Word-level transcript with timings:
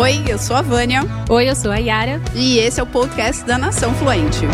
Oi, 0.00 0.24
eu 0.26 0.38
sou 0.38 0.56
a 0.56 0.62
Vânia. 0.62 1.02
Oi, 1.28 1.50
eu 1.50 1.54
sou 1.54 1.70
a 1.70 1.76
Yara. 1.76 2.22
E 2.34 2.56
esse 2.56 2.80
é 2.80 2.82
o 2.82 2.86
podcast 2.86 3.44
da 3.44 3.58
Nação 3.58 3.92
Fluente. 3.92 4.46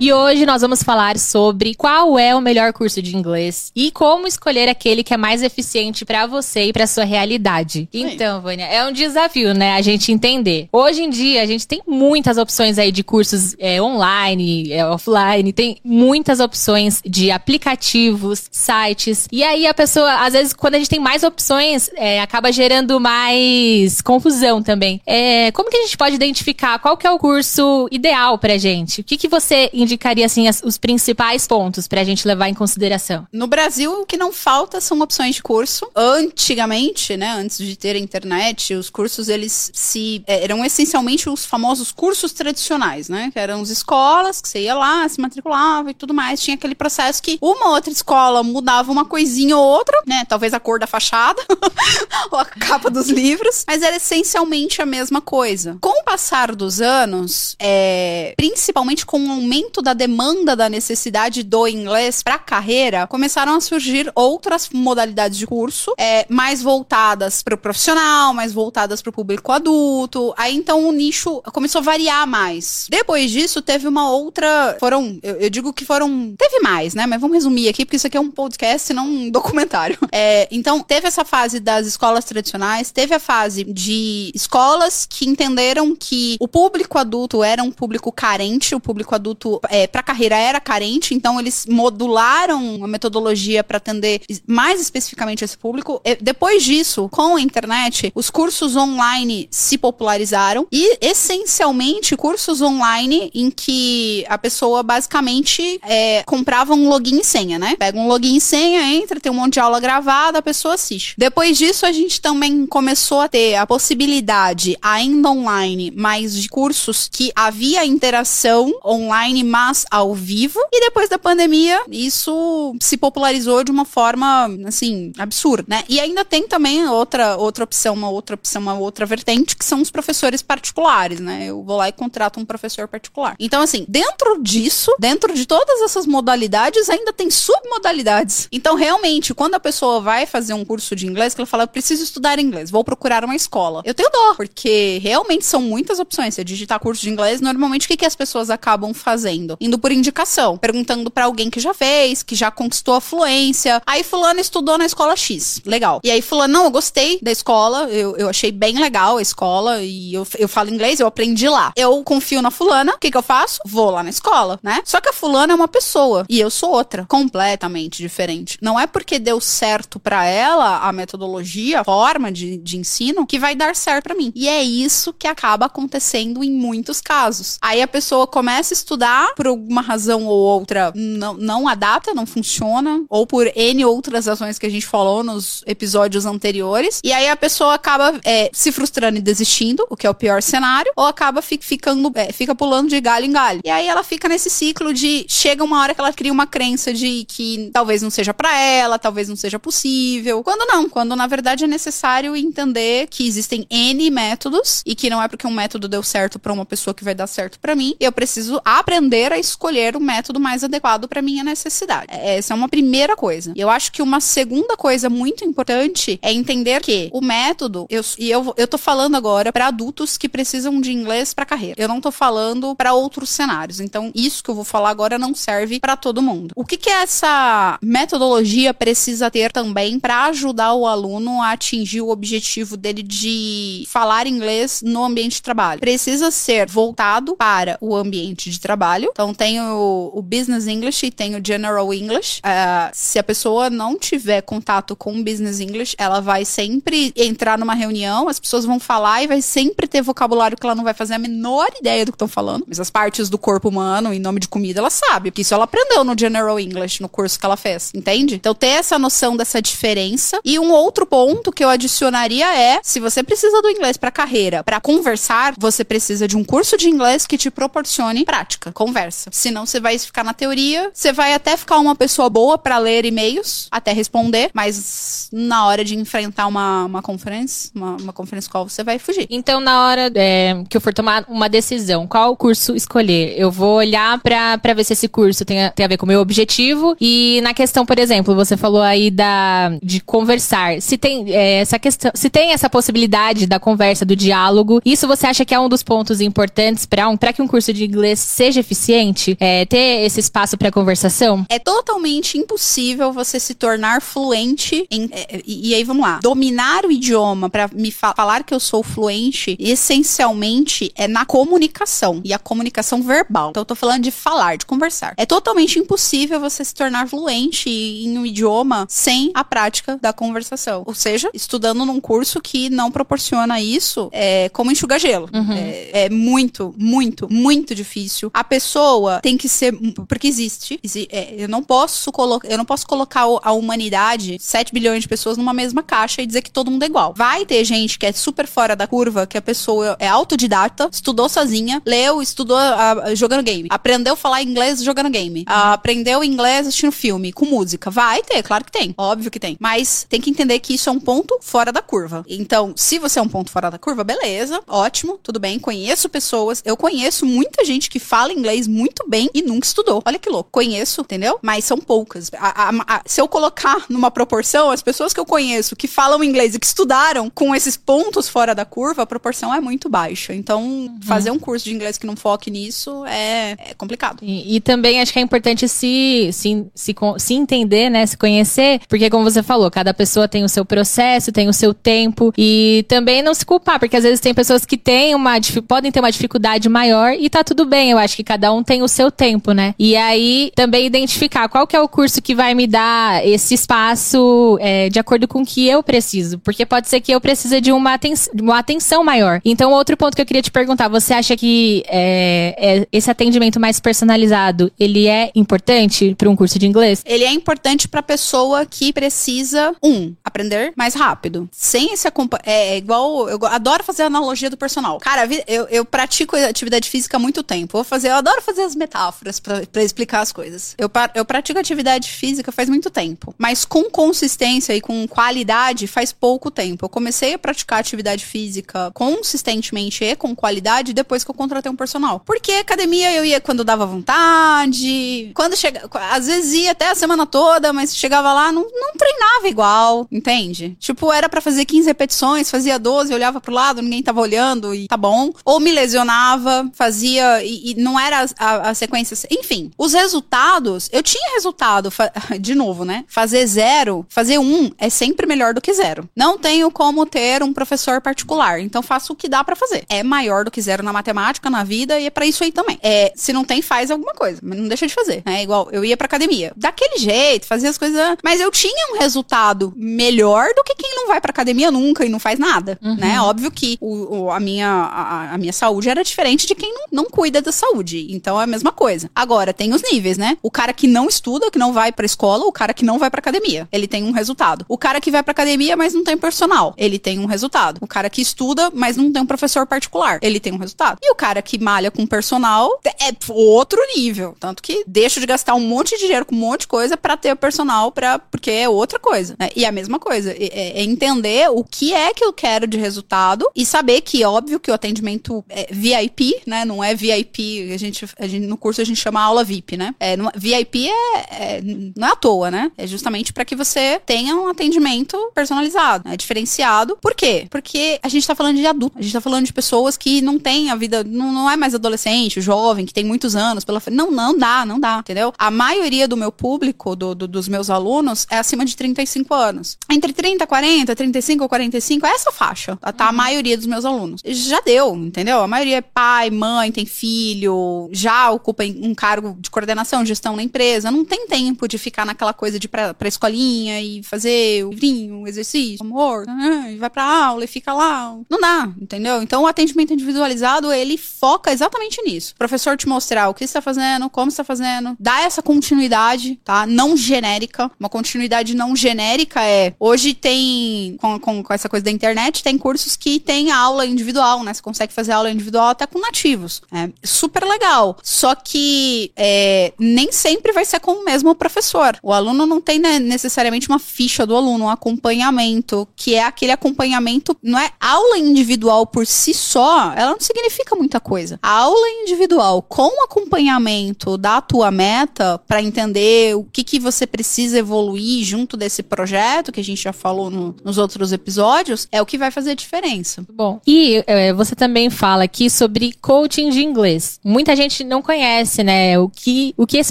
E 0.00 0.12
hoje 0.12 0.46
nós 0.46 0.62
vamos 0.62 0.80
falar 0.80 1.18
sobre 1.18 1.74
qual 1.74 2.16
é 2.16 2.32
o 2.32 2.40
melhor 2.40 2.72
curso 2.72 3.02
de 3.02 3.16
inglês 3.16 3.72
e 3.74 3.90
como 3.90 4.28
escolher 4.28 4.68
aquele 4.68 5.02
que 5.02 5.12
é 5.12 5.16
mais 5.16 5.42
eficiente 5.42 6.04
para 6.04 6.24
você 6.24 6.66
e 6.66 6.72
para 6.72 6.86
sua 6.86 7.02
realidade. 7.02 7.88
Então, 7.92 8.40
Vânia, 8.40 8.66
é 8.66 8.86
um 8.86 8.92
desafio, 8.92 9.52
né, 9.52 9.72
a 9.72 9.82
gente 9.82 10.12
entender. 10.12 10.68
Hoje 10.70 11.02
em 11.02 11.10
dia 11.10 11.42
a 11.42 11.46
gente 11.46 11.66
tem 11.66 11.82
muitas 11.84 12.38
opções 12.38 12.78
aí 12.78 12.92
de 12.92 13.02
cursos 13.02 13.56
é, 13.58 13.82
online, 13.82 14.72
é, 14.72 14.86
offline, 14.86 15.52
tem 15.52 15.78
muitas 15.82 16.38
opções 16.38 17.02
de 17.04 17.32
aplicativos, 17.32 18.44
sites. 18.52 19.26
E 19.32 19.42
aí 19.42 19.66
a 19.66 19.74
pessoa, 19.74 20.24
às 20.24 20.32
vezes, 20.32 20.52
quando 20.52 20.76
a 20.76 20.78
gente 20.78 20.90
tem 20.90 21.00
mais 21.00 21.24
opções, 21.24 21.90
é, 21.96 22.20
acaba 22.20 22.52
gerando 22.52 23.00
mais 23.00 24.00
confusão 24.00 24.62
também. 24.62 25.00
É, 25.04 25.50
como 25.50 25.68
que 25.68 25.76
a 25.76 25.82
gente 25.82 25.96
pode 25.96 26.14
identificar 26.14 26.78
qual 26.78 26.96
que 26.96 27.06
é 27.06 27.10
o 27.10 27.18
curso 27.18 27.88
ideal 27.90 28.38
pra 28.38 28.56
gente? 28.56 29.00
O 29.00 29.04
que, 29.04 29.16
que 29.16 29.26
você 29.26 29.68
indicaria, 29.88 30.26
assim, 30.26 30.46
as, 30.48 30.62
os 30.62 30.76
principais 30.76 31.46
pontos 31.46 31.88
pra 31.88 32.04
gente 32.04 32.26
levar 32.26 32.48
em 32.48 32.54
consideração? 32.54 33.26
No 33.32 33.46
Brasil, 33.46 34.02
o 34.02 34.06
que 34.06 34.16
não 34.16 34.32
falta 34.32 34.80
são 34.80 35.00
opções 35.00 35.36
de 35.36 35.42
curso. 35.42 35.90
Antigamente, 35.96 37.16
né, 37.16 37.30
antes 37.32 37.58
de 37.58 37.76
ter 37.76 37.96
a 37.96 37.98
internet, 37.98 38.74
os 38.74 38.90
cursos, 38.90 39.28
eles 39.28 39.70
se... 39.72 40.22
É, 40.26 40.44
eram 40.44 40.64
essencialmente 40.64 41.28
os 41.28 41.44
famosos 41.44 41.90
cursos 41.92 42.32
tradicionais, 42.32 43.08
né? 43.08 43.30
Que 43.32 43.38
eram 43.38 43.60
as 43.60 43.70
escolas, 43.70 44.40
que 44.40 44.48
você 44.48 44.62
ia 44.62 44.74
lá, 44.74 45.08
se 45.08 45.20
matriculava 45.20 45.90
e 45.90 45.94
tudo 45.94 46.14
mais. 46.14 46.40
Tinha 46.40 46.54
aquele 46.54 46.74
processo 46.74 47.22
que 47.22 47.38
uma 47.40 47.70
outra 47.70 47.92
escola 47.92 48.42
mudava 48.42 48.92
uma 48.92 49.04
coisinha 49.04 49.56
ou 49.56 49.64
outra, 49.64 49.96
né? 50.06 50.24
Talvez 50.28 50.54
a 50.54 50.60
cor 50.60 50.78
da 50.78 50.86
fachada, 50.86 51.42
a 52.32 52.44
capa 52.68 52.90
dos 52.90 53.08
livros, 53.08 53.64
mas 53.66 53.82
era 53.82 53.96
essencialmente 53.96 54.82
a 54.82 54.86
mesma 54.86 55.22
coisa. 55.22 55.78
Com 55.80 56.00
o 56.00 56.04
passar 56.04 56.54
dos 56.54 56.80
anos, 56.80 57.56
é, 57.58 58.34
principalmente 58.36 59.06
com 59.06 59.18
o 59.18 59.32
aumento 59.32 59.80
da 59.80 59.94
demanda 59.94 60.54
da 60.54 60.68
necessidade 60.68 61.42
do 61.42 61.66
inglês 61.66 62.22
para 62.22 62.34
a 62.34 62.38
carreira, 62.38 63.06
começaram 63.06 63.54
a 63.54 63.60
surgir 63.60 64.12
outras 64.14 64.68
modalidades 64.70 65.38
de 65.38 65.46
curso, 65.46 65.94
é, 65.98 66.26
mais 66.28 66.62
voltadas 66.62 67.42
para 67.42 67.54
o 67.54 67.58
profissional, 67.58 68.34
mais 68.34 68.52
voltadas 68.52 69.00
para 69.00 69.10
o 69.10 69.12
público 69.12 69.50
adulto. 69.50 70.34
Aí 70.36 70.54
então 70.54 70.86
o 70.86 70.92
nicho 70.92 71.40
começou 71.52 71.80
a 71.80 71.84
variar 71.84 72.26
mais. 72.26 72.86
Depois 72.90 73.30
disso, 73.30 73.62
teve 73.62 73.88
uma 73.88 74.10
outra. 74.10 74.76
Foram, 74.78 75.18
eu, 75.22 75.36
eu 75.36 75.50
digo 75.50 75.72
que 75.72 75.84
foram. 75.84 76.34
Teve 76.36 76.60
mais, 76.60 76.94
né? 76.94 77.06
Mas 77.06 77.20
vamos 77.20 77.34
resumir 77.34 77.68
aqui, 77.68 77.84
porque 77.84 77.96
isso 77.96 78.06
aqui 78.06 78.16
é 78.16 78.20
um 78.20 78.30
podcast, 78.30 78.92
não 78.92 79.06
um 79.06 79.30
documentário. 79.30 79.98
É, 80.12 80.48
então, 80.50 80.80
teve 80.80 81.06
essa 81.06 81.24
fase 81.24 81.60
das 81.60 81.86
escolas 81.86 82.24
tradicionais, 82.24 82.57
teve 82.92 83.14
a 83.14 83.20
fase 83.20 83.64
de 83.64 84.30
escolas 84.34 85.06
que 85.08 85.28
entenderam 85.28 85.94
que 85.94 86.36
o 86.40 86.48
público 86.48 86.98
adulto 86.98 87.42
era 87.42 87.62
um 87.62 87.70
público 87.70 88.10
carente, 88.12 88.74
o 88.74 88.80
público 88.80 89.14
adulto 89.14 89.60
é, 89.68 89.86
para 89.86 90.02
carreira 90.02 90.36
era 90.36 90.60
carente, 90.60 91.14
então 91.14 91.38
eles 91.38 91.66
modularam 91.66 92.82
a 92.82 92.88
metodologia 92.88 93.62
para 93.62 93.78
atender 93.78 94.22
mais 94.46 94.80
especificamente 94.80 95.44
esse 95.44 95.56
público. 95.56 96.00
E, 96.04 96.16
depois 96.16 96.62
disso, 96.62 97.08
com 97.08 97.36
a 97.36 97.40
internet, 97.40 98.12
os 98.14 98.30
cursos 98.30 98.76
online 98.76 99.48
se 99.50 99.78
popularizaram 99.78 100.66
e 100.72 100.98
essencialmente 101.00 102.16
cursos 102.16 102.60
online 102.60 103.30
em 103.34 103.50
que 103.50 104.24
a 104.28 104.38
pessoa 104.38 104.82
basicamente 104.82 105.80
é, 105.82 106.22
comprava 106.24 106.74
um 106.74 106.88
login 106.88 107.20
e 107.20 107.24
senha, 107.24 107.58
né? 107.58 107.76
Pega 107.78 107.98
um 107.98 108.08
login 108.08 108.36
e 108.36 108.40
senha, 108.40 108.82
entra, 108.94 109.20
tem 109.20 109.30
um 109.30 109.34
monte 109.34 109.54
de 109.54 109.60
aula 109.60 109.80
gravada, 109.80 110.38
a 110.38 110.42
pessoa 110.42 110.74
assiste. 110.74 111.14
Depois 111.16 111.56
disso, 111.56 111.86
a 111.86 111.92
gente 111.92 112.20
também 112.20 112.47
começou 112.66 113.20
a 113.20 113.28
ter 113.28 113.54
a 113.56 113.66
possibilidade, 113.66 114.76
ainda 114.82 115.30
online, 115.30 115.92
mas 115.94 116.34
de 116.34 116.48
cursos 116.48 117.08
que 117.10 117.32
havia 117.34 117.84
interação 117.84 118.72
online, 118.84 119.44
mas 119.44 119.84
ao 119.90 120.14
vivo. 120.14 120.60
E 120.72 120.80
depois 120.80 121.08
da 121.08 121.18
pandemia, 121.18 121.80
isso 121.90 122.74
se 122.80 122.96
popularizou 122.96 123.64
de 123.64 123.70
uma 123.70 123.84
forma, 123.84 124.48
assim, 124.66 125.12
absurda, 125.18 125.64
né? 125.68 125.84
E 125.88 126.00
ainda 126.00 126.24
tem 126.24 126.46
também 126.46 126.86
outra, 126.88 127.36
outra 127.36 127.64
opção, 127.64 127.94
uma 127.94 128.10
outra 128.10 128.34
opção, 128.34 128.62
uma 128.62 128.78
outra 128.78 129.06
vertente, 129.06 129.56
que 129.56 129.64
são 129.64 129.80
os 129.80 129.90
professores 129.90 130.42
particulares, 130.42 131.20
né? 131.20 131.46
Eu 131.46 131.62
vou 131.62 131.76
lá 131.76 131.88
e 131.88 131.92
contrato 131.92 132.40
um 132.40 132.44
professor 132.44 132.88
particular. 132.88 133.36
Então, 133.38 133.62
assim, 133.62 133.84
dentro 133.88 134.42
disso, 134.42 134.94
dentro 134.98 135.34
de 135.34 135.46
todas 135.46 135.82
essas 135.82 136.06
modalidades, 136.06 136.88
ainda 136.88 137.12
tem 137.12 137.30
submodalidades. 137.30 138.48
Então, 138.52 138.74
realmente, 138.74 139.34
quando 139.34 139.54
a 139.54 139.60
pessoa 139.60 140.00
vai 140.00 140.26
fazer 140.26 140.54
um 140.54 140.64
curso 140.64 140.94
de 140.94 141.06
inglês, 141.06 141.34
que 141.34 141.40
ela 141.40 141.46
fala, 141.46 141.64
eu 141.64 141.68
preciso 141.68 142.02
estudar 142.02 142.37
inglês, 142.40 142.70
vou 142.70 142.84
procurar 142.84 143.24
uma 143.24 143.36
escola. 143.36 143.82
Eu 143.84 143.94
tenho 143.94 144.10
dó, 144.10 144.34
porque 144.34 144.98
realmente 145.02 145.44
são 145.44 145.60
muitas 145.60 145.98
opções. 145.98 146.34
Se 146.34 146.44
digitar 146.44 146.80
curso 146.80 147.02
de 147.02 147.10
inglês, 147.10 147.40
normalmente 147.40 147.86
o 147.86 147.88
que, 147.88 147.96
que 147.96 148.06
as 148.06 148.14
pessoas 148.14 148.50
acabam 148.50 148.92
fazendo? 148.94 149.56
Indo 149.60 149.78
por 149.78 149.92
indicação, 149.92 150.56
perguntando 150.56 151.10
para 151.10 151.24
alguém 151.24 151.50
que 151.50 151.60
já 151.60 151.74
fez, 151.74 152.22
que 152.22 152.34
já 152.34 152.50
conquistou 152.50 152.94
a 152.94 153.00
fluência. 153.00 153.82
Aí 153.86 154.02
fulano 154.02 154.40
estudou 154.40 154.78
na 154.78 154.86
escola 154.86 155.16
X. 155.16 155.60
Legal. 155.64 156.00
E 156.02 156.10
aí 156.10 156.22
fulano, 156.22 156.52
não, 156.52 156.64
eu 156.64 156.70
gostei 156.70 157.18
da 157.22 157.30
escola, 157.30 157.88
eu, 157.90 158.16
eu 158.16 158.28
achei 158.28 158.50
bem 158.50 158.78
legal 158.78 159.16
a 159.16 159.22
escola 159.22 159.82
e 159.82 160.14
eu, 160.14 160.26
eu 160.38 160.48
falo 160.48 160.70
inglês, 160.70 161.00
eu 161.00 161.06
aprendi 161.06 161.48
lá. 161.48 161.72
Eu 161.76 162.02
confio 162.04 162.42
na 162.42 162.50
fulana, 162.50 162.94
o 162.94 162.98
que 162.98 163.10
que 163.10 163.16
eu 163.16 163.22
faço? 163.22 163.60
Vou 163.66 163.90
lá 163.90 164.02
na 164.02 164.10
escola, 164.10 164.58
né? 164.62 164.80
Só 164.84 165.00
que 165.00 165.08
a 165.08 165.12
fulana 165.12 165.52
é 165.52 165.56
uma 165.56 165.68
pessoa 165.68 166.24
e 166.28 166.40
eu 166.40 166.50
sou 166.50 166.70
outra, 166.70 167.04
completamente 167.08 167.98
diferente. 167.98 168.58
Não 168.60 168.78
é 168.78 168.86
porque 168.86 169.18
deu 169.18 169.40
certo 169.40 169.98
para 169.98 170.24
ela 170.24 170.78
a 170.78 170.92
metodologia, 170.92 171.80
a 171.80 171.84
forma 171.84 172.27
de, 172.30 172.56
de 172.56 172.76
ensino, 172.76 173.26
que 173.26 173.38
vai 173.38 173.54
dar 173.54 173.74
certo 173.74 174.04
para 174.04 174.14
mim. 174.14 174.32
E 174.34 174.48
é 174.48 174.62
isso 174.62 175.12
que 175.12 175.26
acaba 175.26 175.66
acontecendo 175.66 176.42
em 176.42 176.50
muitos 176.50 177.00
casos. 177.00 177.58
Aí 177.60 177.82
a 177.82 177.88
pessoa 177.88 178.26
começa 178.26 178.72
a 178.72 178.76
estudar 178.76 179.34
por 179.34 179.46
alguma 179.46 179.80
razão 179.80 180.24
ou 180.24 180.38
outra, 180.38 180.92
não, 180.94 181.34
não 181.34 181.68
adapta, 181.68 182.14
não 182.14 182.26
funciona, 182.26 183.04
ou 183.08 183.26
por 183.26 183.50
N 183.54 183.84
outras 183.84 184.26
razões 184.26 184.58
que 184.58 184.66
a 184.66 184.70
gente 184.70 184.86
falou 184.86 185.22
nos 185.22 185.62
episódios 185.66 186.26
anteriores. 186.26 187.00
E 187.04 187.12
aí 187.12 187.28
a 187.28 187.36
pessoa 187.36 187.74
acaba 187.74 188.18
é, 188.24 188.50
se 188.52 188.72
frustrando 188.72 189.18
e 189.18 189.22
desistindo, 189.22 189.86
o 189.90 189.96
que 189.96 190.06
é 190.06 190.10
o 190.10 190.14
pior 190.14 190.42
cenário, 190.42 190.92
ou 190.96 191.06
acaba 191.06 191.42
fi 191.42 191.58
ficando, 191.60 192.10
é, 192.14 192.32
fica 192.32 192.54
pulando 192.54 192.88
de 192.88 193.00
galho 193.00 193.26
em 193.26 193.32
galho. 193.32 193.60
E 193.64 193.70
aí 193.70 193.86
ela 193.86 194.02
fica 194.02 194.28
nesse 194.28 194.50
ciclo 194.50 194.92
de 194.92 195.26
chega 195.28 195.62
uma 195.62 195.80
hora 195.80 195.94
que 195.94 196.00
ela 196.00 196.12
cria 196.12 196.32
uma 196.32 196.46
crença 196.46 196.92
de 196.92 197.24
que 197.26 197.70
talvez 197.72 198.02
não 198.02 198.10
seja 198.10 198.32
para 198.32 198.56
ela, 198.58 198.98
talvez 198.98 199.28
não 199.28 199.36
seja 199.36 199.58
possível. 199.58 200.42
Quando 200.42 200.66
não, 200.66 200.88
quando 200.88 201.14
na 201.14 201.26
verdade 201.26 201.64
é 201.64 201.66
necessário 201.66 202.17
entender 202.36 203.06
que 203.08 203.26
existem 203.26 203.66
N 203.70 204.10
métodos 204.10 204.82
e 204.84 204.94
que 204.94 205.10
não 205.10 205.22
é 205.22 205.28
porque 205.28 205.46
um 205.46 205.54
método 205.54 205.88
deu 205.88 206.02
certo 206.02 206.38
para 206.38 206.52
uma 206.52 206.64
pessoa 206.64 206.94
que 206.94 207.04
vai 207.04 207.14
dar 207.14 207.26
certo 207.26 207.58
para 207.58 207.74
mim. 207.74 207.94
Eu 208.00 208.12
preciso 208.12 208.60
aprender 208.64 209.32
a 209.32 209.38
escolher 209.38 209.96
o 209.96 210.00
método 210.00 210.40
mais 210.40 210.64
adequado 210.64 211.08
para 211.08 211.22
minha 211.22 211.44
necessidade. 211.44 212.06
Essa 212.08 212.54
é 212.54 212.56
uma 212.56 212.68
primeira 212.68 213.16
coisa. 213.16 213.52
Eu 213.56 213.70
acho 213.70 213.92
que 213.92 214.02
uma 214.02 214.20
segunda 214.20 214.76
coisa 214.76 215.08
muito 215.08 215.44
importante 215.44 216.18
é 216.22 216.32
entender 216.32 216.80
que 216.80 217.10
o 217.12 217.20
método, 217.20 217.86
eu, 217.90 218.02
e 218.18 218.30
eu, 218.30 218.54
eu 218.56 218.68
tô 218.68 218.78
falando 218.78 219.16
agora 219.16 219.52
para 219.52 219.66
adultos 219.66 220.16
que 220.16 220.28
precisam 220.28 220.80
de 220.80 220.92
inglês 220.92 221.34
para 221.34 221.44
carreira. 221.44 221.80
Eu 221.80 221.88
não 221.88 222.00
tô 222.00 222.10
falando 222.10 222.74
para 222.74 222.92
outros 222.92 223.30
cenários. 223.30 223.80
Então, 223.80 224.10
isso 224.14 224.42
que 224.42 224.50
eu 224.50 224.54
vou 224.54 224.64
falar 224.64 224.90
agora 224.90 225.18
não 225.18 225.34
serve 225.34 225.80
para 225.80 225.96
todo 225.96 226.22
mundo. 226.22 226.52
O 226.56 226.64
que 226.64 226.76
que 226.76 226.90
essa 226.90 227.78
metodologia 227.82 228.72
precisa 228.74 229.30
ter 229.30 229.52
também 229.52 229.98
para 229.98 230.24
ajudar 230.26 230.74
o 230.74 230.86
aluno 230.86 231.42
a 231.42 231.52
atingir 231.52 232.00
o 232.00 232.07
objetivo 232.10 232.76
dele 232.76 233.02
de 233.02 233.84
falar 233.88 234.26
inglês 234.26 234.82
no 234.84 235.04
ambiente 235.04 235.36
de 235.36 235.42
trabalho? 235.42 235.80
Precisa 235.80 236.30
ser 236.30 236.68
voltado 236.68 237.36
para 237.36 237.78
o 237.80 237.94
ambiente 237.94 238.50
de 238.50 238.60
trabalho. 238.60 239.10
Então, 239.12 239.34
tem 239.34 239.60
o, 239.60 240.10
o 240.14 240.22
Business 240.22 240.66
English 240.66 241.06
e 241.06 241.10
tem 241.10 241.36
o 241.36 241.42
General 241.44 241.92
English. 241.92 242.40
Uh, 242.40 242.90
se 242.92 243.18
a 243.18 243.22
pessoa 243.22 243.70
não 243.70 243.98
tiver 243.98 244.42
contato 244.42 244.96
com 244.96 245.18
o 245.18 245.22
Business 245.22 245.60
English, 245.60 245.94
ela 245.98 246.20
vai 246.20 246.44
sempre 246.44 247.12
entrar 247.16 247.58
numa 247.58 247.74
reunião, 247.74 248.28
as 248.28 248.38
pessoas 248.38 248.64
vão 248.64 248.80
falar 248.80 249.22
e 249.22 249.26
vai 249.26 249.42
sempre 249.42 249.86
ter 249.86 250.02
vocabulário 250.02 250.56
que 250.56 250.64
ela 250.64 250.74
não 250.74 250.84
vai 250.84 250.94
fazer 250.94 251.14
a 251.14 251.18
menor 251.18 251.68
ideia 251.78 252.04
do 252.04 252.12
que 252.12 252.16
estão 252.16 252.28
falando. 252.28 252.64
Mas 252.66 252.80
as 252.80 252.90
partes 252.90 253.28
do 253.28 253.38
corpo 253.38 253.68
humano, 253.68 254.12
em 254.12 254.18
nome 254.18 254.40
de 254.40 254.48
comida, 254.48 254.80
ela 254.80 254.90
sabe, 254.90 255.30
porque 255.30 255.42
isso 255.42 255.54
ela 255.54 255.64
aprendeu 255.64 256.04
no 256.04 256.18
General 256.18 256.58
English, 256.58 257.00
no 257.00 257.08
curso 257.08 257.38
que 257.38 257.46
ela 257.46 257.56
fez, 257.56 257.92
entende? 257.94 258.34
Então, 258.34 258.54
ter 258.54 258.68
essa 258.68 258.98
noção 258.98 259.36
dessa 259.36 259.60
diferença. 259.60 260.40
E 260.44 260.58
um 260.58 260.72
outro 260.72 261.06
ponto 261.06 261.52
que 261.52 261.64
eu 261.64 261.68
adicionaria 261.88 262.46
é: 262.56 262.80
se 262.82 263.00
você 263.00 263.22
precisa 263.22 263.60
do 263.62 263.68
inglês 263.68 263.96
para 263.96 264.10
carreira, 264.10 264.62
para 264.62 264.80
conversar, 264.80 265.54
você 265.58 265.82
precisa 265.82 266.28
de 266.28 266.36
um 266.36 266.44
curso 266.44 266.76
de 266.76 266.88
inglês 266.88 267.26
que 267.26 267.38
te 267.38 267.50
proporcione 267.50 268.24
prática, 268.24 268.70
conversa. 268.72 269.30
Senão 269.32 269.66
você 269.66 269.80
vai 269.80 269.98
ficar 269.98 270.22
na 270.22 270.34
teoria, 270.34 270.90
você 270.92 271.12
vai 271.12 271.34
até 271.34 271.56
ficar 271.56 271.78
uma 271.78 271.94
pessoa 271.94 272.28
boa 272.28 272.58
para 272.58 272.78
ler 272.78 273.04
e-mails, 273.04 273.68
até 273.70 273.92
responder, 273.92 274.50
mas 274.52 275.28
na 275.32 275.66
hora 275.66 275.84
de 275.84 275.96
enfrentar 275.96 276.46
uma, 276.46 276.84
uma 276.84 277.02
conferência, 277.02 277.70
uma, 277.74 277.96
uma 277.96 278.12
conference 278.12 278.48
call, 278.48 278.68
você 278.68 278.84
vai 278.84 278.98
fugir. 278.98 279.26
Então, 279.30 279.60
na 279.60 279.86
hora 279.86 280.12
é, 280.14 280.62
que 280.68 280.76
eu 280.76 280.80
for 280.80 280.92
tomar 280.92 281.24
uma 281.28 281.48
decisão, 281.48 282.06
qual 282.06 282.36
curso 282.36 282.74
escolher? 282.76 283.34
Eu 283.38 283.50
vou 283.50 283.76
olhar 283.76 284.20
para 284.20 284.74
ver 284.74 284.84
se 284.84 284.92
esse 284.92 285.08
curso 285.08 285.44
tem 285.44 285.64
a, 285.64 285.70
tem 285.70 285.84
a 285.84 285.88
ver 285.88 285.96
com 285.96 286.04
o 286.04 286.08
meu 286.08 286.20
objetivo. 286.20 286.96
E 287.00 287.40
na 287.42 287.54
questão, 287.54 287.86
por 287.86 287.98
exemplo, 287.98 288.34
você 288.34 288.56
falou 288.56 288.82
aí 288.82 289.10
da, 289.10 289.70
de 289.82 290.00
conversar. 290.00 290.80
Se 290.82 290.98
tem 290.98 291.32
é, 291.32 291.60
essa 291.60 291.77
questão, 291.78 292.10
se 292.14 292.30
tem 292.30 292.52
essa 292.52 292.68
possibilidade 292.68 293.46
da 293.46 293.58
conversa, 293.60 294.04
do 294.04 294.16
diálogo, 294.16 294.80
isso 294.84 295.06
você 295.06 295.26
acha 295.26 295.44
que 295.44 295.54
é 295.54 295.60
um 295.60 295.68
dos 295.68 295.82
pontos 295.82 296.20
importantes 296.20 296.86
para 296.86 297.08
um, 297.08 297.16
que 297.16 297.42
um 297.42 297.48
curso 297.48 297.72
de 297.72 297.84
inglês 297.84 298.18
seja 298.18 298.60
eficiente? 298.60 299.36
É, 299.38 299.64
ter 299.66 300.04
esse 300.04 300.20
espaço 300.20 300.56
para 300.56 300.70
conversação? 300.70 301.44
É 301.48 301.58
totalmente 301.58 302.38
impossível 302.38 303.12
você 303.12 303.38
se 303.38 303.54
tornar 303.54 304.00
fluente 304.00 304.86
em. 304.90 305.08
É, 305.12 305.40
e, 305.46 305.70
e, 305.70 305.74
aí 305.74 305.84
vamos 305.84 306.02
lá. 306.02 306.18
Dominar 306.22 306.84
o 306.84 306.90
idioma 306.90 307.50
para 307.50 307.68
me 307.72 307.90
fa 307.90 308.14
falar 308.16 308.42
que 308.42 308.54
eu 308.54 308.60
sou 308.60 308.82
fluente, 308.82 309.56
essencialmente 309.60 310.90
é 310.94 311.06
na 311.06 311.24
comunicação. 311.24 312.20
E 312.24 312.32
a 312.32 312.38
comunicação 312.38 313.02
verbal. 313.02 313.50
Então 313.50 313.60
eu 313.60 313.66
tô 313.66 313.74
falando 313.74 314.02
de 314.02 314.10
falar, 314.10 314.56
de 314.56 314.66
conversar. 314.66 315.14
É 315.16 315.26
totalmente 315.26 315.78
impossível 315.78 316.40
você 316.40 316.64
se 316.64 316.74
tornar 316.74 317.06
fluente 317.08 317.68
em 317.68 318.18
um 318.18 318.24
idioma 318.24 318.86
sem 318.88 319.30
a 319.34 319.44
prática 319.44 319.98
da 320.00 320.12
conversação. 320.12 320.82
Ou 320.86 320.94
seja, 320.94 321.30
estudando 321.34 321.67
num 321.74 322.00
curso 322.00 322.40
que 322.40 322.70
não 322.70 322.90
proporciona 322.90 323.60
isso, 323.60 324.08
é 324.12 324.48
como 324.50 324.70
enxugar 324.70 324.98
gelo. 324.98 325.28
Uhum. 325.32 325.52
É, 325.52 326.04
é, 326.04 326.10
muito, 326.10 326.74
muito, 326.76 327.28
muito 327.30 327.74
difícil. 327.74 328.30
A 328.32 328.44
pessoa 328.44 329.20
tem 329.20 329.36
que 329.36 329.48
ser. 329.48 329.72
Porque 330.06 330.26
existe. 330.26 330.80
É, 331.10 331.34
eu 331.36 331.48
não 331.48 331.62
posso 331.62 332.10
colocar. 332.12 332.48
Eu 332.48 332.58
não 332.58 332.64
posso 332.64 332.86
colocar 332.86 333.22
a 333.42 333.52
humanidade, 333.52 334.36
7 334.40 334.72
bilhões 334.72 335.02
de 335.02 335.08
pessoas, 335.08 335.36
numa 335.36 335.52
mesma 335.52 335.82
caixa 335.82 336.22
e 336.22 336.26
dizer 336.26 336.42
que 336.42 336.50
todo 336.50 336.70
mundo 336.70 336.82
é 336.82 336.86
igual. 336.86 337.14
Vai 337.16 337.44
ter 337.44 337.64
gente 337.64 337.98
que 337.98 338.06
é 338.06 338.12
super 338.12 338.46
fora 338.46 338.74
da 338.74 338.86
curva, 338.86 339.26
que 339.26 339.36
a 339.36 339.42
pessoa 339.42 339.96
é 339.98 340.08
autodidata, 340.08 340.88
estudou 340.92 341.28
sozinha, 341.28 341.82
leu, 341.86 342.22
estudou 342.22 342.58
uh, 342.58 343.14
jogando 343.14 343.42
game. 343.42 343.68
Aprendeu 343.70 344.14
a 344.14 344.16
falar 344.16 344.42
inglês 344.42 344.82
jogando 344.82 345.10
game. 345.10 345.42
Uh, 345.42 345.72
aprendeu 345.72 346.22
inglês 346.24 346.66
assistindo 346.66 346.92
filme, 346.92 347.32
com 347.32 347.46
música. 347.46 347.90
Vai 347.90 348.22
ter, 348.22 348.42
claro 348.42 348.64
que 348.64 348.72
tem. 348.72 348.94
Óbvio 348.96 349.30
que 349.30 349.40
tem. 349.40 349.56
Mas 349.60 350.06
tem 350.08 350.20
que 350.20 350.30
entender 350.30 350.58
que 350.60 350.74
isso 350.74 350.88
é 350.88 350.92
um 350.92 351.00
ponto 351.00 351.38
fora 351.40 351.57
da 351.66 351.82
curva. 351.82 352.24
Então, 352.28 352.72
se 352.76 352.98
você 352.98 353.18
é 353.18 353.22
um 353.22 353.28
ponto 353.28 353.50
fora 353.50 353.70
da 353.70 353.78
curva, 353.78 354.04
beleza, 354.04 354.60
ótimo, 354.66 355.18
tudo 355.22 355.38
bem. 355.38 355.58
Conheço 355.58 356.08
pessoas. 356.08 356.62
Eu 356.64 356.76
conheço 356.76 357.26
muita 357.26 357.64
gente 357.64 357.90
que 357.90 357.98
fala 357.98 358.32
inglês 358.32 358.66
muito 358.66 359.08
bem 359.08 359.28
e 359.34 359.42
nunca 359.42 359.66
estudou. 359.66 360.02
Olha 360.04 360.18
que 360.18 360.28
louco. 360.28 360.50
Conheço, 360.50 361.00
entendeu? 361.02 361.38
Mas 361.42 361.64
são 361.64 361.78
poucas. 361.78 362.30
A, 362.36 362.68
a, 362.68 362.96
a, 362.96 363.02
se 363.06 363.20
eu 363.20 363.28
colocar 363.28 363.84
numa 363.88 364.10
proporção, 364.10 364.70
as 364.70 364.82
pessoas 364.82 365.12
que 365.12 365.20
eu 365.20 365.26
conheço 365.26 365.76
que 365.76 365.88
falam 365.88 366.22
inglês 366.24 366.54
e 366.54 366.58
que 366.58 366.66
estudaram 366.66 367.30
com 367.30 367.54
esses 367.54 367.76
pontos 367.76 368.28
fora 368.28 368.54
da 368.54 368.64
curva, 368.64 369.02
a 369.02 369.06
proporção 369.06 369.54
é 369.54 369.60
muito 369.60 369.88
baixa. 369.88 370.34
Então, 370.34 370.62
uhum. 370.62 370.98
fazer 371.02 371.30
um 371.30 371.38
curso 371.38 371.64
de 371.64 371.74
inglês 371.74 371.98
que 371.98 372.06
não 372.06 372.16
foque 372.16 372.50
nisso 372.50 373.04
é, 373.06 373.56
é 373.58 373.74
complicado. 373.76 374.18
E, 374.22 374.56
e, 374.56 374.60
também 374.60 375.00
acho 375.00 375.12
que 375.12 375.18
é 375.18 375.22
importante 375.22 375.68
se, 375.68 376.30
se, 376.32 376.66
se, 376.74 376.94
se 377.18 377.34
entender, 377.34 377.90
né? 377.90 378.06
Se 378.06 378.16
conhecer, 378.16 378.80
porque 378.88 379.10
como 379.10 379.24
você 379.24 379.42
falou, 379.42 379.70
cada 379.70 379.94
pessoa 379.94 380.28
tem 380.28 380.44
o 380.44 380.48
seu 380.48 380.64
processo, 380.64 381.32
tem 381.32 381.47
o 381.48 381.52
seu 381.52 381.72
tempo 381.72 382.32
e 382.36 382.84
também 382.88 383.22
não 383.22 383.34
se 383.34 383.44
culpar, 383.44 383.78
porque 383.78 383.96
às 383.96 384.04
vezes 384.04 384.20
tem 384.20 384.34
pessoas 384.34 384.64
que 384.64 384.76
têm 384.76 385.14
uma 385.14 385.38
podem 385.66 385.90
ter 385.90 386.00
uma 386.00 386.10
dificuldade 386.10 386.68
maior 386.68 387.12
e 387.12 387.28
tá 387.28 387.44
tudo 387.44 387.64
bem. 387.64 387.90
Eu 387.90 387.98
acho 387.98 388.16
que 388.16 388.24
cada 388.24 388.52
um 388.52 388.62
tem 388.62 388.82
o 388.82 388.88
seu 388.88 389.10
tempo, 389.10 389.52
né? 389.52 389.74
E 389.78 389.96
aí 389.96 390.50
também 390.54 390.86
identificar 390.86 391.48
qual 391.48 391.66
que 391.66 391.76
é 391.76 391.80
o 391.80 391.88
curso 391.88 392.20
que 392.20 392.34
vai 392.34 392.54
me 392.54 392.66
dar 392.66 393.26
esse 393.26 393.54
espaço 393.54 394.58
é, 394.60 394.88
de 394.88 394.98
acordo 394.98 395.28
com 395.28 395.42
o 395.42 395.46
que 395.46 395.66
eu 395.66 395.82
preciso, 395.82 396.38
porque 396.38 396.66
pode 396.66 396.88
ser 396.88 397.00
que 397.00 397.12
eu 397.12 397.20
precise 397.20 397.60
de 397.60 397.72
uma, 397.72 397.94
aten 397.94 398.14
uma 398.40 398.58
atenção 398.58 399.04
maior. 399.04 399.40
Então, 399.44 399.72
outro 399.72 399.96
ponto 399.96 400.14
que 400.14 400.22
eu 400.22 400.26
queria 400.26 400.42
te 400.42 400.50
perguntar, 400.50 400.88
você 400.88 401.14
acha 401.14 401.36
que 401.36 401.82
é, 401.86 402.54
é, 402.58 402.86
esse 402.92 403.10
atendimento 403.10 403.60
mais 403.60 403.80
personalizado, 403.80 404.70
ele 404.78 405.06
é 405.06 405.30
importante 405.34 406.14
para 406.16 406.28
um 406.28 406.36
curso 406.36 406.58
de 406.58 406.66
inglês? 406.66 407.02
Ele 407.06 407.24
é 407.24 407.32
importante 407.32 407.88
para 407.88 408.02
pessoa 408.02 408.66
que 408.66 408.92
precisa 408.92 409.74
um 409.82 410.14
aprender 410.24 410.72
mais 410.76 410.94
rápido. 410.94 411.37
Sem 411.52 411.92
esse 411.92 412.08
é, 412.08 412.12
é 412.44 412.76
igual 412.76 413.28
eu 413.28 413.38
adoro 413.46 413.84
fazer 413.84 414.04
a 414.04 414.06
analogia 414.06 414.50
do 414.50 414.56
personal. 414.56 414.98
Cara, 414.98 415.28
eu, 415.46 415.66
eu 415.68 415.84
pratico 415.84 416.36
atividade 416.36 416.88
física 416.88 417.16
há 417.16 417.20
muito 417.20 417.42
tempo. 417.42 417.72
Vou 417.72 417.84
fazer, 417.84 418.08
eu 418.08 418.14
adoro 418.14 418.40
fazer 418.42 418.62
as 418.62 418.74
metáforas 418.74 419.38
para 419.38 419.82
explicar 419.82 420.20
as 420.20 420.32
coisas. 420.32 420.74
Eu, 420.78 420.90
eu 421.14 421.24
pratico 421.24 421.58
atividade 421.58 422.10
física 422.10 422.50
faz 422.50 422.68
muito 422.68 422.90
tempo, 422.90 423.34
mas 423.38 423.64
com 423.64 423.84
consistência 423.84 424.74
e 424.74 424.80
com 424.80 425.06
qualidade 425.06 425.86
faz 425.86 426.12
pouco 426.12 426.50
tempo. 426.50 426.84
Eu 426.84 426.88
comecei 426.88 427.34
a 427.34 427.38
praticar 427.38 427.80
atividade 427.80 428.24
física 428.24 428.90
consistentemente 428.94 430.04
e 430.04 430.16
com 430.16 430.34
qualidade 430.34 430.92
depois 430.92 431.24
que 431.24 431.30
eu 431.30 431.34
contratei 431.34 431.70
um 431.70 431.76
personal. 431.76 432.20
Porque 432.20 432.52
academia 432.52 433.12
eu 433.14 433.24
ia 433.24 433.40
quando 433.40 433.64
dava 433.64 433.86
vontade, 433.86 435.30
quando 435.34 435.56
chega, 435.56 435.88
às 436.10 436.26
vezes 436.26 436.52
ia 436.54 436.72
até 436.72 436.90
a 436.90 436.94
semana 436.94 437.26
toda, 437.26 437.72
mas 437.72 437.96
chegava 437.96 438.32
lá 438.32 438.52
não, 438.52 438.62
não 438.62 438.92
treinava 438.94 439.48
igual, 439.48 440.06
entende? 440.10 440.76
Tipo, 440.78 441.12
era 441.12 441.27
para 441.28 441.40
fazer 441.40 441.64
15 441.64 441.86
repetições, 441.86 442.50
fazia 442.50 442.78
12, 442.78 443.12
olhava 443.12 443.40
pro 443.40 443.52
lado, 443.52 443.82
ninguém 443.82 444.02
tava 444.02 444.20
olhando 444.20 444.74
e 444.74 444.88
tá 444.88 444.96
bom. 444.96 445.32
Ou 445.44 445.60
me 445.60 445.72
lesionava, 445.72 446.70
fazia 446.74 447.42
e, 447.42 447.70
e 447.70 447.74
não 447.74 447.98
era 447.98 448.26
a, 448.38 448.70
a, 448.70 448.74
sequência. 448.74 449.16
Enfim, 449.30 449.70
os 449.76 449.92
resultados, 449.92 450.88
eu 450.92 451.02
tinha 451.02 451.34
resultado, 451.34 451.92
de 452.40 452.54
novo, 452.54 452.84
né? 452.84 453.04
Fazer 453.08 453.46
zero, 453.46 454.06
fazer 454.08 454.38
um 454.38 454.70
é 454.78 454.88
sempre 454.88 455.26
melhor 455.26 455.54
do 455.54 455.60
que 455.60 455.72
zero. 455.72 456.08
Não 456.16 456.38
tenho 456.38 456.70
como 456.70 457.06
ter 457.06 457.42
um 457.42 457.52
professor 457.52 458.00
particular, 458.00 458.60
então 458.60 458.82
faço 458.82 459.12
o 459.12 459.16
que 459.16 459.28
dá 459.28 459.42
para 459.44 459.56
fazer. 459.56 459.84
É 459.88 460.02
maior 460.02 460.44
do 460.44 460.50
que 460.50 460.60
zero 460.60 460.82
na 460.82 460.92
matemática, 460.92 461.50
na 461.50 461.64
vida 461.64 461.98
e 461.98 462.06
é 462.06 462.10
para 462.10 462.26
isso 462.26 462.44
aí 462.44 462.52
também. 462.52 462.78
É, 462.82 463.12
se 463.14 463.32
não 463.32 463.44
tem, 463.44 463.62
faz 463.62 463.90
alguma 463.90 464.14
coisa, 464.14 464.40
mas 464.42 464.58
não 464.58 464.68
deixa 464.68 464.86
de 464.86 464.94
fazer, 464.94 465.22
né? 465.24 465.42
Igual 465.42 465.68
eu 465.72 465.84
ia 465.84 465.96
pra 465.96 466.06
academia, 466.06 466.52
daquele 466.56 466.98
jeito, 466.98 467.46
fazia 467.46 467.70
as 467.70 467.78
coisas, 467.78 468.16
mas 468.22 468.40
eu 468.40 468.50
tinha 468.50 468.94
um 468.94 468.98
resultado 468.98 469.72
melhor 469.76 470.48
do 470.54 470.64
que 470.64 470.74
quem 470.74 470.94
não 470.94 471.06
vai 471.06 471.17
pra 471.20 471.30
academia 471.30 471.70
nunca 471.70 472.04
e 472.04 472.08
não 472.08 472.18
faz 472.18 472.38
nada, 472.38 472.78
uhum. 472.82 472.96
né? 472.96 473.20
Óbvio 473.20 473.50
que 473.50 473.76
o, 473.80 474.16
o 474.16 474.30
a 474.30 474.40
minha 474.40 474.68
a, 474.68 475.34
a, 475.34 475.38
minha 475.38 475.52
saúde 475.52 475.88
era 475.88 476.02
diferente 476.02 476.46
de 476.46 476.54
quem 476.54 476.72
não, 476.72 476.84
não 476.90 477.04
cuida 477.04 477.40
da 477.40 477.52
saúde. 477.52 478.08
Então 478.10 478.40
é 478.40 478.44
a 478.44 478.46
mesma 478.46 478.72
coisa. 478.72 479.10
Agora, 479.14 479.52
tem 479.52 479.72
os 479.72 479.82
níveis, 479.82 480.18
né? 480.18 480.36
O 480.42 480.50
cara 480.50 480.72
que 480.72 480.86
não 480.86 481.08
estuda, 481.08 481.50
que 481.50 481.58
não 481.58 481.72
vai 481.72 481.92
pra 481.92 482.06
escola, 482.06 482.44
o 482.44 482.52
cara 482.52 482.74
que 482.74 482.84
não 482.84 482.98
vai 482.98 483.10
pra 483.10 483.20
academia. 483.20 483.68
Ele 483.72 483.86
tem 483.86 484.04
um 484.04 484.12
resultado. 484.12 484.64
O 484.68 484.78
cara 484.78 485.00
que 485.00 485.10
vai 485.10 485.22
pra 485.22 485.32
academia, 485.32 485.76
mas 485.76 485.94
não 485.94 486.04
tem 486.04 486.16
personal. 486.16 486.74
Ele 486.76 486.98
tem 486.98 487.18
um 487.18 487.26
resultado. 487.26 487.78
O 487.80 487.86
cara 487.86 488.10
que 488.10 488.20
estuda, 488.20 488.70
mas 488.74 488.96
não 488.96 489.12
tem 489.12 489.22
um 489.22 489.26
professor 489.26 489.66
particular. 489.66 490.18
Ele 490.22 490.40
tem 490.40 490.52
um 490.52 490.58
resultado. 490.58 490.98
E 491.02 491.10
o 491.10 491.14
cara 491.14 491.42
que 491.42 491.58
malha 491.58 491.90
com 491.90 492.06
personal 492.06 492.80
é 492.84 493.14
outro 493.28 493.80
nível. 493.94 494.36
Tanto 494.38 494.62
que 494.62 494.84
deixa 494.86 495.20
de 495.20 495.26
gastar 495.26 495.54
um 495.54 495.60
monte 495.60 495.96
de 495.96 496.02
dinheiro 496.02 496.24
com 496.24 496.34
um 496.34 496.38
monte 496.38 496.60
de 496.60 496.68
coisa 496.68 496.96
para 496.96 497.16
ter 497.16 497.34
personal, 497.36 497.92
pra, 497.92 498.18
porque 498.18 498.50
é 498.50 498.68
outra 498.68 498.98
coisa. 498.98 499.34
Né? 499.38 499.50
E 499.54 499.64
a 499.64 499.72
mesma 499.72 499.98
coisa. 499.98 500.32
É, 500.32 500.78
é 500.78 500.84
entender 500.98 501.48
o 501.50 501.62
que 501.62 501.94
é 501.94 502.12
que 502.12 502.24
eu 502.24 502.32
quero 502.32 502.66
de 502.66 502.76
resultado 502.76 503.48
e 503.54 503.64
saber 503.64 504.00
que, 504.00 504.24
óbvio, 504.24 504.58
que 504.58 504.70
o 504.70 504.74
atendimento 504.74 505.44
é 505.48 505.68
VIP, 505.70 506.42
né? 506.46 506.64
Não 506.64 506.82
é 506.82 506.94
VIP, 506.94 507.72
a 507.72 507.76
gente, 507.76 508.04
a 508.18 508.26
gente 508.26 508.46
no 508.46 508.56
curso 508.56 508.80
a 508.80 508.84
gente 508.84 509.00
chama 509.00 509.20
aula 509.20 509.44
VIP, 509.44 509.76
né? 509.76 509.94
É, 510.00 510.16
no, 510.16 510.30
VIP 510.34 510.88
é, 510.88 511.18
é, 511.30 511.62
não 511.96 512.08
é 512.08 512.12
à 512.12 512.16
toa, 512.16 512.50
né? 512.50 512.72
É 512.76 512.86
justamente 512.86 513.32
para 513.32 513.44
que 513.44 513.54
você 513.54 514.00
tenha 514.04 514.34
um 514.36 514.48
atendimento 514.48 515.16
personalizado, 515.34 516.08
né? 516.08 516.16
diferenciado. 516.16 516.98
Por 517.00 517.14
quê? 517.14 517.46
Porque 517.48 518.00
a 518.02 518.08
gente 518.08 518.26
tá 518.26 518.34
falando 518.34 518.56
de 518.56 518.66
adulto, 518.66 518.98
a 518.98 519.02
gente 519.02 519.12
tá 519.12 519.20
falando 519.20 519.46
de 519.46 519.52
pessoas 519.52 519.96
que 519.96 520.20
não 520.20 520.38
têm 520.38 520.70
a 520.70 520.74
vida, 520.74 521.04
não, 521.04 521.32
não 521.32 521.50
é 521.50 521.56
mais 521.56 521.74
adolescente, 521.74 522.40
jovem, 522.40 522.84
que 522.84 522.92
tem 522.92 523.04
muitos 523.04 523.36
anos 523.36 523.64
pela 523.64 523.78
frente. 523.78 523.96
Não, 523.96 524.10
não 524.10 524.36
dá, 524.36 524.66
não 524.66 524.80
dá, 524.80 524.98
entendeu? 524.98 525.32
A 525.38 525.50
maioria 525.50 526.08
do 526.08 526.16
meu 526.16 526.32
público, 526.32 526.96
do, 526.96 527.14
do, 527.14 527.28
dos 527.28 527.46
meus 527.48 527.70
alunos, 527.70 528.26
é 528.30 528.38
acima 528.38 528.64
de 528.64 528.76
35 528.76 529.34
anos. 529.34 529.78
Entre 529.90 530.12
30, 530.12 530.46
40, 530.46 530.87
35 530.94 531.42
ou 531.42 531.48
45, 531.48 532.06
é 532.06 532.10
essa 532.10 532.32
faixa, 532.32 532.76
tá? 532.76 533.04
Uhum. 533.04 533.10
A 533.10 533.12
maioria 533.12 533.56
dos 533.56 533.66
meus 533.66 533.84
alunos. 533.84 534.20
Já 534.24 534.60
deu, 534.60 534.94
entendeu? 534.96 535.40
A 535.40 535.48
maioria 535.48 535.78
é 535.78 535.80
pai, 535.80 536.30
mãe, 536.30 536.70
tem 536.70 536.86
filho, 536.86 537.88
já 537.92 538.30
ocupa 538.30 538.64
um 538.64 538.94
cargo 538.94 539.36
de 539.38 539.50
coordenação, 539.50 540.04
gestão 540.04 540.36
na 540.36 540.42
empresa, 540.42 540.90
não 540.90 541.04
tem 541.04 541.26
tempo 541.26 541.66
de 541.68 541.78
ficar 541.78 542.04
naquela 542.04 542.32
coisa 542.32 542.58
de 542.58 542.66
ir 542.66 542.68
pra, 542.68 542.94
pra 542.94 543.08
escolinha 543.08 543.80
e 543.80 544.02
fazer 544.02 544.64
o 544.64 544.70
livrinho, 544.70 545.22
o 545.22 545.28
exercício, 545.28 545.84
amor, 545.84 546.26
né? 546.26 546.76
vai 546.78 546.90
pra 546.90 547.04
aula 547.04 547.44
e 547.44 547.48
fica 547.48 547.72
lá. 547.72 548.16
Não 548.28 548.40
dá, 548.40 548.72
entendeu? 548.80 549.22
Então 549.22 549.42
o 549.42 549.46
atendimento 549.46 549.92
individualizado, 549.92 550.72
ele 550.72 550.96
foca 550.96 551.52
exatamente 551.52 552.00
nisso. 552.02 552.32
O 552.34 552.38
professor 552.38 552.76
te 552.76 552.88
mostrar 552.88 553.28
o 553.28 553.34
que 553.34 553.44
está 553.44 553.60
fazendo, 553.60 554.08
como 554.08 554.28
está 554.28 554.44
fazendo, 554.44 554.96
dá 554.98 555.20
essa 555.20 555.42
continuidade, 555.42 556.40
tá? 556.44 556.66
Não 556.66 556.96
genérica. 556.96 557.70
Uma 557.78 557.88
continuidade 557.88 558.54
não 558.54 558.74
genérica 558.74 559.42
é, 559.42 559.74
hoje 559.78 560.14
tem, 560.14 560.77
com, 561.00 561.18
com, 561.18 561.42
com 561.42 561.54
essa 561.54 561.68
coisa 561.68 561.84
da 561.84 561.90
internet, 561.90 562.42
tem 562.42 562.58
cursos 562.58 562.96
que 562.96 563.20
tem 563.20 563.50
aula 563.50 563.86
individual, 563.86 564.42
né? 564.42 564.52
Você 564.52 564.62
consegue 564.62 564.92
fazer 564.92 565.12
aula 565.12 565.30
individual 565.30 565.68
até 565.68 565.86
com 565.86 565.98
nativos. 565.98 566.62
É 566.72 566.90
super 567.02 567.44
legal. 567.44 567.96
Só 568.02 568.34
que 568.34 569.12
é, 569.16 569.72
nem 569.78 570.12
sempre 570.12 570.52
vai 570.52 570.64
ser 570.64 570.80
com 570.80 570.92
o 570.92 571.04
mesmo 571.04 571.34
professor. 571.34 571.98
O 572.02 572.12
aluno 572.12 572.46
não 572.46 572.60
tem 572.60 572.78
né, 572.78 572.98
necessariamente 572.98 573.68
uma 573.68 573.78
ficha 573.78 574.26
do 574.26 574.36
aluno, 574.36 574.64
um 574.64 574.70
acompanhamento, 574.70 575.88
que 575.96 576.14
é 576.14 576.24
aquele 576.24 576.52
acompanhamento, 576.52 577.36
não 577.42 577.58
é 577.58 577.70
aula 577.80 578.18
individual 578.18 578.86
por 578.86 579.06
si 579.06 579.34
só, 579.34 579.92
ela 579.94 580.12
não 580.12 580.20
significa 580.20 580.74
muita 580.76 581.00
coisa. 581.00 581.38
A 581.42 581.50
aula 581.50 581.88
individual 582.02 582.62
com 582.62 583.04
acompanhamento 583.04 584.16
da 584.16 584.40
tua 584.40 584.70
meta 584.70 585.40
para 585.46 585.62
entender 585.62 586.36
o 586.36 586.44
que, 586.44 586.64
que 586.64 586.78
você 586.78 587.06
precisa 587.06 587.58
evoluir 587.58 588.24
junto 588.24 588.56
desse 588.56 588.82
projeto 588.82 589.52
que 589.52 589.60
a 589.60 589.64
gente 589.64 589.82
já 589.82 589.92
falou 589.92 590.30
no, 590.30 590.54
nos 590.68 590.76
outros 590.76 591.12
episódios, 591.12 591.88
é 591.90 592.02
o 592.02 592.04
que 592.04 592.18
vai 592.18 592.30
fazer 592.30 592.50
a 592.50 592.54
diferença. 592.54 593.24
Bom, 593.32 593.58
e 593.66 594.04
é, 594.06 594.34
você 594.34 594.54
também 594.54 594.90
fala 594.90 595.24
aqui 595.24 595.48
sobre 595.48 595.94
coaching 595.94 596.50
de 596.50 596.62
inglês. 596.62 597.18
Muita 597.24 597.56
gente 597.56 597.82
não 597.82 598.02
conhece, 598.02 598.62
né, 598.62 598.98
o 598.98 599.08
que, 599.08 599.54
o 599.56 599.66
que 599.66 599.78
esse 599.78 599.90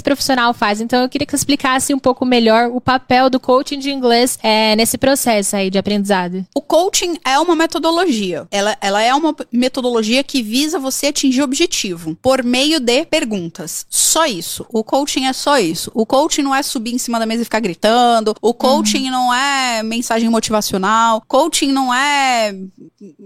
profissional 0.00 0.54
faz. 0.54 0.80
Então 0.80 1.02
eu 1.02 1.08
queria 1.08 1.26
que 1.26 1.32
você 1.32 1.38
explicasse 1.38 1.92
um 1.92 1.98
pouco 1.98 2.24
melhor 2.24 2.70
o 2.72 2.80
papel 2.80 3.28
do 3.28 3.40
coaching 3.40 3.80
de 3.80 3.90
inglês 3.90 4.38
é, 4.40 4.76
nesse 4.76 4.96
processo 4.96 5.56
aí 5.56 5.68
de 5.68 5.78
aprendizado. 5.78 6.46
O 6.54 6.62
coaching 6.62 7.18
é 7.24 7.36
uma 7.40 7.56
metodologia. 7.56 8.46
Ela, 8.48 8.76
ela 8.80 9.02
é 9.02 9.12
uma 9.12 9.34
metodologia 9.50 10.22
que 10.22 10.42
visa 10.42 10.78
você 10.78 11.08
atingir 11.08 11.40
o 11.40 11.44
objetivo 11.44 12.16
por 12.22 12.44
meio 12.44 12.78
de 12.78 13.04
perguntas. 13.04 13.84
Só 13.90 14.26
isso. 14.26 14.64
O 14.72 14.84
coaching 14.84 15.26
é 15.26 15.32
só 15.32 15.58
isso. 15.58 15.90
O 15.92 16.06
coaching 16.06 16.42
não 16.42 16.54
é 16.54 16.62
subir 16.62 16.94
em 16.94 16.98
cima 16.98 17.18
da 17.18 17.26
mesa 17.26 17.42
e 17.42 17.44
ficar 17.44 17.60
gritando. 17.60 18.36
O 18.40 18.54
coaching 18.54 19.06
uhum. 19.06 19.10
não 19.10 19.34
é 19.34 19.82
mensagem 19.82 20.28
motivacional. 20.28 20.67
Coaching 21.26 21.72
não 21.72 21.92
é 21.94 22.54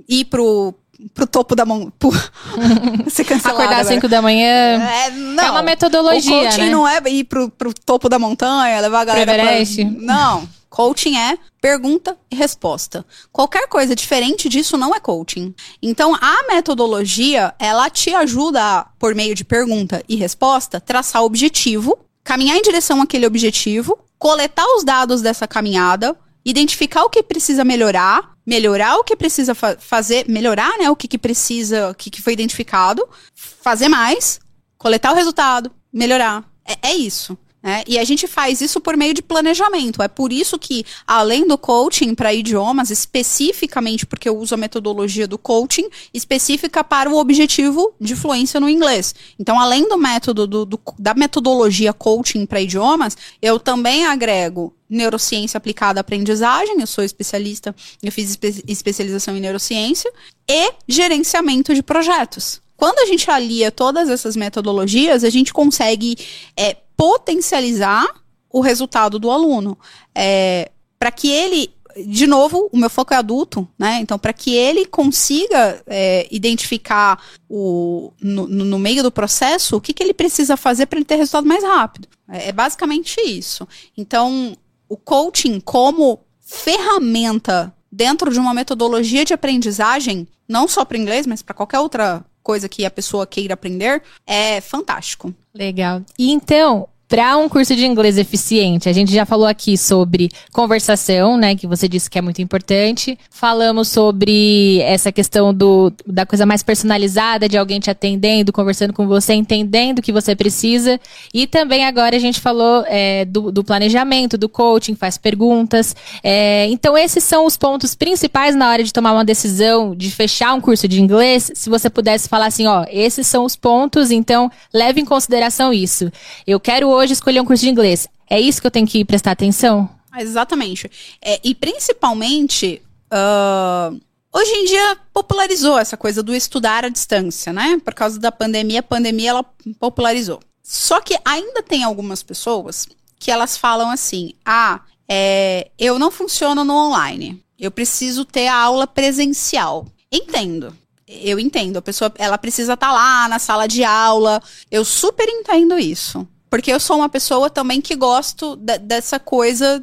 ir 0.08 0.26
pro, 0.26 0.74
pro 1.14 1.26
topo 1.26 1.56
da 1.56 1.64
mão. 1.64 1.92
ser 3.08 3.26
Acordar 3.32 3.80
às 3.80 3.88
5 3.88 4.08
da 4.08 4.22
manhã. 4.22 4.46
É, 4.46 5.10
não. 5.10 5.44
é 5.44 5.50
uma 5.50 5.62
metodologia. 5.62 6.36
O 6.36 6.44
coaching 6.44 6.60
né? 6.60 6.70
não 6.70 6.86
é 6.86 7.00
ir 7.08 7.24
pro, 7.24 7.50
pro 7.50 7.72
topo 7.74 8.08
da 8.08 8.18
montanha, 8.18 8.80
levar 8.80 9.00
a 9.00 9.04
galera. 9.04 9.34
Pra... 9.34 9.84
Não. 9.98 10.48
Coaching 10.72 11.18
é 11.18 11.36
pergunta 11.60 12.16
e 12.30 12.34
resposta. 12.34 13.04
Qualquer 13.30 13.68
coisa 13.68 13.94
diferente 13.94 14.48
disso 14.48 14.78
não 14.78 14.94
é 14.94 15.00
coaching. 15.00 15.54
Então, 15.82 16.14
a 16.14 16.44
metodologia, 16.48 17.54
ela 17.58 17.90
te 17.90 18.14
ajuda 18.14 18.62
a, 18.62 18.84
por 18.98 19.14
meio 19.14 19.34
de 19.34 19.44
pergunta 19.44 20.02
e 20.08 20.16
resposta, 20.16 20.80
traçar 20.80 21.22
o 21.22 21.26
objetivo, 21.26 21.98
caminhar 22.24 22.56
em 22.56 22.62
direção 22.62 23.02
àquele 23.02 23.26
objetivo, 23.26 23.98
coletar 24.18 24.64
os 24.76 24.82
dados 24.82 25.20
dessa 25.20 25.46
caminhada, 25.46 26.16
identificar 26.44 27.04
o 27.04 27.10
que 27.10 27.22
precisa 27.22 27.64
melhorar, 27.64 28.32
melhorar 28.46 28.96
o 28.96 29.04
que 29.04 29.16
precisa 29.16 29.54
fa 29.54 29.76
fazer, 29.78 30.28
melhorar, 30.28 30.76
né, 30.78 30.90
o 30.90 30.96
que, 30.96 31.06
que 31.06 31.18
precisa, 31.18 31.90
o 31.90 31.94
que, 31.94 32.10
que 32.10 32.22
foi 32.22 32.32
identificado, 32.32 33.08
fazer 33.34 33.88
mais, 33.88 34.40
coletar 34.76 35.12
o 35.12 35.14
resultado, 35.14 35.70
melhorar. 35.92 36.44
É, 36.64 36.90
é 36.90 36.94
isso. 36.94 37.36
Né? 37.62 37.84
E 37.86 37.98
a 37.98 38.04
gente 38.04 38.26
faz 38.26 38.60
isso 38.60 38.80
por 38.80 38.96
meio 38.96 39.14
de 39.14 39.22
planejamento. 39.22 40.02
É 40.02 40.08
por 40.08 40.32
isso 40.32 40.58
que, 40.58 40.84
além 41.06 41.46
do 41.46 41.56
coaching 41.56 42.14
para 42.14 42.34
idiomas, 42.34 42.90
especificamente 42.90 44.04
porque 44.04 44.28
eu 44.28 44.36
uso 44.36 44.54
a 44.54 44.58
metodologia 44.58 45.26
do 45.26 45.38
coaching, 45.38 45.88
específica 46.12 46.82
para 46.82 47.08
o 47.08 47.16
objetivo 47.16 47.94
de 48.00 48.16
fluência 48.16 48.58
no 48.58 48.68
inglês. 48.68 49.14
Então, 49.38 49.60
além 49.60 49.88
do 49.88 49.96
método 49.96 50.46
do, 50.46 50.64
do, 50.64 50.80
da 50.98 51.14
metodologia 51.14 51.92
coaching 51.92 52.44
para 52.46 52.60
idiomas, 52.60 53.16
eu 53.40 53.60
também 53.60 54.06
agrego 54.06 54.74
neurociência 54.90 55.56
aplicada 55.56 56.00
à 56.00 56.02
aprendizagem, 56.02 56.78
eu 56.78 56.86
sou 56.86 57.02
especialista, 57.02 57.74
eu 58.02 58.12
fiz 58.12 58.30
espe 58.30 58.62
especialização 58.68 59.34
em 59.34 59.40
neurociência, 59.40 60.12
e 60.46 60.72
gerenciamento 60.86 61.74
de 61.74 61.82
projetos. 61.82 62.60
Quando 62.76 62.98
a 62.98 63.06
gente 63.06 63.30
alia 63.30 63.70
todas 63.70 64.10
essas 64.10 64.34
metodologias, 64.36 65.22
a 65.24 65.30
gente 65.30 65.52
consegue 65.52 66.16
é, 66.56 66.76
potencializar 67.02 68.06
o 68.48 68.60
resultado 68.60 69.18
do 69.18 69.28
aluno. 69.28 69.76
É, 70.14 70.70
para 71.00 71.10
que 71.10 71.28
ele 71.28 71.74
de 72.06 72.26
novo, 72.26 72.70
o 72.72 72.76
meu 72.78 72.88
foco 72.88 73.12
é 73.12 73.16
adulto, 73.18 73.68
né? 73.78 73.98
Então, 74.00 74.18
para 74.18 74.32
que 74.32 74.54
ele 74.54 74.86
consiga 74.86 75.82
é, 75.86 76.26
identificar 76.30 77.22
o, 77.50 78.12
no, 78.18 78.46
no, 78.46 78.78
meio 78.78 79.02
do 79.02 79.12
processo 79.12 79.76
o 79.76 79.80
que, 79.80 79.92
que 79.92 80.02
ele 80.02 80.14
precisa 80.14 80.56
fazer 80.56 80.86
para 80.86 80.98
ele 80.98 81.04
ter 81.04 81.16
resultado 81.16 81.46
mais 81.46 81.62
rápido. 81.62 82.08
É, 82.30 82.48
é, 82.48 82.52
basicamente 82.52 83.20
isso. 83.20 83.68
Então, 83.94 84.56
o 84.88 84.96
coaching 84.96 85.60
como 85.60 86.20
ferramenta 86.40 87.74
dentro 87.90 88.32
de 88.32 88.38
uma 88.38 88.54
metodologia 88.54 89.22
de 89.22 89.34
aprendizagem, 89.34 90.26
não 90.48 90.66
só 90.66 90.86
para 90.86 90.96
inglês, 90.96 91.26
mas 91.26 91.42
para 91.42 91.54
qualquer 91.54 91.80
outra 91.80 92.24
coisa 92.42 92.70
que 92.70 92.86
a 92.86 92.90
pessoa 92.90 93.26
queira 93.26 93.52
aprender, 93.52 94.02
é 94.26 94.62
fantástico. 94.62 95.34
Legal. 95.54 96.02
E 96.18 96.30
então, 96.32 96.88
para 97.12 97.36
um 97.36 97.46
curso 97.46 97.76
de 97.76 97.84
inglês 97.84 98.16
eficiente, 98.16 98.88
a 98.88 98.92
gente 98.94 99.12
já 99.12 99.26
falou 99.26 99.46
aqui 99.46 99.76
sobre 99.76 100.30
conversação, 100.50 101.36
né, 101.36 101.54
que 101.54 101.66
você 101.66 101.86
disse 101.86 102.08
que 102.08 102.18
é 102.18 102.22
muito 102.22 102.40
importante. 102.40 103.18
Falamos 103.30 103.88
sobre 103.88 104.80
essa 104.80 105.12
questão 105.12 105.52
do, 105.52 105.92
da 106.06 106.24
coisa 106.24 106.46
mais 106.46 106.62
personalizada, 106.62 107.50
de 107.50 107.58
alguém 107.58 107.80
te 107.80 107.90
atendendo, 107.90 108.50
conversando 108.50 108.94
com 108.94 109.06
você, 109.06 109.34
entendendo 109.34 109.98
o 109.98 110.02
que 110.02 110.10
você 110.10 110.34
precisa. 110.34 110.98
E 111.34 111.46
também 111.46 111.84
agora 111.84 112.16
a 112.16 112.18
gente 112.18 112.40
falou 112.40 112.82
é, 112.86 113.26
do, 113.26 113.52
do, 113.52 113.62
planejamento, 113.62 114.38
do 114.38 114.48
coaching, 114.48 114.94
faz 114.94 115.18
perguntas. 115.18 115.94
É, 116.24 116.66
então, 116.70 116.96
esses 116.96 117.22
são 117.22 117.44
os 117.44 117.58
pontos 117.58 117.94
principais 117.94 118.54
na 118.54 118.70
hora 118.70 118.82
de 118.82 118.90
tomar 118.90 119.12
uma 119.12 119.24
decisão 119.24 119.94
de 119.94 120.10
fechar 120.10 120.54
um 120.54 120.62
curso 120.62 120.88
de 120.88 121.02
inglês. 121.02 121.50
Se 121.54 121.68
você 121.68 121.90
pudesse 121.90 122.26
falar 122.26 122.46
assim, 122.46 122.66
ó, 122.66 122.86
esses 122.90 123.26
são 123.26 123.44
os 123.44 123.54
pontos, 123.54 124.10
então 124.10 124.50
leve 124.72 124.98
em 124.98 125.04
consideração 125.04 125.74
isso. 125.74 126.10
Eu 126.46 126.58
quero 126.58 126.88
hoje 126.88 127.01
hoje 127.02 127.12
escolher 127.12 127.40
um 127.40 127.44
curso 127.44 127.64
de 127.64 127.70
inglês. 127.70 128.08
É 128.28 128.40
isso 128.40 128.60
que 128.60 128.66
eu 128.66 128.70
tenho 128.70 128.86
que 128.86 129.04
prestar 129.04 129.32
atenção? 129.32 129.88
Exatamente. 130.18 130.90
É, 131.20 131.40
e 131.42 131.54
principalmente, 131.54 132.82
uh, 133.12 134.00
hoje 134.32 134.50
em 134.50 134.64
dia 134.64 134.96
popularizou 135.12 135.78
essa 135.78 135.96
coisa 135.96 136.22
do 136.22 136.34
estudar 136.34 136.84
à 136.84 136.88
distância, 136.88 137.52
né? 137.52 137.80
Por 137.84 137.94
causa 137.94 138.18
da 138.18 138.30
pandemia, 138.30 138.80
a 138.80 138.82
pandemia 138.82 139.30
ela 139.30 139.44
popularizou. 139.78 140.40
Só 140.62 141.00
que 141.00 141.18
ainda 141.24 141.62
tem 141.62 141.82
algumas 141.82 142.22
pessoas 142.22 142.86
que 143.18 143.30
elas 143.30 143.56
falam 143.56 143.90
assim: 143.90 144.34
ah, 144.44 144.80
é, 145.08 145.70
eu 145.78 145.98
não 145.98 146.10
funciono 146.10 146.64
no 146.64 146.74
online. 146.74 147.42
Eu 147.58 147.70
preciso 147.70 148.24
ter 148.24 148.48
a 148.48 148.56
aula 148.56 148.86
presencial. 148.86 149.86
Entendo. 150.10 150.76
Eu 151.06 151.38
entendo. 151.38 151.76
A 151.76 151.82
pessoa 151.82 152.12
ela 152.16 152.38
precisa 152.38 152.74
estar 152.74 152.88
tá 152.88 152.92
lá 152.92 153.28
na 153.28 153.38
sala 153.38 153.66
de 153.66 153.84
aula. 153.84 154.42
Eu 154.70 154.84
super 154.84 155.28
entendo 155.28 155.78
isso. 155.78 156.26
Porque 156.52 156.70
eu 156.70 156.78
sou 156.78 156.98
uma 156.98 157.08
pessoa 157.08 157.48
também 157.48 157.80
que 157.80 157.96
gosto 157.96 158.56
de, 158.56 158.76
dessa 158.76 159.18
coisa. 159.18 159.82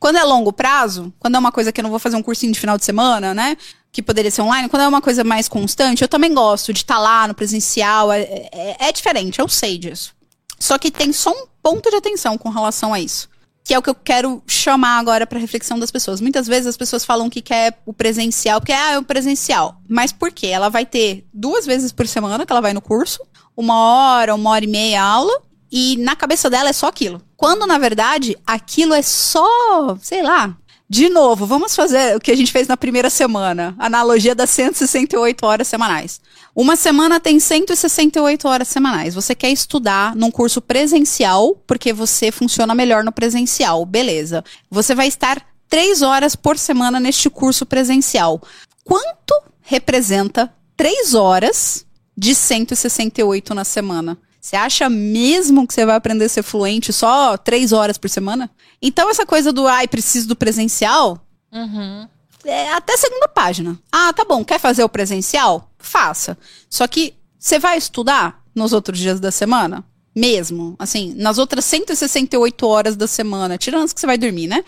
Quando 0.00 0.16
é 0.16 0.24
longo 0.24 0.50
prazo, 0.50 1.12
quando 1.18 1.34
é 1.34 1.38
uma 1.38 1.52
coisa 1.52 1.70
que 1.70 1.82
eu 1.82 1.82
não 1.82 1.90
vou 1.90 1.98
fazer 1.98 2.16
um 2.16 2.22
cursinho 2.22 2.50
de 2.50 2.58
final 2.58 2.78
de 2.78 2.84
semana, 2.86 3.34
né? 3.34 3.58
Que 3.92 4.02
poderia 4.02 4.30
ser 4.30 4.40
online, 4.40 4.70
quando 4.70 4.84
é 4.84 4.88
uma 4.88 5.02
coisa 5.02 5.22
mais 5.22 5.50
constante, 5.50 6.00
eu 6.00 6.08
também 6.08 6.32
gosto 6.32 6.72
de 6.72 6.78
estar 6.78 6.94
tá 6.94 7.00
lá 7.00 7.28
no 7.28 7.34
presencial. 7.34 8.10
É, 8.10 8.22
é, 8.22 8.76
é 8.88 8.90
diferente, 8.90 9.38
eu 9.38 9.46
sei 9.48 9.76
disso. 9.76 10.14
Só 10.58 10.78
que 10.78 10.90
tem 10.90 11.12
só 11.12 11.30
um 11.30 11.44
ponto 11.62 11.90
de 11.90 11.96
atenção 11.96 12.38
com 12.38 12.48
relação 12.48 12.94
a 12.94 12.98
isso 12.98 13.28
que 13.62 13.74
é 13.74 13.78
o 13.78 13.82
que 13.82 13.90
eu 13.90 13.94
quero 13.94 14.42
chamar 14.44 14.98
agora 14.98 15.24
para 15.24 15.38
reflexão 15.38 15.78
das 15.78 15.90
pessoas. 15.90 16.20
Muitas 16.20 16.48
vezes 16.48 16.66
as 16.66 16.76
pessoas 16.76 17.04
falam 17.04 17.30
que 17.30 17.40
quer 17.40 17.78
o 17.86 17.92
presencial, 17.92 18.60
porque 18.60 18.72
ah, 18.72 18.92
é 18.92 18.98
o 18.98 19.04
presencial. 19.04 19.76
Mas 19.88 20.10
por 20.10 20.32
quê? 20.32 20.48
Ela 20.48 20.68
vai 20.68 20.84
ter 20.84 21.24
duas 21.32 21.64
vezes 21.64 21.92
por 21.92 22.08
semana 22.08 22.44
que 22.44 22.52
ela 22.52 22.60
vai 22.60 22.72
no 22.72 22.80
curso, 22.80 23.20
uma 23.56 23.76
hora, 23.76 24.34
uma 24.34 24.50
hora 24.50 24.64
e 24.64 24.68
meia 24.68 25.00
aula, 25.00 25.32
e 25.72 25.96
na 25.96 26.14
cabeça 26.14 26.50
dela 26.50 26.68
é 26.68 26.72
só 26.74 26.88
aquilo. 26.88 27.22
Quando, 27.34 27.66
na 27.66 27.78
verdade, 27.78 28.36
aquilo 28.46 28.92
é 28.92 29.00
só, 29.00 29.96
sei 30.02 30.22
lá. 30.22 30.54
De 30.86 31.08
novo, 31.08 31.46
vamos 31.46 31.74
fazer 31.74 32.14
o 32.14 32.20
que 32.20 32.30
a 32.30 32.36
gente 32.36 32.52
fez 32.52 32.68
na 32.68 32.76
primeira 32.76 33.08
semana. 33.08 33.74
Analogia 33.78 34.34
das 34.34 34.50
168 34.50 35.46
horas 35.46 35.66
semanais. 35.66 36.20
Uma 36.54 36.76
semana 36.76 37.18
tem 37.18 37.40
168 37.40 38.46
horas 38.46 38.68
semanais. 38.68 39.14
Você 39.14 39.34
quer 39.34 39.50
estudar 39.50 40.14
num 40.14 40.30
curso 40.30 40.60
presencial, 40.60 41.56
porque 41.66 41.94
você 41.94 42.30
funciona 42.30 42.74
melhor 42.74 43.02
no 43.02 43.10
presencial. 43.10 43.86
Beleza. 43.86 44.44
Você 44.70 44.94
vai 44.94 45.08
estar 45.08 45.42
três 45.70 46.02
horas 46.02 46.36
por 46.36 46.58
semana 46.58 47.00
neste 47.00 47.30
curso 47.30 47.64
presencial. 47.64 48.42
Quanto 48.84 49.34
representa 49.62 50.52
três 50.76 51.14
horas 51.14 51.86
de 52.14 52.34
168 52.34 53.54
na 53.54 53.64
semana? 53.64 54.18
Você 54.42 54.56
acha 54.56 54.90
mesmo 54.90 55.68
que 55.68 55.72
você 55.72 55.86
vai 55.86 55.94
aprender 55.94 56.24
a 56.24 56.28
ser 56.28 56.42
fluente 56.42 56.92
só 56.92 57.36
três 57.36 57.72
horas 57.72 57.96
por 57.96 58.10
semana? 58.10 58.50
Então, 58.82 59.08
essa 59.08 59.24
coisa 59.24 59.52
do 59.52 59.68
ai, 59.68 59.86
preciso 59.86 60.26
do 60.26 60.34
presencial. 60.34 61.24
Uhum. 61.52 62.08
É 62.44 62.72
até 62.72 62.96
segunda 62.96 63.28
página. 63.28 63.78
Ah, 63.92 64.12
tá 64.12 64.24
bom. 64.24 64.44
Quer 64.44 64.58
fazer 64.58 64.82
o 64.82 64.88
presencial? 64.88 65.70
Faça. 65.78 66.36
Só 66.68 66.88
que 66.88 67.14
você 67.38 67.60
vai 67.60 67.78
estudar 67.78 68.42
nos 68.52 68.72
outros 68.72 68.98
dias 68.98 69.20
da 69.20 69.30
semana? 69.30 69.84
Mesmo. 70.14 70.74
Assim, 70.76 71.14
nas 71.16 71.38
outras 71.38 71.64
168 71.64 72.66
horas 72.66 72.96
da 72.96 73.06
semana, 73.06 73.56
tirando 73.56 73.84
as 73.84 73.92
que 73.92 74.00
você 74.00 74.08
vai 74.08 74.18
dormir, 74.18 74.48
né? 74.48 74.64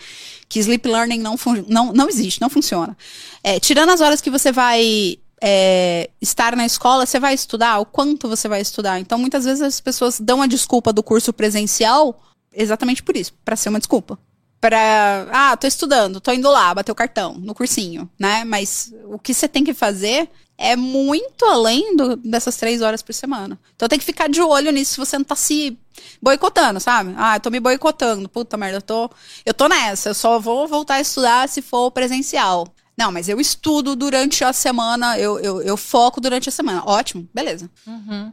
Que 0.47 0.59
sleep 0.59 0.87
learning 0.87 1.19
não, 1.19 1.35
não, 1.67 1.91
não 1.91 2.07
existe, 2.07 2.39
não 2.39 2.49
funciona. 2.49 2.97
É, 3.43 3.59
tirando 3.59 3.89
as 3.89 3.99
horas 3.99 4.21
que 4.21 4.31
você 4.31 4.53
vai 4.53 5.19
é, 5.47 6.09
estar 6.19 6.55
na 6.55 6.65
escola, 6.65 7.05
você 7.05 7.19
vai 7.19 7.35
estudar? 7.35 7.79
O 7.79 7.85
quanto 7.85 8.27
você 8.27 8.47
vai 8.47 8.61
estudar? 8.61 8.99
Então, 8.99 9.19
muitas 9.19 9.45
vezes 9.45 9.61
as 9.61 9.79
pessoas 9.79 10.19
dão 10.19 10.41
a 10.41 10.47
desculpa 10.47 10.91
do 10.91 11.03
curso 11.03 11.31
presencial 11.31 12.19
exatamente 12.51 13.03
por 13.03 13.15
isso, 13.15 13.33
para 13.43 13.55
ser 13.55 13.69
uma 13.69 13.79
desculpa. 13.79 14.17
Pra, 14.59 15.27
ah, 15.31 15.55
tô 15.55 15.67
estudando, 15.67 16.19
tô 16.19 16.31
indo 16.31 16.49
lá, 16.49 16.73
bater 16.73 16.91
o 16.91 16.95
cartão 16.95 17.35
no 17.35 17.53
cursinho, 17.53 18.09
né? 18.17 18.43
Mas 18.43 18.91
o 19.05 19.19
que 19.19 19.33
você 19.33 19.47
tem 19.47 19.63
que 19.63 19.73
fazer 19.73 20.27
é 20.57 20.75
muito 20.75 21.45
além 21.45 21.95
do, 21.95 22.15
dessas 22.15 22.55
três 22.57 22.81
horas 22.81 23.03
por 23.03 23.13
semana. 23.13 23.59
Então 23.75 23.87
tem 23.87 23.99
que 23.99 24.05
ficar 24.05 24.27
de 24.27 24.41
olho 24.41 24.71
nisso 24.71 24.93
se 24.93 24.97
você 24.97 25.17
não 25.17 25.25
tá 25.25 25.35
se 25.35 25.77
boicotando, 26.19 26.79
sabe? 26.79 27.13
Ah, 27.17 27.35
eu 27.35 27.39
tô 27.39 27.51
me 27.51 27.59
boicotando. 27.59 28.27
Puta 28.27 28.57
merda, 28.57 28.77
eu 28.77 28.81
tô, 28.81 29.11
eu 29.45 29.53
tô 29.53 29.67
nessa. 29.67 30.09
Eu 30.09 30.15
só 30.15 30.39
vou 30.39 30.67
voltar 30.67 30.95
a 30.95 31.01
estudar 31.01 31.47
se 31.47 31.61
for 31.61 31.91
presencial. 31.91 32.65
Não, 32.97 33.11
mas 33.11 33.27
eu 33.27 33.39
estudo 33.39 33.95
durante 33.95 34.43
a 34.43 34.53
semana, 34.53 35.19
eu, 35.19 35.37
eu, 35.39 35.61
eu 35.61 35.75
foco 35.75 36.21
durante 36.21 36.47
a 36.47 36.51
semana. 36.51 36.83
Ótimo, 36.85 37.27
beleza. 37.33 37.69
Uhum. 37.85 38.31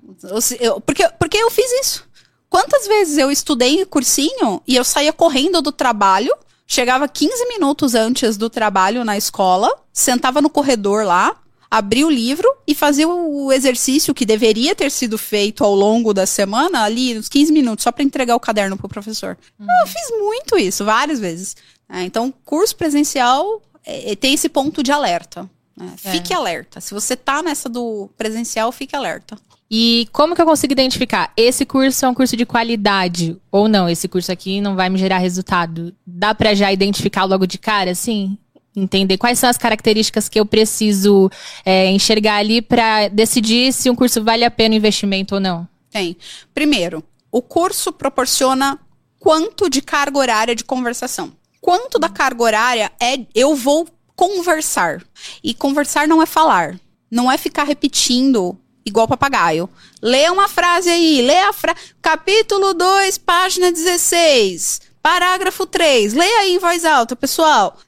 Eu, 0.61 0.81
porque, 0.81 1.09
porque 1.19 1.37
eu 1.37 1.51
fiz 1.51 1.71
isso. 1.81 2.05
Quantas 2.49 2.87
vezes 2.87 3.19
eu 3.19 3.31
estudei 3.31 3.85
cursinho 3.87 4.63
e 4.67 4.77
eu 4.77 4.85
saía 4.85 5.13
correndo 5.13 5.61
do 5.63 5.73
trabalho, 5.73 6.33
chegava 6.67 7.09
15 7.09 7.49
minutos 7.49 7.95
antes 7.95 8.37
do 8.37 8.49
trabalho 8.49 9.05
na 9.05 9.17
escola, 9.17 9.69
sentava 9.93 10.41
no 10.41 10.51
corredor 10.51 11.05
lá, 11.05 11.35
abria 11.71 12.07
o 12.07 12.11
livro 12.11 12.47
e 12.67 12.75
fazia 12.75 13.09
o 13.09 13.51
exercício 13.51 14.15
que 14.15 14.27
deveria 14.27 14.75
ter 14.75 14.91
sido 14.91 15.17
feito 15.17 15.65
ao 15.65 15.75
longo 15.75 16.13
da 16.13 16.27
semana, 16.27 16.85
ali, 16.85 17.19
uns 17.19 17.31
15 17.31 17.51
minutos, 17.51 17.83
só 17.83 17.91
para 17.91 18.05
entregar 18.05 18.37
o 18.37 18.41
caderno 18.41 18.77
pro 18.77 18.89
professor. 18.89 19.39
Uhum. 19.59 19.67
Eu 19.67 19.87
fiz 19.87 20.11
muito 20.21 20.59
isso, 20.59 20.85
várias 20.85 21.19
vezes. 21.19 21.57
É, 21.89 22.03
então, 22.03 22.33
curso 22.45 22.77
presencial 22.77 23.63
é, 23.85 24.13
é, 24.13 24.17
tem 24.17 24.35
esse 24.35 24.49
ponto 24.49 24.83
de 24.83 24.93
alerta. 24.93 25.49
Né? 25.77 25.95
É. 26.05 26.11
Fique 26.11 26.33
alerta. 26.33 26.81
Se 26.81 26.95
você 26.95 27.17
tá 27.17 27.43
nessa 27.43 27.69
do 27.69 28.09
presencial, 28.17 28.71
fique 28.73 28.95
alerta. 28.95 29.37
E 29.71 30.07
como 30.13 30.35
que 30.35 30.43
eu 30.43 30.47
consigo 30.47 30.73
identificar? 30.73 31.33
Esse 31.35 31.65
curso 31.65 32.05
é 32.05 32.09
um 32.09 32.15
curso 32.15 32.37
de 32.37 32.45
qualidade 32.45 33.39
ou 33.51 33.69
não? 33.69 33.89
Esse 33.89 34.07
curso 34.07 34.31
aqui 34.31 34.61
não 34.61 34.77
vai 34.77 34.91
me 34.91 34.99
gerar 34.99 35.19
resultado? 35.19 35.95
Dá 36.07 36.35
para 36.35 36.55
já 36.55 36.71
identificar 36.71 37.25
logo 37.25 37.47
de 37.47 37.57
cara, 37.57 37.91
assim? 37.91 38.37
Entender 38.77 39.17
quais 39.17 39.39
são 39.39 39.49
as 39.49 39.57
características 39.57 40.29
que 40.29 40.39
eu 40.39 40.45
preciso 40.45 41.31
é, 41.65 41.91
enxergar 41.91 42.37
ali 42.37 42.61
para 42.61 43.09
decidir 43.09 43.73
se 43.73 43.89
um 43.89 43.95
curso 43.95 44.23
vale 44.23 44.45
a 44.45 44.51
pena 44.51 44.75
o 44.75 44.79
investimento 44.79 45.37
ou 45.37 45.41
não? 45.41 45.67
Tem. 45.91 46.19
Primeiro, 46.53 47.03
o 47.31 47.41
curso 47.41 47.93
proporciona 47.93 48.79
quanto 49.19 49.71
de 49.71 49.81
carga 49.81 50.19
horária 50.19 50.55
de 50.55 50.65
conversação 50.65 51.33
quanto 51.63 51.99
da 51.99 52.11
carga 52.11 52.43
horária 52.43 52.93
é 53.01 53.25
eu 53.35 53.55
vou 53.55 53.89
conversar. 54.15 55.03
E 55.43 55.55
conversar 55.55 56.07
não 56.07 56.21
é 56.21 56.27
falar. 56.27 56.79
Não 57.11 57.31
é 57.31 57.39
ficar 57.39 57.63
repetindo 57.63 58.59
igual 58.85 59.07
papagaio. 59.07 59.71
Lê 60.03 60.29
uma 60.29 60.49
frase 60.49 60.91
aí, 60.91 61.23
lê 61.23 61.39
a 61.39 61.53
frase. 61.53 61.79
Capítulo 62.03 62.75
2, 62.75 63.17
página 63.19 63.71
16. 63.73 64.83
Parágrafo 65.01 65.65
3. 65.65 66.15
Leia 66.15 66.41
aí 66.41 66.55
em 66.55 66.59
voz 66.59 66.85
alta, 66.85 67.15
pessoal. 67.15 67.79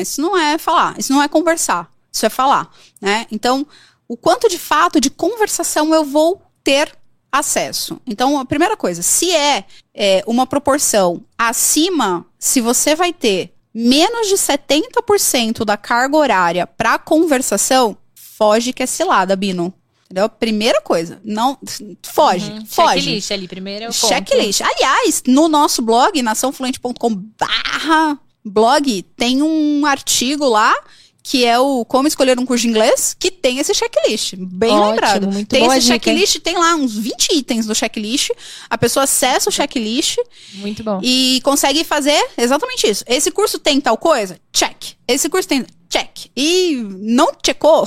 Isso 0.00 0.20
não 0.20 0.38
é 0.38 0.56
falar, 0.58 0.98
isso 0.98 1.12
não 1.12 1.22
é 1.22 1.28
conversar. 1.28 1.90
Isso 2.10 2.26
é 2.26 2.30
falar, 2.30 2.70
né? 3.00 3.26
Então, 3.30 3.66
o 4.06 4.16
quanto 4.16 4.48
de 4.48 4.58
fato 4.58 5.00
de 5.00 5.10
conversação 5.10 5.94
eu 5.94 6.04
vou 6.04 6.42
ter 6.62 6.92
acesso. 7.32 7.98
Então, 8.06 8.38
a 8.38 8.44
primeira 8.44 8.76
coisa, 8.76 9.00
se 9.00 9.30
é, 9.34 9.64
é 9.94 10.22
uma 10.26 10.46
proporção 10.46 11.24
acima, 11.36 12.26
se 12.38 12.60
você 12.60 12.94
vai 12.94 13.12
ter 13.12 13.54
menos 13.74 14.28
de 14.28 14.34
70% 14.34 15.64
da 15.64 15.78
carga 15.78 16.16
horária 16.16 16.66
para 16.66 16.98
conversação, 16.98 17.96
foge 18.14 18.74
que 18.74 18.82
é 18.82 18.86
cilada, 18.86 19.34
Bino. 19.34 19.72
Entendeu? 20.04 20.28
Primeira 20.28 20.82
coisa, 20.82 21.18
não 21.24 21.58
foge, 22.02 22.50
uhum. 22.50 22.66
foge. 22.66 23.00
Checklist 23.00 23.30
ali, 23.30 23.48
primeiro 23.48 23.86
é 23.86 23.92
Checklist. 23.92 24.60
Aliás, 24.60 25.22
no 25.26 25.48
nosso 25.48 25.80
blog, 25.80 26.20
naçãofluente.com/barra 26.20 28.18
blog, 28.44 29.02
tem 29.16 29.40
um 29.42 29.86
artigo 29.86 30.46
lá 30.46 30.74
que 31.22 31.44
é 31.44 31.58
o 31.58 31.84
Como 31.84 32.08
Escolher 32.08 32.38
um 32.38 32.44
Curso 32.44 32.62
de 32.62 32.68
Inglês, 32.68 33.14
que 33.18 33.30
tem 33.30 33.58
esse 33.58 33.72
checklist. 33.72 34.34
Bem 34.36 34.72
Ótimo, 34.72 34.90
lembrado. 34.90 35.30
Muito 35.30 35.48
tem 35.48 35.64
esse 35.66 35.86
checklist, 35.86 36.40
tem 36.40 36.58
lá 36.58 36.74
uns 36.74 36.96
20 36.96 37.36
itens 37.36 37.66
no 37.66 37.74
checklist. 37.74 38.30
A 38.68 38.76
pessoa 38.76 39.04
acessa 39.04 39.48
o 39.48 39.52
checklist. 39.52 40.18
Muito 40.54 40.82
bom. 40.82 41.00
E 41.02 41.40
consegue 41.44 41.84
fazer 41.84 42.20
exatamente 42.36 42.88
isso. 42.88 43.04
Esse 43.06 43.30
curso 43.30 43.58
tem 43.58 43.80
tal 43.80 43.96
coisa? 43.96 44.38
Check. 44.52 44.94
Esse 45.06 45.28
curso 45.28 45.48
tem. 45.48 45.64
Check. 45.88 46.30
E 46.36 46.82
não 46.98 47.32
checkou? 47.44 47.86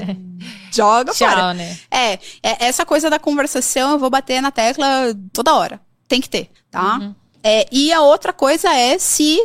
Joga 0.74 1.12
Tchau, 1.12 1.30
fora. 1.30 1.54
Né? 1.54 1.78
É, 1.90 2.12
é, 2.42 2.66
essa 2.66 2.84
coisa 2.84 3.08
da 3.08 3.18
conversação 3.18 3.92
eu 3.92 3.98
vou 3.98 4.10
bater 4.10 4.42
na 4.42 4.50
tecla 4.50 5.14
toda 5.32 5.54
hora. 5.54 5.80
Tem 6.08 6.20
que 6.20 6.28
ter, 6.28 6.50
tá? 6.70 6.98
Uhum. 6.98 7.14
É, 7.42 7.66
e 7.70 7.92
a 7.92 8.00
outra 8.00 8.32
coisa 8.32 8.68
é 8.72 8.98
se 8.98 9.38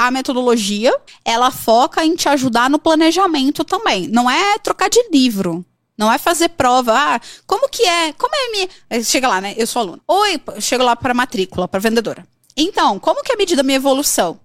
a 0.00 0.10
metodologia, 0.10 0.98
ela 1.22 1.50
foca 1.50 2.02
em 2.02 2.16
te 2.16 2.26
ajudar 2.26 2.70
no 2.70 2.78
planejamento 2.78 3.62
também. 3.62 4.08
Não 4.08 4.30
é 4.30 4.58
trocar 4.58 4.88
de 4.88 4.98
livro. 5.12 5.62
Não 5.94 6.10
é 6.10 6.16
fazer 6.16 6.48
prova. 6.48 6.94
Ah, 6.96 7.20
como 7.46 7.68
que 7.68 7.82
é? 7.82 8.10
Como 8.14 8.34
é 8.34 8.50
minha. 8.50 9.04
Chega 9.04 9.28
lá, 9.28 9.42
né? 9.42 9.52
Eu 9.58 9.66
sou 9.66 9.80
aluna. 9.80 10.00
Oi, 10.08 10.40
chego 10.58 10.82
lá 10.82 10.96
para 10.96 11.12
matrícula, 11.12 11.68
para 11.68 11.80
vendedora. 11.80 12.26
Então, 12.56 12.98
como 12.98 13.22
que 13.22 13.30
é 13.30 13.34
a 13.34 13.38
medida 13.38 13.58
da 13.58 13.62
minha 13.62 13.76
evolução? 13.76 14.40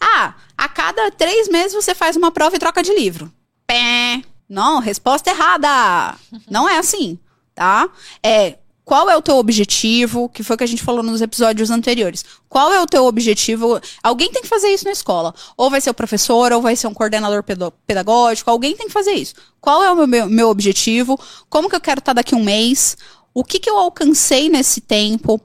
Ah, 0.00 0.34
a 0.56 0.68
cada 0.68 1.10
três 1.10 1.48
meses 1.48 1.74
você 1.74 1.92
faz 1.92 2.14
uma 2.14 2.30
prova 2.30 2.54
e 2.54 2.60
troca 2.60 2.80
de 2.80 2.94
livro. 2.94 3.32
Pé. 3.66 4.22
Não, 4.48 4.78
resposta 4.78 5.28
errada. 5.28 6.16
Não 6.48 6.68
é 6.68 6.78
assim, 6.78 7.18
tá? 7.52 7.88
É, 8.22 8.58
qual 8.90 9.08
é 9.08 9.16
o 9.16 9.22
teu 9.22 9.36
objetivo, 9.36 10.28
que 10.30 10.42
foi 10.42 10.54
o 10.54 10.58
que 10.58 10.64
a 10.64 10.66
gente 10.66 10.82
falou 10.82 11.00
nos 11.00 11.22
episódios 11.22 11.70
anteriores. 11.70 12.24
Qual 12.48 12.72
é 12.72 12.82
o 12.82 12.86
teu 12.86 13.04
objetivo? 13.04 13.80
Alguém 14.02 14.32
tem 14.32 14.42
que 14.42 14.48
fazer 14.48 14.66
isso 14.66 14.84
na 14.84 14.90
escola. 14.90 15.32
Ou 15.56 15.70
vai 15.70 15.80
ser 15.80 15.90
o 15.90 15.94
professor, 15.94 16.50
ou 16.50 16.60
vai 16.60 16.74
ser 16.74 16.88
um 16.88 16.92
coordenador 16.92 17.44
pedagógico, 17.86 18.50
alguém 18.50 18.76
tem 18.76 18.88
que 18.88 18.92
fazer 18.92 19.12
isso. 19.12 19.36
Qual 19.60 19.80
é 19.84 19.92
o 19.92 20.06
meu, 20.08 20.28
meu 20.28 20.48
objetivo? 20.48 21.16
Como 21.48 21.70
que 21.70 21.76
eu 21.76 21.80
quero 21.80 22.00
estar 22.00 22.14
daqui 22.14 22.34
um 22.34 22.42
mês? 22.42 22.96
O 23.32 23.44
que, 23.44 23.60
que 23.60 23.70
eu 23.70 23.78
alcancei 23.78 24.48
nesse 24.48 24.80
tempo? 24.80 25.40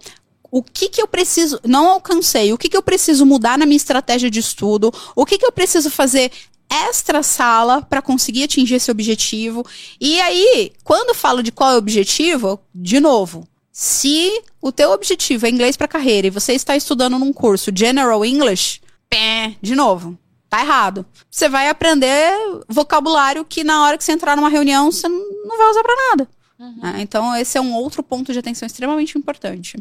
o 0.52 0.64
que, 0.64 0.88
que 0.88 1.02
eu 1.02 1.08
preciso, 1.08 1.60
não 1.66 1.90
alcancei, 1.90 2.54
o 2.54 2.58
que, 2.58 2.70
que 2.70 2.78
eu 2.78 2.82
preciso 2.82 3.26
mudar 3.26 3.58
na 3.58 3.66
minha 3.66 3.76
estratégia 3.76 4.32
de 4.32 4.40
estudo, 4.40 4.90
o 5.14 5.26
que, 5.26 5.38
que 5.38 5.46
eu 5.46 5.52
preciso 5.52 5.90
fazer 5.92 6.32
extra 6.70 7.24
sala 7.24 7.82
para 7.82 8.02
conseguir 8.02 8.44
atingir 8.44 8.76
esse 8.76 8.92
objetivo. 8.92 9.66
E 10.00 10.20
aí, 10.22 10.72
quando 10.84 11.16
falo 11.16 11.42
de 11.42 11.52
qual 11.52 11.72
é 11.72 11.76
o 11.76 11.80
objetivo, 11.80 12.60
de 12.74 13.00
novo, 13.00 13.48
se 13.72 14.42
o 14.62 14.72
teu 14.72 14.92
objetivo 14.92 15.46
é 15.46 15.50
inglês 15.50 15.76
para 15.76 15.88
carreira 15.88 16.28
e 16.28 16.32
você 16.32 16.54
está 16.54 16.76
estudando 16.76 17.20
num 17.20 17.34
curso 17.34 17.72
General 17.76 18.24
English, 18.26 18.82
pé, 19.10 19.56
de 19.62 19.76
novo, 19.76 20.18
tá 20.50 20.62
errado. 20.62 21.06
Você 21.30 21.50
vai 21.50 21.70
aprender 21.70 22.32
vocabulário 22.68 23.44
que 23.44 23.64
na 23.64 23.84
hora 23.84 23.98
que 23.98 24.04
você 24.04 24.14
entrar 24.14 24.36
numa 24.36 24.50
reunião 24.50 24.92
você 24.92 25.08
não 25.08 25.58
vai 25.58 25.70
usar 25.70 25.84
para 25.84 26.10
nada. 26.10 26.30
Uhum. 26.58 26.88
É, 26.88 27.02
então 27.02 27.36
esse 27.36 27.58
é 27.58 27.62
um 27.62 27.74
outro 27.74 28.02
ponto 28.02 28.32
de 28.32 28.40
atenção 28.40 28.66
extremamente 28.66 29.18
importante. 29.18 29.78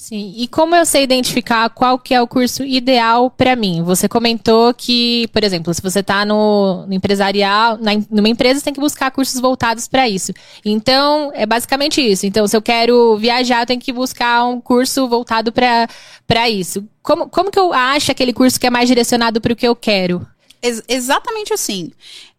Sim, 0.00 0.32
e 0.34 0.48
como 0.48 0.74
eu 0.74 0.86
sei 0.86 1.02
identificar 1.02 1.68
qual 1.68 1.98
que 1.98 2.14
é 2.14 2.22
o 2.22 2.26
curso 2.26 2.64
ideal 2.64 3.30
para 3.30 3.54
mim? 3.54 3.82
Você 3.82 4.08
comentou 4.08 4.72
que, 4.72 5.28
por 5.30 5.44
exemplo, 5.44 5.74
se 5.74 5.82
você 5.82 6.00
está 6.00 6.24
no, 6.24 6.86
no, 6.86 6.94
empresarial, 6.94 7.76
na, 7.76 7.90
numa 8.10 8.30
empresa, 8.30 8.58
você 8.58 8.64
tem 8.64 8.72
que 8.72 8.80
buscar 8.80 9.10
cursos 9.10 9.38
voltados 9.38 9.86
para 9.86 10.08
isso. 10.08 10.32
Então, 10.64 11.30
é 11.34 11.44
basicamente 11.44 12.00
isso. 12.00 12.24
Então, 12.24 12.48
se 12.48 12.56
eu 12.56 12.62
quero 12.62 13.18
viajar, 13.18 13.60
eu 13.60 13.66
tenho 13.66 13.78
que 13.78 13.92
buscar 13.92 14.42
um 14.46 14.58
curso 14.58 15.06
voltado 15.06 15.52
para 15.52 16.48
isso. 16.48 16.82
Como, 17.02 17.28
como 17.28 17.50
que 17.50 17.58
eu 17.58 17.70
acho 17.74 18.10
aquele 18.10 18.32
curso 18.32 18.58
que 18.58 18.66
é 18.66 18.70
mais 18.70 18.88
direcionado 18.88 19.38
para 19.38 19.52
o 19.52 19.56
que 19.56 19.68
eu 19.68 19.76
quero? 19.76 20.26
Ex 20.62 20.82
exatamente 20.88 21.52
assim. 21.52 21.92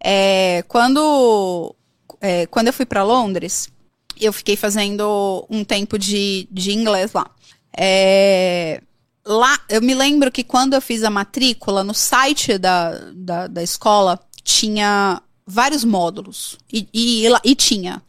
É, 0.04 0.63
quando, 0.67 1.76
é, 2.19 2.47
quando 2.47 2.67
eu 2.67 2.74
fui 2.74 2.88
para 2.88 3.04
Londres, 3.04 3.69
eu 4.19 4.34
fiquei 4.34 4.56
fazendo 4.56 5.45
um 5.47 5.63
tempo 5.63 6.00
de, 6.00 6.47
de 6.52 6.71
inglês 6.71 7.13
lá. 7.13 7.30
É, 7.77 8.81
lá, 9.25 9.60
eu 9.69 9.81
me 9.81 9.93
lembro 9.93 10.31
que 10.31 10.43
quando 10.43 10.73
eu 10.73 10.81
fiz 10.81 11.03
a 11.03 11.10
matrícula, 11.10 11.84
no 11.84 11.93
site 11.93 12.57
da, 12.57 12.91
da, 13.13 13.47
da 13.47 13.63
escola, 13.63 14.19
tinha 14.43 15.21
vários 15.45 15.84
módulos. 15.84 16.57
E, 16.71 16.88
e, 16.93 17.25
e 17.43 17.55
tinha 17.55 18.01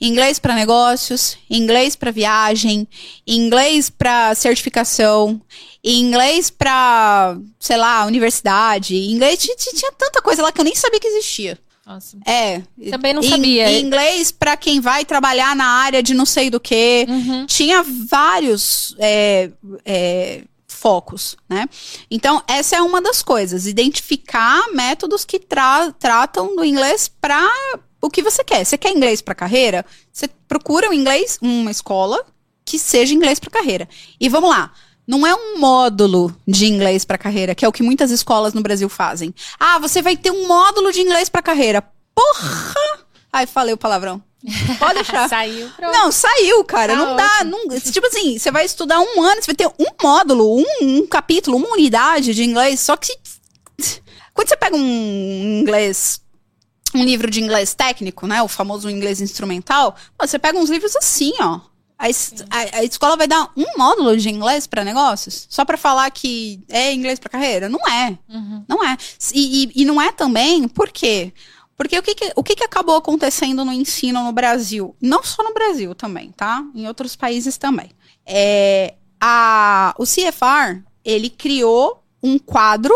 inglês 0.00 0.38
para 0.38 0.54
negócios, 0.54 1.38
inglês 1.48 1.96
para 1.96 2.10
viagem, 2.10 2.86
inglês 3.26 3.88
para 3.88 4.34
certificação, 4.34 5.40
inglês 5.82 6.50
para, 6.50 7.36
sei 7.58 7.76
lá, 7.76 8.04
universidade, 8.04 8.96
inglês 8.96 9.40
tinha, 9.40 9.56
tinha, 9.56 9.92
tanta 9.92 10.20
coisa 10.20 10.42
lá 10.42 10.52
que 10.52 10.60
eu 10.60 10.64
nem 10.64 10.74
sabia 10.74 11.00
que 11.00 11.06
existia. 11.06 11.58
Nossa. 11.86 12.16
É. 12.26 12.62
Também 12.90 13.12
não 13.12 13.22
sabia. 13.22 13.70
Em 13.70 13.84
inglês 13.84 14.30
para 14.30 14.56
quem 14.56 14.80
vai 14.80 15.04
trabalhar 15.04 15.54
na 15.54 15.66
área 15.66 16.02
de 16.02 16.14
não 16.14 16.24
sei 16.24 16.48
do 16.48 16.58
que. 16.58 17.06
Uhum. 17.08 17.46
Tinha 17.46 17.82
vários 17.82 18.96
é, 18.98 19.50
é, 19.84 20.44
focos, 20.66 21.36
né? 21.48 21.68
Então, 22.10 22.42
essa 22.46 22.76
é 22.76 22.82
uma 22.82 23.00
das 23.00 23.22
coisas, 23.22 23.66
identificar 23.66 24.70
métodos 24.72 25.24
que 25.24 25.38
tra 25.38 25.92
tratam 25.92 26.56
do 26.56 26.64
inglês 26.64 27.08
para 27.08 27.50
o 28.00 28.10
que 28.10 28.22
você 28.22 28.42
quer. 28.42 28.64
Você 28.64 28.78
quer 28.78 28.90
inglês 28.90 29.20
para 29.20 29.34
carreira? 29.34 29.84
Você 30.12 30.28
procura 30.48 30.88
um 30.88 30.92
inglês, 30.92 31.38
uma 31.40 31.70
escola 31.70 32.24
que 32.64 32.78
seja 32.78 33.14
inglês 33.14 33.38
para 33.38 33.50
carreira. 33.50 33.88
E 34.18 34.28
vamos 34.28 34.50
lá. 34.50 34.72
Não 35.06 35.26
é 35.26 35.34
um 35.34 35.58
módulo 35.58 36.34
de 36.46 36.66
inglês 36.66 37.04
para 37.04 37.18
carreira, 37.18 37.54
que 37.54 37.64
é 37.64 37.68
o 37.68 37.72
que 37.72 37.82
muitas 37.82 38.10
escolas 38.10 38.54
no 38.54 38.62
Brasil 38.62 38.88
fazem. 38.88 39.34
Ah, 39.58 39.78
você 39.78 40.00
vai 40.00 40.16
ter 40.16 40.30
um 40.30 40.46
módulo 40.46 40.92
de 40.92 41.00
inglês 41.00 41.28
para 41.28 41.42
carreira. 41.42 41.82
Porra! 42.14 42.74
Ai, 43.32 43.46
falei 43.46 43.74
o 43.74 43.78
palavrão. 43.78 44.22
Pode 44.78 44.94
deixar. 45.02 45.28
saiu. 45.28 45.68
Pronto. 45.76 45.92
Não, 45.92 46.12
saiu, 46.12 46.64
cara. 46.64 46.94
Tá 46.94 46.98
não 46.98 47.16
dá. 47.16 47.44
Não, 47.44 47.68
tipo 47.80 48.06
assim, 48.06 48.38
você 48.38 48.50
vai 48.50 48.64
estudar 48.64 49.00
um 49.00 49.22
ano, 49.22 49.42
você 49.42 49.46
vai 49.46 49.54
ter 49.54 49.66
um 49.66 49.86
módulo, 50.02 50.58
um, 50.58 50.64
um 50.80 51.06
capítulo, 51.06 51.56
uma 51.56 51.72
unidade 51.72 52.34
de 52.34 52.44
inglês. 52.44 52.80
Só 52.80 52.96
que 52.96 53.14
quando 54.32 54.48
você 54.48 54.56
pega 54.56 54.76
um 54.76 55.60
inglês 55.60 56.20
um 56.94 57.04
livro 57.04 57.28
de 57.28 57.42
inglês 57.42 57.74
técnico, 57.74 58.26
né? 58.26 58.42
O 58.42 58.48
famoso 58.48 58.88
inglês 58.88 59.20
instrumental. 59.20 59.96
Você 60.20 60.38
pega 60.38 60.58
uns 60.58 60.70
livros 60.70 60.94
assim, 60.96 61.32
ó. 61.40 61.60
A, 62.04 62.56
a, 62.58 62.78
a, 62.78 62.84
escola 62.84 63.16
vai 63.16 63.26
dar 63.26 63.50
um 63.56 63.64
módulo 63.78 64.14
de 64.16 64.28
inglês 64.28 64.66
para 64.66 64.84
negócios? 64.84 65.46
Só 65.48 65.64
para 65.64 65.78
falar 65.78 66.10
que 66.10 66.62
é 66.68 66.92
inglês 66.92 67.18
para 67.18 67.30
carreira? 67.30 67.68
Não 67.68 67.80
é. 67.88 68.18
Uhum. 68.28 68.64
Não 68.68 68.84
é. 68.84 68.96
E, 69.32 69.64
e, 69.64 69.82
e, 69.82 69.84
não 69.86 70.00
é 70.00 70.12
também, 70.12 70.68
por 70.68 70.90
quê? 70.90 71.32
Porque 71.76 71.98
o, 71.98 72.02
que, 72.02 72.14
que 72.14 72.32
o 72.36 72.42
que, 72.42 72.54
que 72.54 72.64
acabou 72.64 72.96
acontecendo 72.96 73.64
no 73.64 73.72
ensino 73.72 74.22
no 74.22 74.32
Brasil? 74.32 74.94
Não 75.00 75.24
só 75.24 75.42
no 75.42 75.54
Brasil 75.54 75.94
também, 75.94 76.30
tá? 76.30 76.62
Em 76.74 76.86
outros 76.86 77.16
países 77.16 77.56
também. 77.56 77.90
É, 78.26 78.94
a, 79.20 79.94
o 79.98 80.04
CFR, 80.04 80.82
ele 81.04 81.30
criou 81.30 82.02
um 82.22 82.38
quadro 82.38 82.94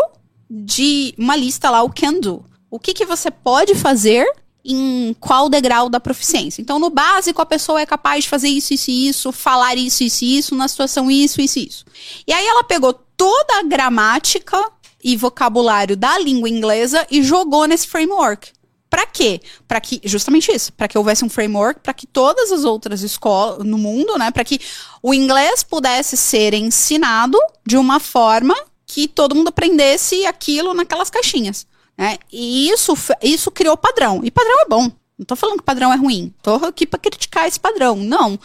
de 0.49 1.13
uma 1.17 1.35
lista 1.35 1.69
lá, 1.69 1.81
o 1.81 1.91
Can 1.91 2.13
Do. 2.19 2.45
O 2.69 2.79
que, 2.79 2.93
que 2.93 3.05
você 3.05 3.31
pode 3.31 3.73
fazer 3.73 4.25
em 4.63 5.15
qual 5.19 5.49
degrau 5.49 5.89
da 5.89 5.99
proficiência. 5.99 6.61
Então, 6.61 6.79
no 6.79 6.89
básico, 6.89 7.41
a 7.41 7.45
pessoa 7.45 7.81
é 7.81 7.85
capaz 7.85 8.23
de 8.23 8.29
fazer 8.29 8.49
isso, 8.49 8.73
isso 8.73 8.91
e 8.91 9.07
isso, 9.07 9.31
falar 9.31 9.75
isso, 9.77 10.03
isso 10.03 10.25
e 10.25 10.37
isso, 10.37 10.55
na 10.55 10.67
situação 10.67 11.09
isso, 11.09 11.41
isso 11.41 11.59
e 11.59 11.67
isso. 11.67 11.85
E 12.27 12.33
aí 12.33 12.45
ela 12.45 12.63
pegou 12.63 12.93
toda 12.93 13.59
a 13.59 13.63
gramática 13.63 14.63
e 15.03 15.15
vocabulário 15.15 15.95
da 15.95 16.19
língua 16.19 16.49
inglesa 16.49 17.05
e 17.09 17.23
jogou 17.23 17.65
nesse 17.65 17.87
framework. 17.87 18.51
Para 18.89 19.05
quê? 19.05 19.39
Para 19.67 19.79
que 19.79 20.01
justamente 20.03 20.51
isso, 20.51 20.73
para 20.73 20.87
que 20.87 20.97
houvesse 20.97 21.23
um 21.23 21.29
framework 21.29 21.81
para 21.81 21.93
que 21.93 22.07
todas 22.07 22.51
as 22.51 22.63
outras 22.63 23.03
escolas 23.03 23.63
no 23.63 23.77
mundo, 23.77 24.17
né, 24.17 24.31
para 24.31 24.43
que 24.43 24.59
o 25.01 25.13
inglês 25.13 25.63
pudesse 25.63 26.17
ser 26.17 26.53
ensinado 26.55 27.37
de 27.65 27.77
uma 27.77 27.99
forma 27.99 28.55
que 28.87 29.07
todo 29.07 29.35
mundo 29.35 29.49
aprendesse 29.49 30.25
aquilo 30.25 30.73
naquelas 30.73 31.11
caixinhas. 31.11 31.67
Né? 31.99 32.17
E 32.31 32.69
isso, 32.69 32.93
isso 33.21 33.51
criou 33.51 33.75
padrão. 33.75 34.21
E 34.23 34.31
padrão 34.31 34.61
é 34.61 34.65
bom. 34.69 34.89
Não 35.17 35.25
tô 35.25 35.35
falando 35.35 35.57
que 35.57 35.65
padrão 35.65 35.91
é 35.91 35.97
ruim. 35.97 36.33
Tô 36.41 36.55
aqui 36.55 36.87
para 36.87 36.97
criticar 36.97 37.45
esse 37.45 37.59
padrão. 37.59 37.97
Não. 37.97 38.39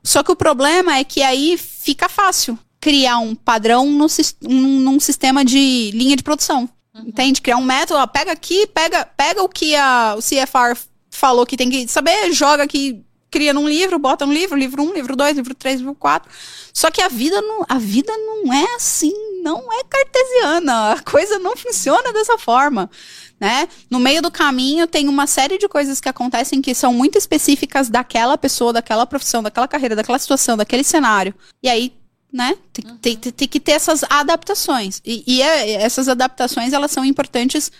Só 0.00 0.22
que 0.22 0.30
o 0.30 0.36
problema 0.36 0.96
é 0.96 1.02
que 1.02 1.20
aí 1.20 1.58
fica 1.58 2.08
fácil 2.08 2.56
criar 2.80 3.18
um 3.18 3.34
padrão 3.34 3.84
no, 3.90 4.06
num, 4.42 4.78
num 4.78 5.00
sistema 5.00 5.44
de 5.44 5.90
linha 5.92 6.14
de 6.14 6.22
produção. 6.22 6.70
Uhum. 6.94 7.08
Entende? 7.08 7.42
Criar 7.42 7.56
um 7.56 7.64
método, 7.64 7.98
ó, 7.98 8.06
pega 8.06 8.30
aqui, 8.30 8.64
pega, 8.68 9.04
pega 9.04 9.42
o 9.42 9.48
que 9.48 9.74
a, 9.74 10.14
o 10.16 10.20
CFR 10.20 10.80
falou 11.10 11.44
que 11.44 11.56
tem 11.56 11.68
que 11.68 11.88
saber, 11.88 12.32
joga 12.32 12.62
aqui, 12.62 13.04
cria 13.30 13.54
num 13.54 13.68
livro, 13.68 13.98
bota 13.98 14.26
no 14.26 14.32
livro, 14.32 14.58
livro 14.58 14.82
1, 14.82 14.88
um, 14.88 14.92
livro 14.92 15.14
2, 15.14 15.36
livro 15.36 15.54
3, 15.54 15.78
livro 15.80 15.94
4. 15.94 16.30
Só 16.72 16.90
que 16.90 17.00
a 17.00 17.08
vida 17.08 17.40
não, 17.40 17.64
a 17.68 17.78
vida 17.78 18.12
não 18.16 18.52
é 18.52 18.74
assim, 18.74 19.12
não 19.42 19.72
é 19.72 19.84
cartesiana. 19.84 20.92
A 20.92 21.02
coisa 21.02 21.38
não 21.38 21.56
funciona 21.56 22.12
dessa 22.12 22.36
forma. 22.36 22.90
Né? 23.38 23.68
No 23.88 23.98
meio 23.98 24.20
do 24.20 24.30
caminho 24.30 24.86
tem 24.86 25.08
uma 25.08 25.26
série 25.26 25.56
de 25.56 25.66
coisas 25.66 26.00
que 26.00 26.08
acontecem 26.08 26.60
que 26.60 26.74
são 26.74 26.92
muito 26.92 27.16
específicas 27.16 27.88
daquela 27.88 28.36
pessoa, 28.36 28.72
daquela 28.72 29.06
profissão, 29.06 29.42
daquela 29.42 29.66
carreira, 29.66 29.96
daquela 29.96 30.18
situação, 30.18 30.56
daquele 30.56 30.84
cenário. 30.84 31.34
E 31.62 31.68
aí, 31.68 31.94
né, 32.32 32.56
tem, 32.72 32.90
uhum. 32.90 32.98
tem, 32.98 33.16
tem, 33.16 33.32
tem 33.32 33.48
que 33.48 33.58
ter 33.58 33.72
essas 33.72 34.04
adaptações. 34.04 35.00
E, 35.04 35.24
e 35.26 35.42
é, 35.42 35.72
essas 35.72 36.08
adaptações, 36.08 36.72
elas 36.72 36.90
são 36.90 37.04
importantes. 37.04 37.72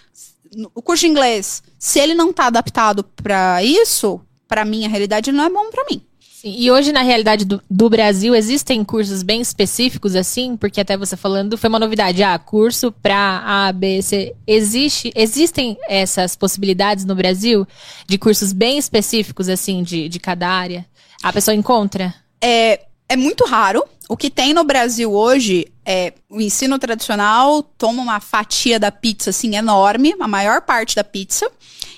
O 0.74 0.82
curso 0.82 1.02
de 1.02 1.08
inglês, 1.08 1.62
se 1.78 2.00
ele 2.00 2.14
não 2.14 2.30
está 2.30 2.46
adaptado 2.46 3.04
para 3.04 3.62
isso, 3.62 4.20
para 4.50 4.64
mim, 4.64 4.84
a 4.84 4.88
realidade 4.88 5.30
não 5.30 5.44
é 5.44 5.48
bom 5.48 5.70
para 5.70 5.84
mim. 5.88 6.02
Sim, 6.18 6.56
e 6.58 6.70
hoje, 6.72 6.90
na 6.90 7.02
realidade 7.02 7.44
do, 7.44 7.62
do, 7.70 7.88
Brasil, 7.88 8.34
existem 8.34 8.82
cursos 8.82 9.22
bem 9.22 9.40
específicos, 9.40 10.16
assim, 10.16 10.56
porque 10.56 10.80
até 10.80 10.96
você 10.96 11.16
falando, 11.16 11.56
foi 11.56 11.68
uma 11.68 11.78
novidade. 11.78 12.20
Ah, 12.24 12.36
curso 12.36 12.90
para 12.90 13.42
A, 13.46 13.72
B, 13.72 14.02
C. 14.02 14.34
Existe, 14.46 15.12
existem 15.14 15.78
essas 15.88 16.34
possibilidades 16.34 17.04
no 17.04 17.14
Brasil 17.14 17.64
de 18.08 18.18
cursos 18.18 18.52
bem 18.52 18.76
específicos, 18.76 19.48
assim, 19.48 19.84
de, 19.84 20.08
de 20.08 20.18
cada 20.18 20.48
área? 20.48 20.84
A 21.22 21.32
pessoa 21.32 21.54
encontra? 21.54 22.12
É, 22.40 22.80
é 23.08 23.16
muito 23.16 23.44
raro. 23.44 23.84
O 24.08 24.16
que 24.16 24.30
tem 24.30 24.52
no 24.52 24.64
Brasil 24.64 25.12
hoje 25.12 25.68
é 25.86 26.14
o 26.28 26.40
ensino 26.40 26.76
tradicional 26.80 27.62
toma 27.62 28.02
uma 28.02 28.18
fatia 28.18 28.80
da 28.80 28.90
pizza, 28.90 29.30
assim, 29.30 29.54
enorme, 29.54 30.16
a 30.18 30.26
maior 30.26 30.62
parte 30.62 30.96
da 30.96 31.04
pizza. 31.04 31.48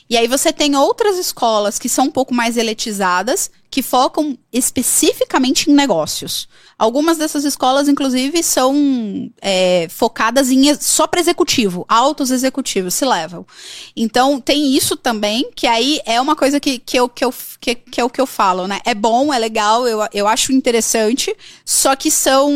E 0.08 0.16
aí 0.16 0.28
você 0.28 0.52
tem 0.52 0.76
outras 0.76 1.18
escolas 1.18 1.78
que 1.78 1.88
são 1.88 2.06
um 2.06 2.10
pouco 2.10 2.34
mais 2.34 2.56
elitizadas, 2.56 3.50
que 3.70 3.80
focam 3.80 4.36
especificamente 4.52 5.70
em 5.70 5.74
negócios. 5.74 6.46
Algumas 6.78 7.16
dessas 7.16 7.44
escolas, 7.44 7.88
inclusive, 7.88 8.42
são 8.42 9.30
é, 9.40 9.86
focadas 9.88 10.50
em 10.50 10.74
só 10.74 11.06
para 11.06 11.20
executivo, 11.20 11.86
altos 11.88 12.30
executivos 12.30 12.92
se 12.92 13.06
levam. 13.06 13.46
Então, 13.96 14.38
tem 14.38 14.76
isso 14.76 14.94
também, 14.96 15.50
que 15.54 15.66
aí 15.66 16.00
é 16.04 16.20
uma 16.20 16.36
coisa 16.36 16.60
que, 16.60 16.78
que, 16.78 16.98
eu, 16.98 17.08
que, 17.08 17.24
eu, 17.24 17.32
que, 17.58 17.74
que 17.74 18.00
é 18.00 18.04
o 18.04 18.10
que 18.10 18.20
eu 18.20 18.26
falo, 18.26 18.66
né? 18.66 18.80
É 18.84 18.94
bom, 18.94 19.32
é 19.32 19.38
legal, 19.38 19.88
eu, 19.88 20.00
eu 20.12 20.28
acho 20.28 20.52
interessante, 20.52 21.34
só 21.64 21.96
que 21.96 22.10
são 22.10 22.52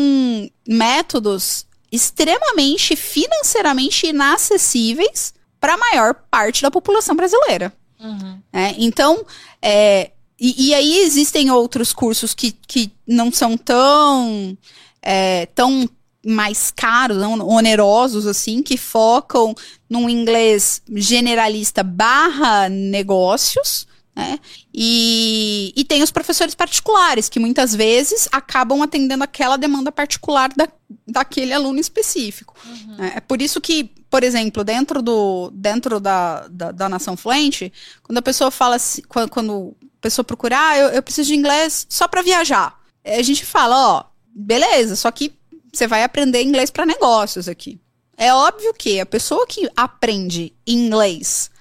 métodos 0.67 1.65
extremamente 1.91 2.95
financeiramente 2.95 4.07
inacessíveis 4.07 5.33
para 5.59 5.73
a 5.73 5.77
maior 5.77 6.13
parte 6.29 6.61
da 6.61 6.71
população 6.71 7.15
brasileira. 7.15 7.73
Uhum. 7.99 8.39
É, 8.53 8.75
então, 8.77 9.25
é, 9.61 10.11
e, 10.39 10.69
e, 10.69 10.73
aí 10.73 10.99
existem 10.99 11.49
outros 11.49 11.91
cursos 11.91 12.33
que, 12.33 12.51
que 12.51 12.91
não 13.07 13.31
são 13.31 13.57
tão, 13.57 14.55
é, 15.01 15.47
tão 15.47 15.89
mais 16.23 16.69
caros, 16.69 17.17
onerosos, 17.23 18.27
assim, 18.27 18.61
que 18.61 18.77
focam 18.77 19.55
num 19.89 20.09
inglês 20.09 20.81
generalista 20.93 21.81
barra 21.81 22.69
negócios, 22.69 23.86
né? 24.17 24.39
E, 24.73 25.71
e 25.75 25.85
tem 25.85 26.01
os 26.01 26.09
professores 26.09 26.55
particulares, 26.55 27.29
que 27.29 27.39
muitas 27.39 27.75
vezes 27.75 28.27
acabam 28.31 28.81
atendendo 28.81 29.23
aquela 29.23 29.57
demanda 29.57 29.91
particular 29.91 30.49
da, 30.57 30.67
daquele 31.07 31.53
aluno 31.53 31.79
específico. 31.79 32.55
Uhum. 32.65 33.03
É, 33.03 33.17
é 33.17 33.19
por 33.21 33.39
isso 33.39 33.61
que 33.61 33.91
por 34.09 34.23
exemplo, 34.23 34.63
dentro, 34.63 35.01
do, 35.01 35.51
dentro 35.53 35.99
da, 35.99 36.47
da, 36.47 36.71
da 36.71 36.87
Nação 36.87 37.17
Fluente, 37.17 37.71
quando 38.01 38.17
a 38.17 38.21
pessoa 38.21 38.49
fala 38.49 38.77
assim, 38.77 39.01
quando, 39.01 39.29
quando 39.29 39.75
a 39.83 40.01
pessoa 40.01 40.23
procura, 40.23 40.57
ah, 40.57 40.77
eu, 40.77 40.87
eu 40.91 41.03
preciso 41.03 41.27
de 41.27 41.35
inglês 41.35 41.85
só 41.89 42.07
para 42.07 42.21
viajar. 42.21 42.79
A 43.03 43.21
gente 43.21 43.45
fala, 43.45 43.75
ó, 43.75 44.03
beleza, 44.33 44.95
só 44.95 45.11
que 45.11 45.33
você 45.73 45.85
vai 45.87 46.05
aprender 46.05 46.41
inglês 46.41 46.71
para 46.71 46.85
negócios 46.85 47.49
aqui. 47.49 47.77
É 48.15 48.33
óbvio 48.33 48.73
que 48.73 48.97
a 48.97 49.05
pessoa 49.05 49.45
que 49.45 49.69
aprende 49.75 50.53
inglês 50.65 51.51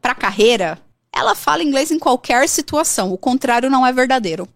para 0.00 0.12
carreira, 0.12 0.82
ela 1.14 1.34
fala 1.34 1.62
inglês 1.62 1.90
em 1.90 1.98
qualquer 1.98 2.48
situação. 2.48 3.12
O 3.12 3.18
contrário 3.18 3.70
não 3.70 3.86
é 3.86 3.92
verdadeiro. 3.92 4.48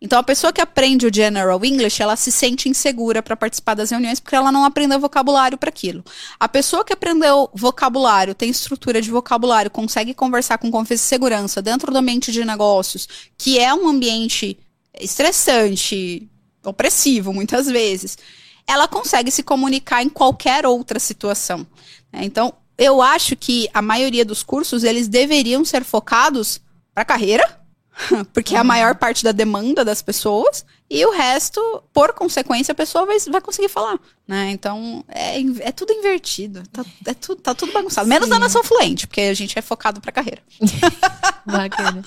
Então, 0.00 0.18
a 0.18 0.22
pessoa 0.22 0.52
que 0.52 0.60
aprende 0.60 1.06
o 1.06 1.14
General 1.14 1.64
English, 1.64 2.02
ela 2.02 2.16
se 2.16 2.32
sente 2.32 2.68
insegura 2.68 3.22
para 3.22 3.36
participar 3.36 3.74
das 3.74 3.90
reuniões 3.90 4.18
porque 4.18 4.34
ela 4.34 4.50
não 4.50 4.64
aprendeu 4.64 4.98
vocabulário 4.98 5.56
para 5.56 5.68
aquilo. 5.68 6.04
A 6.40 6.48
pessoa 6.48 6.84
que 6.84 6.92
aprendeu 6.92 7.48
vocabulário, 7.54 8.34
tem 8.34 8.50
estrutura 8.50 9.00
de 9.00 9.08
vocabulário, 9.12 9.70
consegue 9.70 10.12
conversar 10.12 10.58
com 10.58 10.72
confiança 10.72 11.04
e 11.04 11.06
segurança 11.06 11.62
dentro 11.62 11.92
do 11.92 11.98
ambiente 11.98 12.32
de 12.32 12.44
negócios, 12.44 13.08
que 13.38 13.60
é 13.60 13.72
um 13.72 13.86
ambiente 13.86 14.58
estressante, 14.98 16.28
opressivo 16.64 17.32
muitas 17.32 17.66
vezes, 17.66 18.18
ela 18.66 18.88
consegue 18.88 19.30
se 19.30 19.42
comunicar 19.42 20.02
em 20.02 20.08
qualquer 20.08 20.66
outra 20.66 20.98
situação. 20.98 21.66
Né? 22.12 22.24
Então, 22.24 22.52
eu 22.76 23.02
acho 23.02 23.36
que 23.36 23.68
a 23.72 23.82
maioria 23.82 24.24
dos 24.24 24.42
cursos 24.42 24.84
eles 24.84 25.08
deveriam 25.08 25.64
ser 25.64 25.84
focados 25.84 26.60
para 26.94 27.04
carreira 27.04 27.62
porque 28.32 28.54
é 28.54 28.58
a 28.58 28.64
maior 28.64 28.94
parte 28.94 29.24
da 29.24 29.32
demanda 29.32 29.84
das 29.84 30.02
pessoas, 30.02 30.64
e 30.94 31.06
o 31.06 31.10
resto, 31.10 31.82
por 31.90 32.12
consequência, 32.12 32.72
a 32.72 32.74
pessoa 32.74 33.06
vai, 33.06 33.18
vai 33.18 33.40
conseguir 33.40 33.70
falar. 33.70 33.98
Né? 34.28 34.50
Então, 34.50 35.02
é, 35.08 35.40
é 35.60 35.72
tudo 35.72 35.90
invertido. 35.90 36.62
Tá, 36.70 36.84
é 37.06 37.14
tudo, 37.14 37.40
tá 37.40 37.54
tudo 37.54 37.72
bagunçado. 37.72 38.06
Menos 38.06 38.26
Sim. 38.26 38.30
na 38.30 38.38
nação 38.38 38.62
fluente, 38.62 39.06
porque 39.06 39.22
a 39.22 39.32
gente 39.32 39.58
é 39.58 39.62
focado 39.62 40.02
pra 40.02 40.12
carreira. 40.12 40.42
Bacana. 41.46 42.04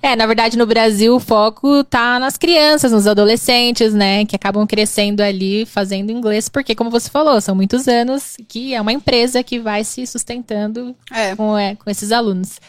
É, 0.00 0.14
na 0.14 0.24
verdade, 0.24 0.56
no 0.56 0.66
Brasil, 0.66 1.16
o 1.16 1.20
foco 1.20 1.82
tá 1.82 2.20
nas 2.20 2.36
crianças, 2.36 2.92
nos 2.92 3.08
adolescentes, 3.08 3.92
né? 3.92 4.24
Que 4.24 4.36
acabam 4.36 4.64
crescendo 4.68 5.20
ali 5.20 5.66
fazendo 5.66 6.12
inglês, 6.12 6.48
porque, 6.48 6.76
como 6.76 6.90
você 6.90 7.10
falou, 7.10 7.40
são 7.40 7.56
muitos 7.56 7.88
anos 7.88 8.36
que 8.48 8.72
é 8.72 8.80
uma 8.80 8.92
empresa 8.92 9.42
que 9.42 9.58
vai 9.58 9.82
se 9.82 10.06
sustentando 10.06 10.94
é. 11.10 11.34
Com, 11.34 11.58
é, 11.58 11.74
com 11.74 11.90
esses 11.90 12.12
alunos. 12.12 12.60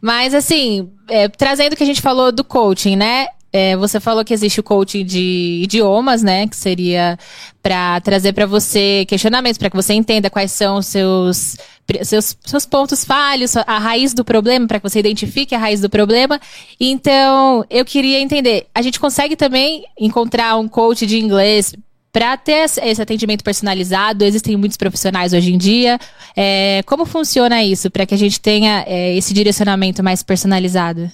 Mas, 0.00 0.32
assim, 0.32 0.90
é, 1.06 1.28
trazendo 1.28 1.74
o 1.74 1.76
que 1.76 1.82
a 1.82 1.86
gente 1.86 2.00
falou 2.00 2.32
do 2.32 2.42
coaching, 2.42 2.96
né? 2.96 3.28
É, 3.52 3.76
você 3.76 4.00
falou 4.00 4.24
que 4.24 4.32
existe 4.32 4.60
o 4.60 4.62
coaching 4.62 5.04
de 5.04 5.60
idiomas, 5.62 6.22
né? 6.22 6.46
Que 6.46 6.56
seria 6.56 7.18
para 7.62 8.00
trazer 8.00 8.32
para 8.32 8.46
você 8.46 9.04
questionamentos, 9.06 9.58
para 9.58 9.68
que 9.68 9.76
você 9.76 9.92
entenda 9.92 10.30
quais 10.30 10.50
são 10.52 10.78
os 10.78 10.86
seus, 10.86 11.56
seus, 12.02 12.36
seus 12.44 12.64
pontos 12.64 13.04
falhos, 13.04 13.54
a 13.56 13.78
raiz 13.78 14.14
do 14.14 14.24
problema, 14.24 14.66
para 14.66 14.80
que 14.80 14.88
você 14.88 15.00
identifique 15.00 15.54
a 15.54 15.58
raiz 15.58 15.80
do 15.80 15.90
problema. 15.90 16.40
Então, 16.80 17.64
eu 17.68 17.84
queria 17.84 18.20
entender, 18.20 18.66
a 18.74 18.80
gente 18.80 18.98
consegue 18.98 19.36
também 19.36 19.84
encontrar 20.00 20.56
um 20.56 20.66
coach 20.66 21.04
de 21.04 21.18
inglês 21.18 21.74
para 22.12 22.36
ter 22.36 22.70
esse 22.82 23.00
atendimento 23.00 23.42
personalizado, 23.42 24.22
existem 24.22 24.54
muitos 24.54 24.76
profissionais 24.76 25.32
hoje 25.32 25.50
em 25.50 25.56
dia. 25.56 25.98
É, 26.36 26.82
como 26.84 27.06
funciona 27.06 27.64
isso 27.64 27.90
para 27.90 28.04
que 28.04 28.14
a 28.14 28.18
gente 28.18 28.38
tenha 28.38 28.84
é, 28.86 29.16
esse 29.16 29.32
direcionamento 29.32 30.02
mais 30.02 30.22
personalizado? 30.22 31.10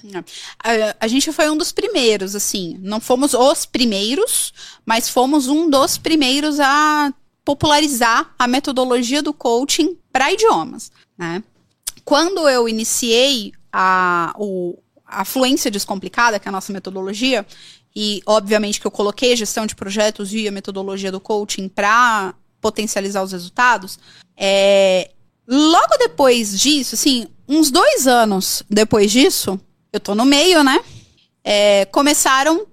A, 0.61 0.95
a, 0.99 1.07
gente 1.07 1.31
foi 1.31 1.49
um 1.49 1.55
dos 1.55 1.71
primeiros, 1.71 2.35
assim. 2.35 2.77
Não 2.81 2.99
fomos 2.99 3.33
os 3.33 3.65
primeiros, 3.65 4.53
mas 4.85 5.07
fomos 5.07 5.47
um 5.47 5.69
dos 5.69 5.97
primeiros 5.97 6.59
a 6.59 7.13
popularizar 7.45 8.33
a 8.37 8.45
metodologia 8.45 9.21
do 9.21 9.33
coaching 9.33 9.97
para 10.11 10.33
idiomas. 10.33 10.91
Né? 11.17 11.41
Quando 12.03 12.49
eu 12.49 12.67
iniciei 12.67 13.53
a, 13.71 14.33
o, 14.37 14.77
a 15.05 15.23
fluência 15.23 15.71
descomplicada, 15.71 16.39
que 16.39 16.47
é 16.47 16.49
a 16.49 16.51
nossa 16.51 16.73
metodologia, 16.73 17.45
e, 18.01 18.23
obviamente, 18.25 18.79
que 18.79 18.87
eu 18.87 18.91
coloquei 18.91 19.35
gestão 19.35 19.65
de 19.65 19.75
projetos 19.75 20.33
e 20.33 20.47
a 20.47 20.51
metodologia 20.53 21.11
do 21.11 21.19
coaching 21.19 21.67
para 21.67 22.33
potencializar 22.61 23.21
os 23.21 23.33
resultados. 23.33 23.99
É, 24.37 25.11
logo 25.45 25.97
depois 25.97 26.57
disso, 26.57 26.95
assim, 26.95 27.27
uns 27.45 27.69
dois 27.69 28.07
anos 28.07 28.63
depois 28.69 29.11
disso, 29.11 29.59
eu 29.91 29.99
tô 29.99 30.15
no 30.15 30.23
meio, 30.23 30.63
né? 30.63 30.81
É, 31.43 31.83
começaram 31.87 32.65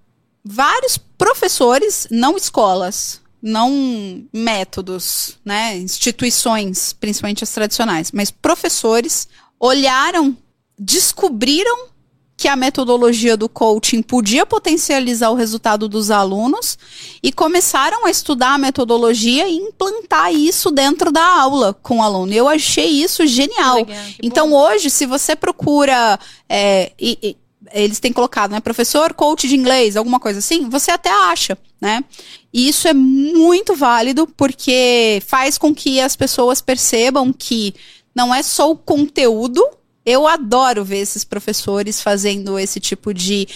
vários 0.44 0.96
professores, 0.96 2.06
não 2.08 2.36
escolas, 2.36 3.20
não 3.42 4.28
métodos, 4.32 5.38
né? 5.44 5.76
Instituições, 5.76 6.92
principalmente 6.92 7.42
as 7.42 7.50
tradicionais, 7.50 8.12
mas 8.12 8.30
professores 8.30 9.26
olharam, 9.58 10.36
descobriram 10.78 11.88
que 12.36 12.48
a 12.48 12.56
metodologia 12.56 13.36
do 13.36 13.48
coaching 13.48 14.02
podia 14.02 14.44
potencializar 14.44 15.30
o 15.30 15.34
resultado 15.34 15.88
dos 15.88 16.10
alunos 16.10 16.78
e 17.22 17.32
começaram 17.32 18.04
a 18.04 18.10
estudar 18.10 18.54
a 18.54 18.58
metodologia 18.58 19.48
e 19.48 19.56
implantar 19.56 20.32
isso 20.34 20.70
dentro 20.70 21.10
da 21.10 21.24
aula 21.24 21.72
com 21.72 21.98
o 21.98 22.02
aluno. 22.02 22.32
Eu 22.32 22.46
achei 22.46 23.02
isso 23.02 23.26
genial. 23.26 23.76
Legal, 23.76 24.04
então, 24.22 24.50
bom. 24.50 24.56
hoje, 24.56 24.90
se 24.90 25.06
você 25.06 25.34
procura. 25.34 26.18
É, 26.48 26.92
e, 27.00 27.18
e, 27.22 27.36
eles 27.72 27.98
têm 27.98 28.12
colocado, 28.12 28.52
né? 28.52 28.60
Professor, 28.60 29.12
coach 29.12 29.48
de 29.48 29.56
inglês, 29.56 29.96
alguma 29.96 30.20
coisa 30.20 30.38
assim, 30.38 30.68
você 30.68 30.92
até 30.92 31.10
acha, 31.10 31.58
né? 31.80 32.04
E 32.52 32.68
isso 32.68 32.86
é 32.86 32.94
muito 32.94 33.74
válido 33.74 34.26
porque 34.36 35.20
faz 35.26 35.58
com 35.58 35.74
que 35.74 36.00
as 36.00 36.14
pessoas 36.14 36.60
percebam 36.60 37.32
que 37.32 37.74
não 38.14 38.32
é 38.32 38.42
só 38.42 38.70
o 38.70 38.76
conteúdo 38.76 39.62
eu 40.06 40.28
adoro 40.28 40.84
ver 40.84 40.98
esses 40.98 41.24
professores 41.24 42.00
fazendo 42.00 42.56
esse 42.56 42.78
tipo 42.78 43.12
de. 43.12 43.48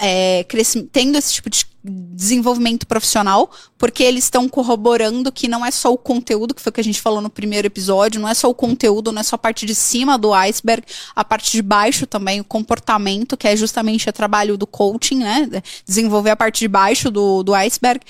É, 0.00 0.46
tendo 0.92 1.18
esse 1.18 1.34
tipo 1.34 1.50
de 1.50 1.66
desenvolvimento 1.82 2.86
profissional, 2.86 3.50
porque 3.76 4.02
eles 4.02 4.24
estão 4.24 4.48
corroborando 4.48 5.30
que 5.30 5.48
não 5.48 5.64
é 5.64 5.70
só 5.70 5.92
o 5.92 5.98
conteúdo, 5.98 6.54
que 6.54 6.62
foi 6.62 6.70
o 6.70 6.72
que 6.72 6.80
a 6.80 6.84
gente 6.84 7.00
falou 7.00 7.20
no 7.20 7.30
primeiro 7.30 7.66
episódio, 7.66 8.20
não 8.20 8.28
é 8.28 8.34
só 8.34 8.48
o 8.48 8.54
conteúdo, 8.54 9.12
não 9.12 9.20
é 9.20 9.22
só 9.22 9.36
a 9.36 9.38
parte 9.38 9.66
de 9.66 9.74
cima 9.74 10.16
do 10.16 10.32
iceberg, 10.32 10.84
a 11.14 11.24
parte 11.24 11.50
de 11.52 11.62
baixo 11.62 12.06
também, 12.06 12.40
o 12.40 12.44
comportamento, 12.44 13.36
que 13.36 13.48
é 13.48 13.56
justamente 13.56 14.08
o 14.08 14.12
trabalho 14.12 14.56
do 14.56 14.66
coaching, 14.66 15.18
né? 15.18 15.48
Desenvolver 15.84 16.30
a 16.30 16.36
parte 16.36 16.60
de 16.60 16.68
baixo 16.68 17.10
do, 17.10 17.42
do 17.42 17.54
iceberg. 17.54 18.00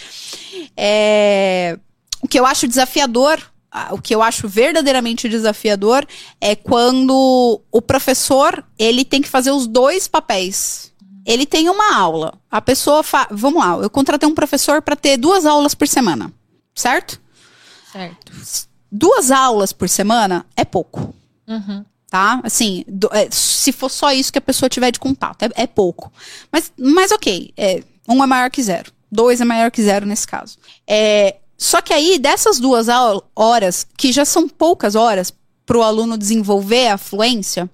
É, 0.77 1.79
o 2.23 2.29
que 2.29 2.39
eu 2.39 2.47
acho 2.47 2.69
desafiador 2.69 3.41
o 3.93 4.01
que 4.01 4.15
eu 4.15 4.23
acho 4.23 4.49
verdadeiramente 4.49 5.29
desafiador 5.29 6.07
é 6.41 6.57
quando 6.57 7.61
o 7.71 7.83
professor 7.83 8.65
ele 8.79 9.05
tem 9.05 9.21
que 9.23 9.29
fazer 9.29 9.51
os 9.51 9.67
dois 9.67 10.09
papéis. 10.09 10.93
Ele 11.25 11.45
tem 11.45 11.69
uma 11.69 11.95
aula. 11.95 12.35
A 12.51 12.61
pessoa 12.61 13.03
fa... 13.03 13.27
vamos 13.31 13.63
lá, 13.63 13.77
eu 13.83 13.91
contratei 13.91 14.29
um 14.29 14.35
professor 14.35 14.81
para 14.81 14.95
ter 14.95 15.17
duas 15.17 15.45
aulas 15.45 15.75
por 15.75 15.89
semana, 15.89 16.33
certo? 16.75 17.21
Certo. 17.93 18.33
Duas 18.91 19.31
aulas 19.31 19.73
por 19.73 19.89
semana 19.89 20.47
é 20.57 20.65
pouco. 20.65 21.15
Uhum. 21.47 21.85
Tá? 22.09 22.41
Assim, 22.45 22.85
do, 22.87 23.11
é, 23.13 23.29
se 23.31 23.73
for 23.73 23.91
só 23.91 24.13
isso 24.13 24.33
que 24.33 24.39
a 24.39 24.43
pessoa 24.43 24.69
tiver 24.69 24.93
de 24.93 25.01
contato, 25.01 25.43
é, 25.43 25.51
é 25.63 25.67
pouco. 25.67 26.13
Mas, 26.53 26.73
mas 26.79 27.11
ok, 27.11 27.53
é, 27.57 27.83
um 28.09 28.23
é 28.23 28.27
maior 28.27 28.51
que 28.51 28.63
zero. 28.63 28.93
Dois 29.11 29.41
é 29.41 29.45
maior 29.45 29.71
que 29.71 29.83
zero 29.83 30.07
nesse 30.07 30.27
caso. 30.27 30.57
É, 30.87 31.37
só 31.59 31.81
que 31.81 31.93
aí, 31.93 32.19
dessas 32.19 32.61
duas 32.61 32.87
horas, 33.35 33.87
que 33.97 34.13
já 34.13 34.25
são 34.25 34.49
poucas 34.49 34.95
horas 34.95 35.33
para 35.65 35.79
o 35.79 35.83
aluno 35.83 36.19
desenvolver 36.19 36.89
a 36.89 36.99
fluência, 36.99 37.69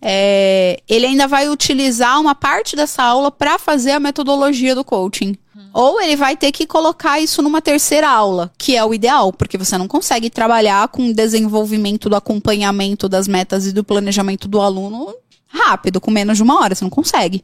é, 0.00 0.78
ele 0.86 1.06
ainda 1.06 1.26
vai 1.26 1.48
utilizar 1.48 2.20
uma 2.20 2.34
parte 2.34 2.76
dessa 2.76 3.02
aula 3.02 3.30
para 3.30 3.58
fazer 3.58 3.92
a 3.92 4.00
metodologia 4.00 4.74
do 4.74 4.84
coaching. 4.84 5.36
Hum. 5.56 5.68
Ou 5.72 6.00
ele 6.00 6.14
vai 6.14 6.36
ter 6.36 6.52
que 6.52 6.66
colocar 6.66 7.18
isso 7.18 7.40
numa 7.40 7.62
terceira 7.62 8.08
aula, 8.08 8.52
que 8.58 8.76
é 8.76 8.84
o 8.84 8.92
ideal, 8.92 9.32
porque 9.32 9.56
você 9.56 9.78
não 9.78 9.88
consegue 9.88 10.28
trabalhar 10.28 10.88
com 10.88 11.08
o 11.08 11.14
desenvolvimento 11.14 12.10
do 12.10 12.16
acompanhamento 12.16 13.08
das 13.08 13.26
metas 13.26 13.66
e 13.66 13.72
do 13.72 13.82
planejamento 13.82 14.46
do 14.46 14.60
aluno 14.60 15.14
rápido, 15.48 16.00
com 16.00 16.10
menos 16.10 16.36
de 16.36 16.42
uma 16.42 16.60
hora, 16.60 16.74
você 16.74 16.84
não 16.84 16.90
consegue. 16.90 17.42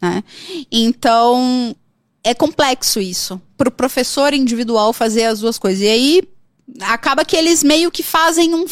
Né? 0.00 0.24
Então, 0.72 1.76
é 2.22 2.34
complexo 2.34 3.00
isso. 3.00 3.40
Para 3.56 3.68
o 3.68 3.72
professor 3.72 4.34
individual 4.34 4.92
fazer 4.92 5.24
as 5.24 5.40
duas 5.40 5.58
coisas. 5.58 5.82
E 5.82 5.88
aí 5.88 6.22
acaba 6.82 7.24
que 7.24 7.36
eles 7.36 7.62
meio 7.62 7.90
que 7.90 8.02
fazem 8.02 8.54
um, 8.54 8.66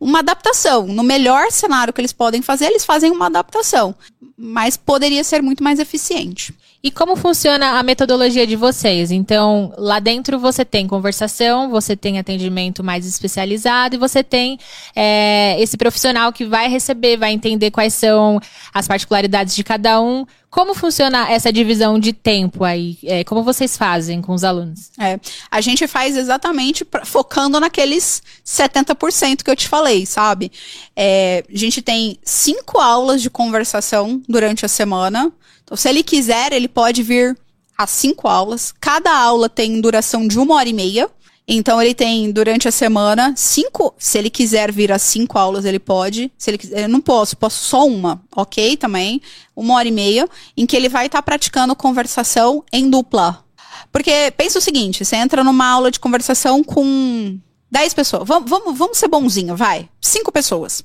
uma 0.00 0.20
adaptação. 0.20 0.86
No 0.86 1.02
melhor 1.02 1.50
cenário 1.50 1.92
que 1.92 2.00
eles 2.00 2.12
podem 2.12 2.42
fazer, 2.42 2.66
eles 2.66 2.84
fazem 2.84 3.10
uma 3.10 3.26
adaptação. 3.26 3.94
Mas 4.36 4.76
poderia 4.76 5.22
ser 5.22 5.42
muito 5.42 5.62
mais 5.62 5.78
eficiente. 5.78 6.54
E 6.84 6.90
como 6.90 7.16
funciona 7.16 7.78
a 7.78 7.82
metodologia 7.82 8.46
de 8.46 8.56
vocês? 8.56 9.10
Então, 9.10 9.72
lá 9.78 9.98
dentro 9.98 10.38
você 10.38 10.66
tem 10.66 10.86
conversação, 10.86 11.70
você 11.70 11.96
tem 11.96 12.18
atendimento 12.18 12.84
mais 12.84 13.06
especializado 13.06 13.94
e 13.94 13.98
você 13.98 14.22
tem 14.22 14.58
é, 14.94 15.56
esse 15.58 15.78
profissional 15.78 16.30
que 16.30 16.44
vai 16.44 16.68
receber, 16.68 17.16
vai 17.16 17.32
entender 17.32 17.70
quais 17.70 17.94
são 17.94 18.38
as 18.74 18.86
particularidades 18.86 19.56
de 19.56 19.64
cada 19.64 19.98
um. 19.98 20.26
Como 20.50 20.74
funciona 20.74 21.28
essa 21.30 21.52
divisão 21.52 21.98
de 21.98 22.12
tempo 22.12 22.62
aí? 22.62 22.98
É, 23.02 23.24
como 23.24 23.42
vocês 23.42 23.78
fazem 23.78 24.20
com 24.20 24.32
os 24.34 24.44
alunos? 24.44 24.90
É, 25.00 25.18
a 25.50 25.60
gente 25.62 25.88
faz 25.88 26.16
exatamente 26.16 26.84
pra, 26.84 27.04
focando 27.04 27.58
naqueles 27.58 28.22
70% 28.46 29.42
que 29.44 29.50
eu 29.50 29.56
te 29.56 29.68
falei, 29.68 30.06
sabe? 30.06 30.50
É, 30.96 31.44
a 31.48 31.56
gente 31.56 31.82
tem 31.82 32.18
cinco 32.24 32.78
aulas 32.78 33.22
de 33.22 33.30
conversação 33.30 34.22
durante 34.28 34.64
a 34.64 34.68
semana. 34.68 35.32
Então, 35.62 35.76
se 35.76 35.88
ele 35.88 36.02
quiser, 36.02 36.52
ele 36.52 36.68
pode 36.68 37.02
vir 37.02 37.36
às 37.76 37.90
cinco 37.90 38.26
aulas. 38.28 38.72
Cada 38.80 39.16
aula 39.16 39.48
tem 39.48 39.80
duração 39.80 40.26
de 40.26 40.38
uma 40.38 40.54
hora 40.54 40.68
e 40.68 40.72
meia. 40.72 41.08
Então 41.46 41.80
ele 41.80 41.94
tem 41.94 42.32
durante 42.32 42.66
a 42.66 42.72
semana 42.72 43.34
cinco. 43.36 43.94
Se 43.98 44.16
ele 44.16 44.30
quiser 44.30 44.72
vir 44.72 44.90
às 44.90 45.02
cinco 45.02 45.38
aulas, 45.38 45.64
ele 45.64 45.78
pode. 45.78 46.32
Se 46.38 46.50
ele 46.50 46.58
quiser, 46.58 46.84
eu 46.84 46.88
não 46.88 47.00
posso, 47.00 47.36
posso 47.36 47.62
só 47.64 47.86
uma, 47.86 48.22
ok? 48.34 48.76
Também 48.78 49.20
uma 49.54 49.74
hora 49.74 49.86
e 49.86 49.92
meia, 49.92 50.26
em 50.56 50.64
que 50.64 50.74
ele 50.74 50.88
vai 50.88 51.06
estar 51.06 51.18
tá 51.18 51.22
praticando 51.22 51.76
conversação 51.76 52.64
em 52.72 52.88
dupla. 52.88 53.44
Porque 53.92 54.32
pensa 54.36 54.58
o 54.58 54.62
seguinte: 54.62 55.04
você 55.04 55.16
entra 55.16 55.44
numa 55.44 55.66
aula 55.66 55.90
de 55.90 56.00
conversação 56.00 56.64
com 56.64 57.38
dez 57.74 57.92
pessoas. 57.92 58.22
Vamos, 58.26 58.48
vamos, 58.48 58.78
vamos 58.78 58.98
ser 58.98 59.08
bonzinho, 59.08 59.56
vai. 59.56 59.88
Cinco 60.00 60.30
pessoas. 60.30 60.84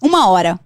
Uma 0.00 0.28
hora. 0.28 0.58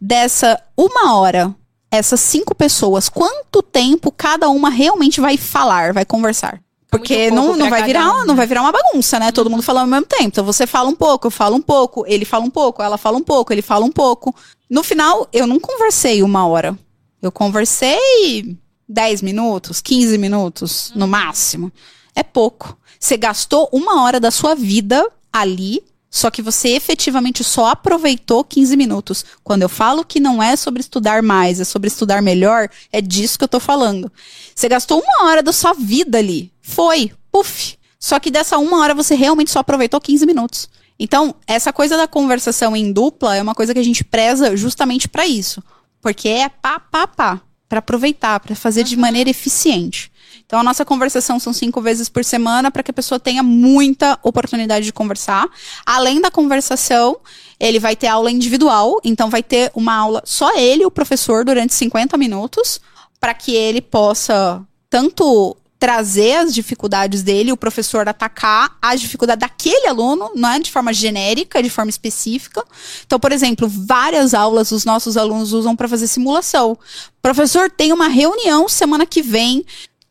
Dessa 0.00 0.60
uma 0.76 1.16
hora, 1.16 1.54
essas 1.90 2.20
cinco 2.20 2.54
pessoas, 2.54 3.08
quanto 3.08 3.62
tempo 3.62 4.12
cada 4.12 4.48
uma 4.48 4.68
realmente 4.68 5.20
vai 5.20 5.36
falar, 5.36 5.92
vai 5.92 6.04
conversar? 6.04 6.60
Porque 6.90 7.28
não, 7.28 7.56
não 7.56 7.68
vai 7.70 7.82
virar, 7.82 8.12
um, 8.12 8.24
não 8.24 8.36
vai 8.36 8.46
virar 8.46 8.62
uma 8.62 8.70
bagunça, 8.70 9.18
né? 9.18 9.32
Todo 9.32 9.50
mundo 9.50 9.64
falando 9.64 9.84
ao 9.84 9.90
mesmo 9.90 10.06
tempo. 10.06 10.24
Então 10.24 10.44
você 10.44 10.64
fala 10.64 10.88
um 10.88 10.94
pouco, 10.94 11.26
eu 11.26 11.30
falo 11.30 11.56
um 11.56 11.62
pouco, 11.62 12.04
ele 12.06 12.24
fala 12.24 12.44
um 12.44 12.50
pouco, 12.50 12.82
ela 12.82 12.96
fala 12.96 13.16
um 13.16 13.22
pouco, 13.22 13.52
ele 13.52 13.62
fala 13.62 13.84
um 13.84 13.90
pouco. 13.90 14.32
No 14.70 14.84
final, 14.84 15.28
eu 15.32 15.46
não 15.46 15.58
conversei 15.58 16.22
uma 16.22 16.46
hora. 16.46 16.78
Eu 17.20 17.32
conversei 17.32 18.56
10 18.88 19.22
minutos, 19.22 19.80
15 19.80 20.18
minutos, 20.18 20.92
no 20.94 21.08
máximo. 21.08 21.72
É 22.14 22.22
pouco. 22.22 22.76
Você 22.98 23.16
gastou 23.16 23.68
uma 23.72 24.02
hora 24.02 24.18
da 24.18 24.30
sua 24.30 24.54
vida 24.54 25.06
ali 25.32 25.82
só 26.14 26.30
que 26.30 26.40
você 26.40 26.68
efetivamente 26.68 27.42
só 27.42 27.70
aproveitou 27.70 28.44
15 28.44 28.76
minutos. 28.76 29.24
Quando 29.42 29.62
eu 29.62 29.68
falo 29.68 30.04
que 30.04 30.20
não 30.20 30.40
é 30.40 30.54
sobre 30.54 30.80
estudar 30.80 31.24
mais, 31.24 31.58
é 31.58 31.64
sobre 31.64 31.88
estudar 31.88 32.22
melhor, 32.22 32.68
é 32.92 33.00
disso 33.00 33.36
que 33.36 33.42
eu 33.42 33.48
tô 33.48 33.58
falando. 33.58 34.12
Você 34.54 34.68
gastou 34.68 35.02
uma 35.02 35.28
hora 35.28 35.42
da 35.42 35.52
sua 35.52 35.72
vida 35.72 36.18
ali. 36.18 36.52
Foi. 36.62 37.10
Puf. 37.32 37.76
Só 37.98 38.20
que 38.20 38.30
dessa 38.30 38.58
uma 38.58 38.78
hora 38.78 38.94
você 38.94 39.16
realmente 39.16 39.50
só 39.50 39.58
aproveitou 39.58 40.00
15 40.00 40.24
minutos. 40.24 40.68
Então, 41.00 41.34
essa 41.48 41.72
coisa 41.72 41.96
da 41.96 42.06
conversação 42.06 42.76
em 42.76 42.92
dupla 42.92 43.34
é 43.34 43.42
uma 43.42 43.52
coisa 43.54 43.74
que 43.74 43.80
a 43.80 43.84
gente 43.84 44.04
preza 44.04 44.56
justamente 44.56 45.08
para 45.08 45.26
isso. 45.26 45.60
Porque 46.00 46.28
é 46.28 46.48
pá, 46.48 46.78
pá, 46.78 47.08
pá. 47.08 47.40
Pra 47.68 47.80
aproveitar, 47.80 48.38
para 48.38 48.54
fazer 48.54 48.84
de 48.84 48.96
maneira 48.96 49.30
eficiente. 49.30 50.12
Então, 50.46 50.60
a 50.60 50.62
nossa 50.62 50.84
conversação 50.84 51.38
são 51.38 51.52
cinco 51.52 51.80
vezes 51.80 52.08
por 52.08 52.24
semana 52.24 52.70
para 52.70 52.82
que 52.82 52.90
a 52.90 52.94
pessoa 52.94 53.18
tenha 53.18 53.42
muita 53.42 54.18
oportunidade 54.22 54.84
de 54.84 54.92
conversar. 54.92 55.48
Além 55.86 56.20
da 56.20 56.30
conversação, 56.30 57.16
ele 57.58 57.78
vai 57.78 57.96
ter 57.96 58.08
aula 58.08 58.30
individual, 58.30 59.00
então 59.02 59.30
vai 59.30 59.42
ter 59.42 59.70
uma 59.74 59.94
aula 59.94 60.22
só 60.24 60.56
ele, 60.56 60.84
o 60.84 60.90
professor, 60.90 61.44
durante 61.44 61.74
50 61.74 62.16
minutos, 62.18 62.80
para 63.18 63.32
que 63.32 63.54
ele 63.54 63.80
possa 63.80 64.62
tanto 64.90 65.56
trazer 65.84 66.36
as 66.36 66.54
dificuldades 66.54 67.22
dele, 67.22 67.52
o 67.52 67.58
professor 67.58 68.08
atacar 68.08 68.74
a 68.80 68.94
dificuldade 68.94 69.40
daquele 69.40 69.86
aluno, 69.86 70.30
não 70.34 70.48
é 70.48 70.58
de 70.58 70.70
forma 70.70 70.94
genérica, 70.94 71.62
de 71.62 71.68
forma 71.68 71.90
específica. 71.90 72.64
Então, 73.04 73.20
por 73.20 73.32
exemplo, 73.32 73.68
várias 73.68 74.32
aulas 74.32 74.72
os 74.72 74.84
nossos 74.86 75.16
alunos 75.16 75.52
usam 75.52 75.76
para 75.76 75.86
fazer 75.86 76.06
simulação. 76.06 76.78
Professor, 77.20 77.70
tem 77.70 77.92
uma 77.92 78.08
reunião 78.08 78.66
semana 78.66 79.04
que 79.04 79.20
vem 79.20 79.64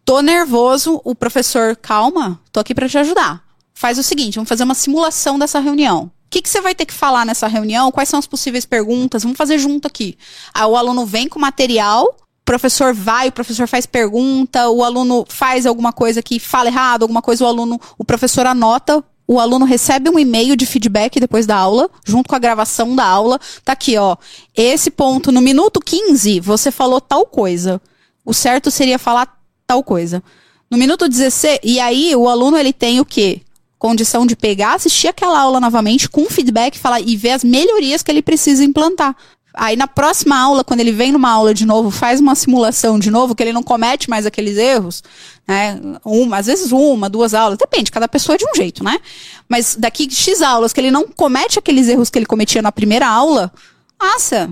Tô 0.05 0.21
nervoso, 0.21 0.99
o 1.05 1.15
professor, 1.15 1.77
calma, 1.77 2.39
tô 2.51 2.59
aqui 2.59 2.75
para 2.75 2.89
te 2.89 2.97
ajudar. 2.97 3.41
Faz 3.73 3.97
o 3.97 4.03
seguinte, 4.03 4.35
vamos 4.35 4.49
fazer 4.49 4.63
uma 4.63 4.75
simulação 4.75 5.39
dessa 5.39 5.59
reunião. 5.59 6.11
O 6.25 6.29
que, 6.29 6.41
que 6.41 6.49
você 6.49 6.59
vai 6.59 6.75
ter 6.75 6.85
que 6.85 6.93
falar 6.93 7.25
nessa 7.25 7.47
reunião? 7.47 7.91
Quais 7.91 8.09
são 8.09 8.19
as 8.19 8.27
possíveis 8.27 8.65
perguntas? 8.65 9.23
Vamos 9.23 9.37
fazer 9.37 9.57
junto 9.57 9.87
aqui. 9.87 10.17
Aí 10.53 10.65
o 10.65 10.75
aluno 10.75 11.05
vem 11.05 11.29
com 11.29 11.39
material, 11.39 12.03
o 12.05 12.43
professor 12.43 12.93
vai, 12.93 13.29
o 13.29 13.31
professor 13.31 13.65
faz 13.65 13.85
pergunta, 13.85 14.69
o 14.69 14.83
aluno 14.83 15.25
faz 15.29 15.65
alguma 15.65 15.93
coisa 15.93 16.21
que 16.21 16.37
fala 16.37 16.67
errado, 16.67 17.03
alguma 17.03 17.21
coisa, 17.21 17.45
o 17.45 17.47
aluno, 17.47 17.79
o 17.97 18.03
professor 18.03 18.45
anota, 18.45 19.01
o 19.25 19.39
aluno 19.39 19.63
recebe 19.63 20.09
um 20.09 20.19
e-mail 20.19 20.57
de 20.57 20.65
feedback 20.65 21.17
depois 21.17 21.45
da 21.45 21.55
aula, 21.55 21.89
junto 22.05 22.27
com 22.27 22.35
a 22.35 22.39
gravação 22.39 22.93
da 22.93 23.05
aula. 23.05 23.39
Tá 23.63 23.71
aqui, 23.71 23.97
ó. 23.97 24.17
Esse 24.53 24.91
ponto, 24.91 25.31
no 25.31 25.39
minuto 25.39 25.79
15, 25.79 26.41
você 26.41 26.71
falou 26.71 26.99
tal 26.99 27.25
coisa. 27.25 27.81
O 28.25 28.33
certo 28.33 28.69
seria 28.69 28.99
falar 28.99 29.42
tal 29.73 29.83
coisa. 29.83 30.23
No 30.69 30.77
minuto 30.77 31.09
16, 31.09 31.59
e 31.63 31.79
aí 31.79 32.15
o 32.15 32.29
aluno 32.29 32.57
ele 32.57 32.71
tem 32.71 32.99
o 32.99 33.05
quê? 33.05 33.41
Condição 33.79 34.25
de 34.25 34.35
pegar, 34.35 34.75
assistir 34.75 35.07
aquela 35.07 35.39
aula 35.39 35.59
novamente 35.59 36.07
com 36.07 36.25
feedback 36.25 36.77
falar, 36.77 37.01
e 37.01 37.15
ver 37.17 37.31
as 37.31 37.43
melhorias 37.43 38.03
que 38.03 38.11
ele 38.11 38.21
precisa 38.21 38.63
implantar. 38.63 39.15
Aí 39.55 39.75
na 39.75 39.87
próxima 39.87 40.35
aula, 40.35 40.63
quando 40.63 40.79
ele 40.79 40.91
vem 40.91 41.11
numa 41.11 41.29
aula 41.29 41.53
de 41.53 41.63
novo, 41.65 41.91
faz 41.91 42.19
uma 42.19 42.33
simulação 42.33 42.97
de 42.97 43.11
novo, 43.11 43.35
que 43.35 43.43
ele 43.43 43.53
não 43.53 43.61
comete 43.61 44.09
mais 44.09 44.25
aqueles 44.25 44.57
erros, 44.57 45.03
né? 45.47 45.79
Uma, 46.03 46.37
às 46.37 46.47
vezes 46.47 46.71
uma, 46.71 47.07
duas 47.07 47.35
aulas, 47.35 47.57
depende, 47.57 47.91
cada 47.91 48.07
pessoa 48.07 48.35
é 48.35 48.37
de 48.39 48.45
um 48.45 48.55
jeito, 48.55 48.83
né? 48.83 48.99
Mas 49.47 49.75
daqui 49.75 50.09
X 50.09 50.41
aulas 50.41 50.73
que 50.73 50.81
ele 50.81 50.89
não 50.89 51.07
comete 51.07 51.59
aqueles 51.59 51.87
erros 51.87 52.09
que 52.09 52.17
ele 52.17 52.25
cometia 52.25 52.63
na 52.63 52.71
primeira 52.71 53.07
aula, 53.07 53.51
nossa, 54.01 54.49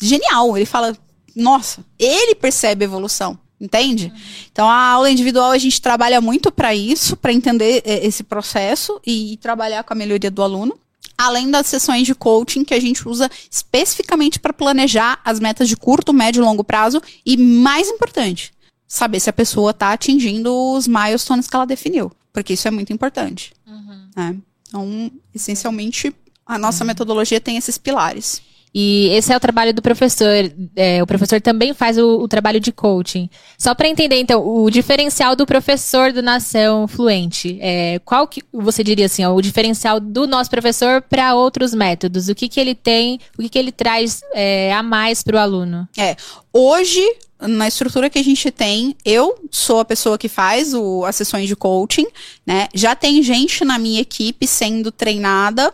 genial. 0.00 0.56
Ele 0.56 0.66
fala, 0.66 0.96
nossa, 1.34 1.84
ele 1.98 2.34
percebe 2.36 2.84
a 2.84 2.86
evolução. 2.86 3.38
Entende? 3.64 4.12
Então 4.52 4.68
a 4.68 4.76
aula 4.76 5.10
individual 5.10 5.50
a 5.50 5.56
gente 5.56 5.80
trabalha 5.80 6.20
muito 6.20 6.52
para 6.52 6.74
isso, 6.74 7.16
para 7.16 7.32
entender 7.32 7.82
é, 7.86 8.06
esse 8.06 8.22
processo 8.22 9.00
e, 9.06 9.38
trabalhar 9.38 9.82
com 9.84 9.94
a 9.94 9.96
melhoria 9.96 10.30
do 10.30 10.42
aluno. 10.42 10.78
Além 11.16 11.50
das 11.50 11.66
sessões 11.68 12.06
de 12.06 12.14
coaching 12.14 12.62
que 12.62 12.74
a 12.74 12.80
gente 12.80 13.08
usa 13.08 13.30
especificamente 13.50 14.38
para 14.38 14.52
planejar 14.52 15.18
as 15.24 15.40
metas 15.40 15.66
de 15.66 15.76
curto, 15.76 16.12
médio 16.12 16.42
e 16.42 16.44
longo 16.44 16.62
prazo 16.62 17.00
e 17.24 17.38
mais 17.38 17.88
importante, 17.88 18.52
saber 18.86 19.18
se 19.20 19.30
a 19.30 19.32
pessoa 19.32 19.70
está 19.70 19.92
atingindo 19.92 20.52
os 20.72 20.86
milestones 20.86 21.48
que 21.48 21.56
ela 21.56 21.64
definiu, 21.64 22.12
porque 22.32 22.52
isso 22.52 22.68
é 22.68 22.70
muito 22.70 22.92
importante. 22.92 23.54
Uhum. 23.66 24.08
Né? 24.14 24.36
Então, 24.68 25.10
essencialmente, 25.34 26.14
a 26.44 26.58
nossa 26.58 26.84
uhum. 26.84 26.88
metodologia 26.88 27.40
tem 27.40 27.56
esses 27.56 27.78
pilares. 27.78 28.42
E 28.74 29.08
esse 29.10 29.32
é 29.32 29.36
o 29.36 29.40
trabalho 29.40 29.72
do 29.72 29.80
professor. 29.80 30.52
É, 30.74 31.00
o 31.00 31.06
professor 31.06 31.40
também 31.40 31.72
faz 31.72 31.96
o, 31.96 32.18
o 32.18 32.26
trabalho 32.26 32.58
de 32.58 32.72
coaching. 32.72 33.30
Só 33.56 33.72
para 33.72 33.88
entender, 33.88 34.16
então, 34.16 34.44
o 34.44 34.68
diferencial 34.68 35.36
do 35.36 35.46
professor 35.46 36.12
do 36.12 36.20
Nação 36.20 36.88
Fluente. 36.88 37.56
É, 37.60 38.00
qual 38.04 38.26
que 38.26 38.42
você 38.52 38.82
diria 38.82 39.06
assim, 39.06 39.24
ó, 39.24 39.32
o 39.32 39.40
diferencial 39.40 40.00
do 40.00 40.26
nosso 40.26 40.50
professor 40.50 41.00
para 41.02 41.34
outros 41.34 41.72
métodos? 41.72 42.28
O 42.28 42.34
que, 42.34 42.48
que 42.48 42.58
ele 42.58 42.74
tem, 42.74 43.20
o 43.38 43.42
que, 43.42 43.48
que 43.48 43.58
ele 43.58 43.70
traz 43.70 44.22
é, 44.34 44.74
a 44.74 44.82
mais 44.82 45.22
para 45.22 45.36
o 45.36 45.38
aluno? 45.38 45.88
É, 45.96 46.16
hoje 46.52 47.00
na 47.40 47.68
estrutura 47.68 48.08
que 48.08 48.18
a 48.18 48.24
gente 48.24 48.50
tem, 48.50 48.96
eu 49.04 49.38
sou 49.50 49.80
a 49.80 49.84
pessoa 49.84 50.16
que 50.16 50.28
faz 50.28 50.72
o, 50.72 51.04
as 51.04 51.16
sessões 51.16 51.46
de 51.46 51.54
coaching, 51.54 52.06
né? 52.46 52.68
Já 52.72 52.94
tem 52.94 53.22
gente 53.22 53.64
na 53.64 53.78
minha 53.78 54.00
equipe 54.00 54.46
sendo 54.46 54.90
treinada 54.90 55.72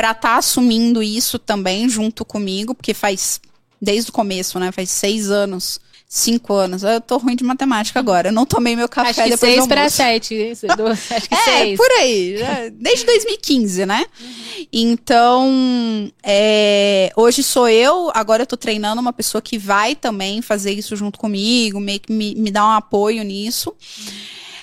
para 0.00 0.12
estar 0.12 0.30
tá 0.30 0.36
assumindo 0.38 1.02
isso 1.02 1.38
também 1.38 1.86
junto 1.86 2.24
comigo, 2.24 2.74
porque 2.74 2.94
faz 2.94 3.38
desde 3.78 4.08
o 4.08 4.12
começo, 4.14 4.58
né? 4.58 4.72
Faz 4.72 4.90
seis 4.90 5.30
anos. 5.30 5.78
Cinco 6.08 6.54
anos. 6.54 6.82
Eu 6.82 7.02
tô 7.02 7.18
ruim 7.18 7.36
de 7.36 7.44
matemática 7.44 8.00
agora. 8.00 8.30
Eu 8.30 8.32
não 8.32 8.46
tomei 8.46 8.74
meu 8.74 8.88
café 8.88 9.10
acho 9.10 9.22
que 9.22 9.30
depois 9.30 9.52
seis 9.52 9.62
do 9.62 9.68
para 9.68 9.88
sete. 9.90 10.52
acho 10.52 11.28
que 11.28 11.34
é, 11.34 11.44
seis. 11.44 11.76
por 11.76 11.90
aí. 12.00 12.36
Desde 12.72 13.04
2015, 13.04 13.84
né? 13.84 14.06
Uhum. 14.20 14.66
Então, 14.72 16.12
é, 16.22 17.12
hoje 17.14 17.42
sou 17.42 17.68
eu. 17.68 18.10
Agora 18.14 18.42
eu 18.42 18.46
tô 18.46 18.56
treinando 18.56 19.02
uma 19.02 19.12
pessoa 19.12 19.42
que 19.42 19.58
vai 19.58 19.94
também 19.94 20.40
fazer 20.40 20.72
isso 20.72 20.96
junto 20.96 21.18
comigo, 21.18 21.78
meio 21.78 22.00
que 22.00 22.10
me, 22.10 22.34
me 22.34 22.50
dar 22.50 22.64
um 22.64 22.70
apoio 22.70 23.22
nisso. 23.22 23.68
Uhum. 23.70 24.12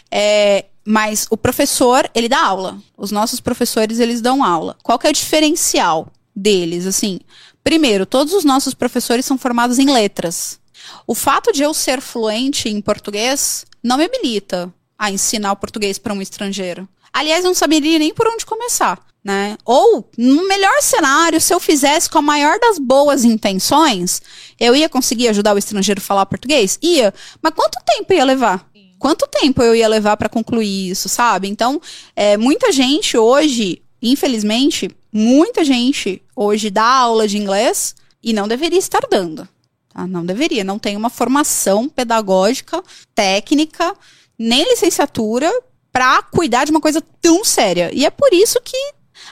É, 0.10 0.66
mas 0.90 1.28
o 1.30 1.36
professor, 1.36 2.10
ele 2.16 2.30
dá 2.30 2.42
aula. 2.42 2.78
Os 2.98 3.12
nossos 3.12 3.42
professores, 3.42 4.00
eles 4.00 4.22
dão 4.22 4.42
aula. 4.42 4.78
Qual 4.82 4.98
que 4.98 5.06
é 5.06 5.10
o 5.10 5.14
diferencial 5.14 6.08
deles? 6.34 6.86
Assim, 6.88 7.20
primeiro, 7.62 8.06
todos 8.06 8.32
os 8.34 8.46
nossos 8.46 8.74
professores 8.74 9.26
são 9.26 9.38
formados 9.38 9.80
em 9.80 9.92
letras. 9.92 10.62
O 11.06 11.14
fato 11.14 11.52
de 11.52 11.62
eu 11.62 11.74
ser 11.74 12.00
fluente 12.00 12.70
em 12.70 12.80
português 12.80 13.66
não 13.84 13.98
me 13.98 14.06
habilita 14.06 14.74
a 14.98 15.12
ensinar 15.12 15.52
o 15.52 15.58
português 15.58 16.00
para 16.00 16.14
um 16.14 16.22
estrangeiro. 16.22 16.88
Aliás, 17.12 17.44
eu 17.44 17.50
não 17.50 17.56
saberia 17.56 18.00
nem 18.00 18.14
por 18.14 18.26
onde 18.26 18.46
começar. 18.46 19.06
Né? 19.22 19.58
Ou, 19.66 20.10
no 20.18 20.48
melhor 20.48 20.82
cenário, 20.82 21.42
se 21.42 21.54
eu 21.54 21.60
fizesse 21.60 22.10
com 22.10 22.20
a 22.20 22.22
maior 22.22 22.58
das 22.62 22.80
boas 22.80 23.26
intenções, 23.26 24.22
eu 24.58 24.74
ia 24.74 24.88
conseguir 24.88 25.28
ajudar 25.28 25.54
o 25.54 25.58
estrangeiro 25.58 26.00
a 26.00 26.04
falar 26.04 26.26
português? 26.28 26.80
Ia. 26.82 27.14
Mas 27.42 27.54
quanto 27.54 27.78
tempo 27.86 28.14
ia 28.14 28.24
levar? 28.24 28.66
Quanto 29.00 29.28
tempo 29.28 29.62
eu 29.62 29.76
ia 29.76 29.88
levar 29.88 30.18
para 30.18 30.30
concluir 30.30 30.90
isso, 30.90 31.08
sabe? 31.10 31.48
Então, 31.48 31.82
é, 32.16 32.38
muita 32.38 32.72
gente 32.72 33.18
hoje, 33.18 33.82
infelizmente, 34.02 34.90
muita 35.12 35.64
gente 35.64 36.22
hoje 36.36 36.70
dá 36.70 36.86
aula 36.86 37.28
de 37.28 37.38
inglês 37.38 37.96
e 38.22 38.34
não 38.34 38.48
deveria 38.48 38.80
estar 38.80 39.02
dando. 39.10 39.48
Tá? 39.90 40.06
Não 40.06 40.26
deveria, 40.26 40.64
não 40.64 40.78
tem 40.78 40.96
uma 40.96 41.10
formação 41.10 41.88
pedagógica, 41.88 42.84
técnica, 43.16 43.96
nem 44.38 44.64
licenciatura 44.70 45.52
para 45.92 46.22
cuidar 46.22 46.66
de 46.66 46.72
uma 46.72 46.82
coisa 46.82 47.02
tão 47.22 47.44
séria. 47.44 47.90
E 47.94 48.06
é 48.06 48.10
por 48.10 48.32
isso 48.34 48.60
que 48.64 48.78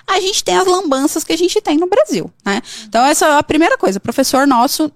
a 0.07 0.19
gente 0.19 0.43
tem 0.43 0.55
as 0.55 0.65
lambanças 0.65 1.23
que 1.23 1.33
a 1.33 1.37
gente 1.37 1.61
tem 1.61 1.77
no 1.77 1.87
Brasil, 1.87 2.31
né? 2.43 2.61
Então 2.87 3.05
essa 3.05 3.27
é 3.27 3.37
a 3.37 3.43
primeira 3.43 3.77
coisa. 3.77 3.99
Professor 3.99 4.47
nosso 4.47 4.91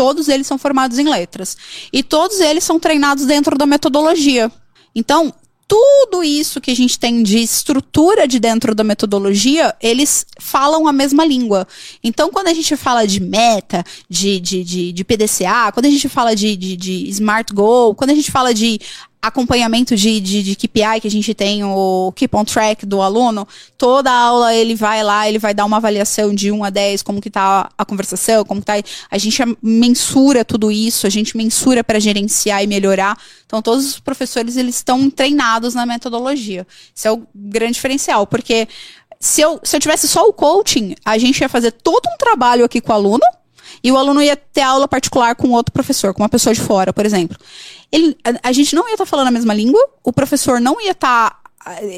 todos 0.00 0.30
eles 0.30 0.46
são 0.46 0.56
formados 0.56 0.98
em 0.98 1.06
letras. 1.06 1.58
E 1.92 2.02
todos 2.02 2.40
eles 2.40 2.64
são 2.64 2.80
treinados 2.80 3.26
dentro 3.26 3.58
da 3.58 3.66
metodologia. 3.66 4.50
Então, 4.94 5.30
tudo 5.68 6.24
isso 6.24 6.58
que 6.58 6.70
a 6.70 6.74
gente 6.74 6.98
tem 6.98 7.22
de 7.22 7.36
estrutura 7.36 8.26
de 8.26 8.40
dentro 8.40 8.74
da 8.74 8.82
metodologia, 8.82 9.76
eles 9.78 10.24
falam 10.38 10.88
a 10.88 10.92
mesma 10.92 11.22
língua. 11.22 11.68
Então, 12.02 12.30
quando 12.30 12.46
a 12.46 12.54
gente 12.54 12.74
fala 12.78 13.06
de 13.06 13.20
meta, 13.20 13.84
de, 14.08 14.40
de, 14.40 14.64
de, 14.64 14.90
de 14.90 15.04
PDCA, 15.04 15.70
quando 15.70 15.84
a 15.84 15.90
gente 15.90 16.08
fala 16.08 16.34
de, 16.34 16.56
de, 16.56 16.76
de 16.78 17.10
Smart 17.10 17.52
Goal, 17.52 17.94
quando 17.94 18.08
a 18.08 18.14
gente 18.14 18.32
fala 18.32 18.54
de 18.54 18.80
acompanhamento 19.22 19.94
de, 19.94 20.18
de, 20.20 20.42
de 20.42 20.56
KPI 20.56 21.00
que 21.00 21.06
a 21.06 21.10
gente 21.10 21.34
tem, 21.34 21.62
o 21.62 22.12
Keep 22.16 22.34
on 22.34 22.44
Track 22.44 22.86
do 22.86 23.02
aluno, 23.02 23.46
toda 23.76 24.10
aula 24.10 24.54
ele 24.54 24.74
vai 24.74 25.02
lá, 25.02 25.28
ele 25.28 25.38
vai 25.38 25.52
dar 25.52 25.66
uma 25.66 25.76
avaliação 25.76 26.34
de 26.34 26.50
1 26.50 26.64
a 26.64 26.70
10, 26.70 27.02
como 27.02 27.20
que 27.20 27.28
tá 27.28 27.70
a 27.76 27.84
conversação, 27.84 28.44
como 28.44 28.60
que 28.60 28.66
tá. 28.66 28.74
A 29.10 29.18
gente 29.18 29.42
mensura 29.62 30.44
tudo 30.44 30.70
isso, 30.70 31.06
a 31.06 31.10
gente 31.10 31.36
mensura 31.36 31.84
para 31.84 32.00
gerenciar 32.00 32.64
e 32.64 32.66
melhorar. 32.66 33.18
Então, 33.44 33.60
todos 33.60 33.86
os 33.86 34.00
professores, 34.00 34.56
eles 34.56 34.76
estão 34.76 35.10
treinados 35.10 35.74
na 35.74 35.84
metodologia. 35.84 36.66
Isso 36.94 37.06
é 37.06 37.12
o 37.12 37.22
grande 37.34 37.74
diferencial, 37.74 38.26
porque 38.26 38.68
se 39.18 39.42
eu, 39.42 39.60
se 39.62 39.76
eu 39.76 39.80
tivesse 39.80 40.08
só 40.08 40.26
o 40.26 40.32
coaching, 40.32 40.94
a 41.04 41.18
gente 41.18 41.40
ia 41.40 41.48
fazer 41.48 41.72
todo 41.72 42.06
um 42.06 42.16
trabalho 42.16 42.64
aqui 42.64 42.80
com 42.80 42.90
o 42.90 42.94
aluno, 42.94 43.24
e 43.82 43.90
o 43.90 43.96
aluno 43.96 44.22
ia 44.22 44.36
ter 44.36 44.62
aula 44.62 44.86
particular 44.88 45.34
com 45.34 45.50
outro 45.50 45.72
professor, 45.72 46.12
com 46.14 46.22
uma 46.22 46.28
pessoa 46.28 46.54
de 46.54 46.60
fora, 46.60 46.92
por 46.92 47.04
exemplo. 47.06 47.36
Ele, 47.90 48.16
a, 48.24 48.48
a 48.48 48.52
gente 48.52 48.74
não 48.74 48.86
ia 48.86 48.94
estar 48.94 49.04
tá 49.04 49.10
falando 49.10 49.28
a 49.28 49.32
mesma 49.32 49.54
língua, 49.54 49.80
o 50.04 50.12
professor 50.12 50.60
não 50.60 50.80
ia 50.80 50.92
estar. 50.92 51.30
Tá, 51.30 51.40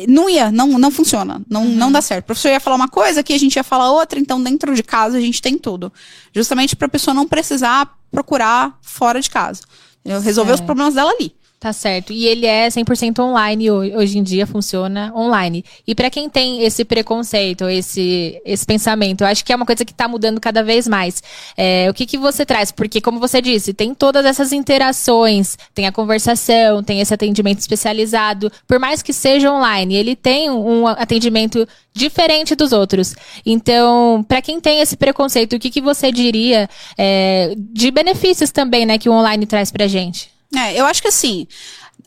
não 0.08 0.28
ia, 0.28 0.50
não, 0.50 0.66
não 0.78 0.90
funciona, 0.90 1.40
não, 1.48 1.62
uhum. 1.62 1.74
não 1.74 1.92
dá 1.92 2.02
certo. 2.02 2.24
O 2.24 2.26
professor 2.26 2.48
ia 2.48 2.60
falar 2.60 2.76
uma 2.76 2.88
coisa, 2.88 3.20
aqui 3.20 3.32
a 3.32 3.38
gente 3.38 3.56
ia 3.56 3.64
falar 3.64 3.92
outra, 3.92 4.18
então 4.18 4.42
dentro 4.42 4.74
de 4.74 4.82
casa 4.82 5.18
a 5.18 5.20
gente 5.20 5.40
tem 5.40 5.56
tudo. 5.56 5.92
Justamente 6.34 6.74
para 6.74 6.86
a 6.86 6.90
pessoa 6.90 7.14
não 7.14 7.28
precisar 7.28 7.96
procurar 8.10 8.78
fora 8.82 9.20
de 9.20 9.30
casa. 9.30 9.62
Resolver 10.04 10.52
os 10.52 10.60
problemas 10.60 10.94
dela 10.94 11.12
ali. 11.12 11.32
Tá 11.62 11.72
certo. 11.72 12.12
E 12.12 12.26
ele 12.26 12.44
é 12.44 12.66
100% 12.66 13.20
online 13.20 13.70
hoje 13.70 14.18
em 14.18 14.22
dia, 14.24 14.48
funciona 14.48 15.12
online. 15.14 15.64
E 15.86 15.94
para 15.94 16.10
quem 16.10 16.28
tem 16.28 16.64
esse 16.64 16.84
preconceito, 16.84 17.68
esse, 17.68 18.42
esse 18.44 18.66
pensamento, 18.66 19.20
eu 19.20 19.28
acho 19.28 19.44
que 19.44 19.52
é 19.52 19.54
uma 19.54 19.64
coisa 19.64 19.84
que 19.84 19.94
tá 19.94 20.08
mudando 20.08 20.40
cada 20.40 20.64
vez 20.64 20.88
mais. 20.88 21.22
É, 21.56 21.86
o 21.88 21.94
que, 21.94 22.04
que 22.04 22.18
você 22.18 22.44
traz? 22.44 22.72
Porque, 22.72 23.00
como 23.00 23.20
você 23.20 23.40
disse, 23.40 23.72
tem 23.72 23.94
todas 23.94 24.26
essas 24.26 24.50
interações, 24.50 25.56
tem 25.72 25.86
a 25.86 25.92
conversação, 25.92 26.82
tem 26.82 26.98
esse 26.98 27.14
atendimento 27.14 27.60
especializado. 27.60 28.50
Por 28.66 28.80
mais 28.80 29.00
que 29.00 29.12
seja 29.12 29.52
online, 29.52 29.94
ele 29.94 30.16
tem 30.16 30.50
um 30.50 30.88
atendimento 30.88 31.64
diferente 31.94 32.56
dos 32.56 32.72
outros. 32.72 33.14
Então, 33.46 34.24
para 34.26 34.42
quem 34.42 34.60
tem 34.60 34.80
esse 34.80 34.96
preconceito, 34.96 35.54
o 35.54 35.60
que, 35.60 35.70
que 35.70 35.80
você 35.80 36.10
diria 36.10 36.68
é, 36.98 37.54
de 37.56 37.92
benefícios 37.92 38.50
também, 38.50 38.84
né, 38.84 38.98
que 38.98 39.08
o 39.08 39.12
online 39.12 39.46
traz 39.46 39.70
pra 39.70 39.86
gente? 39.86 40.31
É, 40.54 40.78
eu 40.78 40.84
acho 40.84 41.00
que 41.00 41.08
assim, 41.08 41.46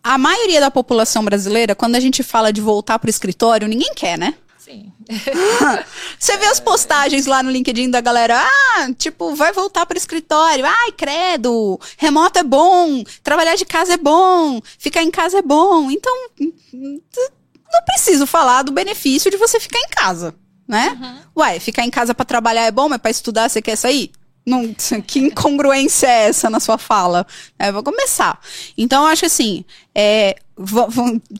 a 0.03 0.17
maioria 0.17 0.59
da 0.59 0.69
população 0.69 1.25
brasileira, 1.25 1.73
quando 1.73 1.95
a 1.95 1.99
gente 1.99 2.21
fala 2.21 2.53
de 2.53 2.61
voltar 2.61 2.99
pro 2.99 3.09
escritório, 3.09 3.67
ninguém 3.67 3.93
quer, 3.95 4.17
né? 4.17 4.35
Sim. 4.65 4.91
Você 6.17 6.37
vê 6.37 6.45
as 6.45 6.59
postagens 6.59 7.27
lá 7.27 7.43
no 7.43 7.51
LinkedIn 7.51 7.91
da 7.91 8.01
galera, 8.01 8.39
ah, 8.39 8.87
tipo, 8.97 9.35
vai 9.35 9.53
voltar 9.53 9.85
pro 9.85 9.97
escritório, 9.97 10.65
ai, 10.65 10.91
credo, 10.91 11.79
remoto 11.97 12.39
é 12.39 12.43
bom, 12.43 13.03
trabalhar 13.23 13.55
de 13.55 13.65
casa 13.65 13.93
é 13.93 13.97
bom, 13.97 14.59
ficar 14.79 15.03
em 15.03 15.11
casa 15.11 15.37
é 15.37 15.41
bom. 15.43 15.91
Então, 15.91 16.13
não 16.73 17.83
preciso 17.85 18.25
falar 18.25 18.63
do 18.63 18.71
benefício 18.71 19.29
de 19.29 19.37
você 19.37 19.59
ficar 19.59 19.79
em 19.79 19.89
casa, 19.89 20.33
né? 20.67 20.97
Uhum. 20.99 21.43
Ué, 21.43 21.59
ficar 21.59 21.83
em 21.83 21.91
casa 21.91 22.15
para 22.15 22.25
trabalhar 22.25 22.63
é 22.63 22.71
bom, 22.71 22.89
mas 22.89 22.99
para 22.99 23.11
estudar 23.11 23.49
você 23.49 23.61
quer 23.61 23.75
sair? 23.75 24.11
Não, 24.45 24.73
que 25.05 25.19
incongruência 25.19 26.07
é 26.07 26.27
essa 26.27 26.49
na 26.49 26.59
sua 26.59 26.77
fala? 26.77 27.25
É, 27.57 27.71
vou 27.71 27.83
começar. 27.83 28.39
Então, 28.77 29.03
eu 29.03 29.07
acho 29.07 29.25
assim, 29.25 29.65
é, 29.93 30.35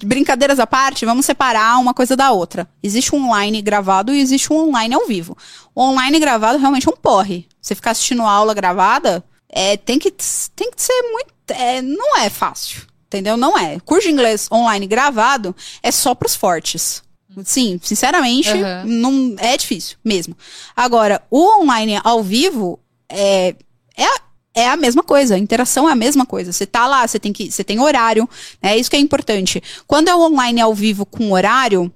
brincadeiras 0.03 0.60
à 0.60 0.68
parte, 0.68 1.06
vamos 1.06 1.26
separar 1.26 1.80
uma 1.80 1.93
coisa 1.93 2.16
da 2.16 2.32
outra. 2.32 2.68
Existe 2.82 3.16
um 3.16 3.28
online 3.28 3.62
gravado 3.62 4.14
e 4.14 4.20
existe 4.20 4.51
um 4.51 4.58
online 4.68 4.93
ao 4.93 5.06
vivo. 5.06 5.38
O 5.74 5.82
online 5.82 6.20
gravado 6.20 6.58
realmente 6.58 6.88
é 6.88 6.91
um 6.91 6.97
porre. 6.97 7.47
Você 7.62 7.76
ficar 7.76 7.91
assistindo 7.91 8.24
aula 8.24 8.53
gravada, 8.53 9.24
é, 9.49 9.78
tem, 9.78 9.99
que, 9.99 10.12
tem 10.56 10.72
que 10.72 10.82
ser 10.82 11.01
muito. 11.12 11.34
É, 11.49 11.82
não 11.82 12.18
é 12.18 12.30
fácil. 12.30 12.82
Entendeu? 13.08 13.38
Não 13.38 13.58
é. 13.58 13.80
Curso 13.86 14.08
de 14.08 14.14
inglês 14.14 14.49
online 14.51 14.88
gravado 14.88 15.56
é 15.82 15.91
só 15.91 16.14
para 16.14 16.26
os 16.26 16.36
fortes. 16.36 17.03
Sim, 17.43 17.80
sinceramente, 17.84 18.49
uhum. 18.49 18.86
não 18.86 19.36
é 19.38 19.58
difícil 19.58 19.97
mesmo. 20.03 20.38
Agora, 20.76 21.22
o 21.30 21.62
online 21.62 21.99
ao 22.03 22.24
vivo 22.24 22.80
é, 23.10 23.56
é, 23.97 24.08
é 24.56 24.70
a 24.70 24.78
mesma 24.78 25.03
coisa, 25.03 25.36
a 25.36 25.39
interação 25.39 25.88
é 25.88 25.91
a 25.91 25.95
mesma 25.95 26.26
coisa. 26.26 26.51
Você 26.51 26.66
tá 26.66 26.88
lá, 26.88 27.06
você 27.06 27.20
tem 27.20 27.34
que, 27.34 27.51
você 27.51 27.64
tem 27.64 27.80
horário, 27.80 28.28
é 28.62 28.78
isso 28.78 28.89
que 28.89 28.95
é 28.95 28.99
importante. 28.99 29.62
Quando 29.86 30.08
é 30.08 30.16
online 30.16 30.62
ao 30.62 30.74
vivo 30.74 31.06
com 31.06 31.32
horário, 31.32 31.91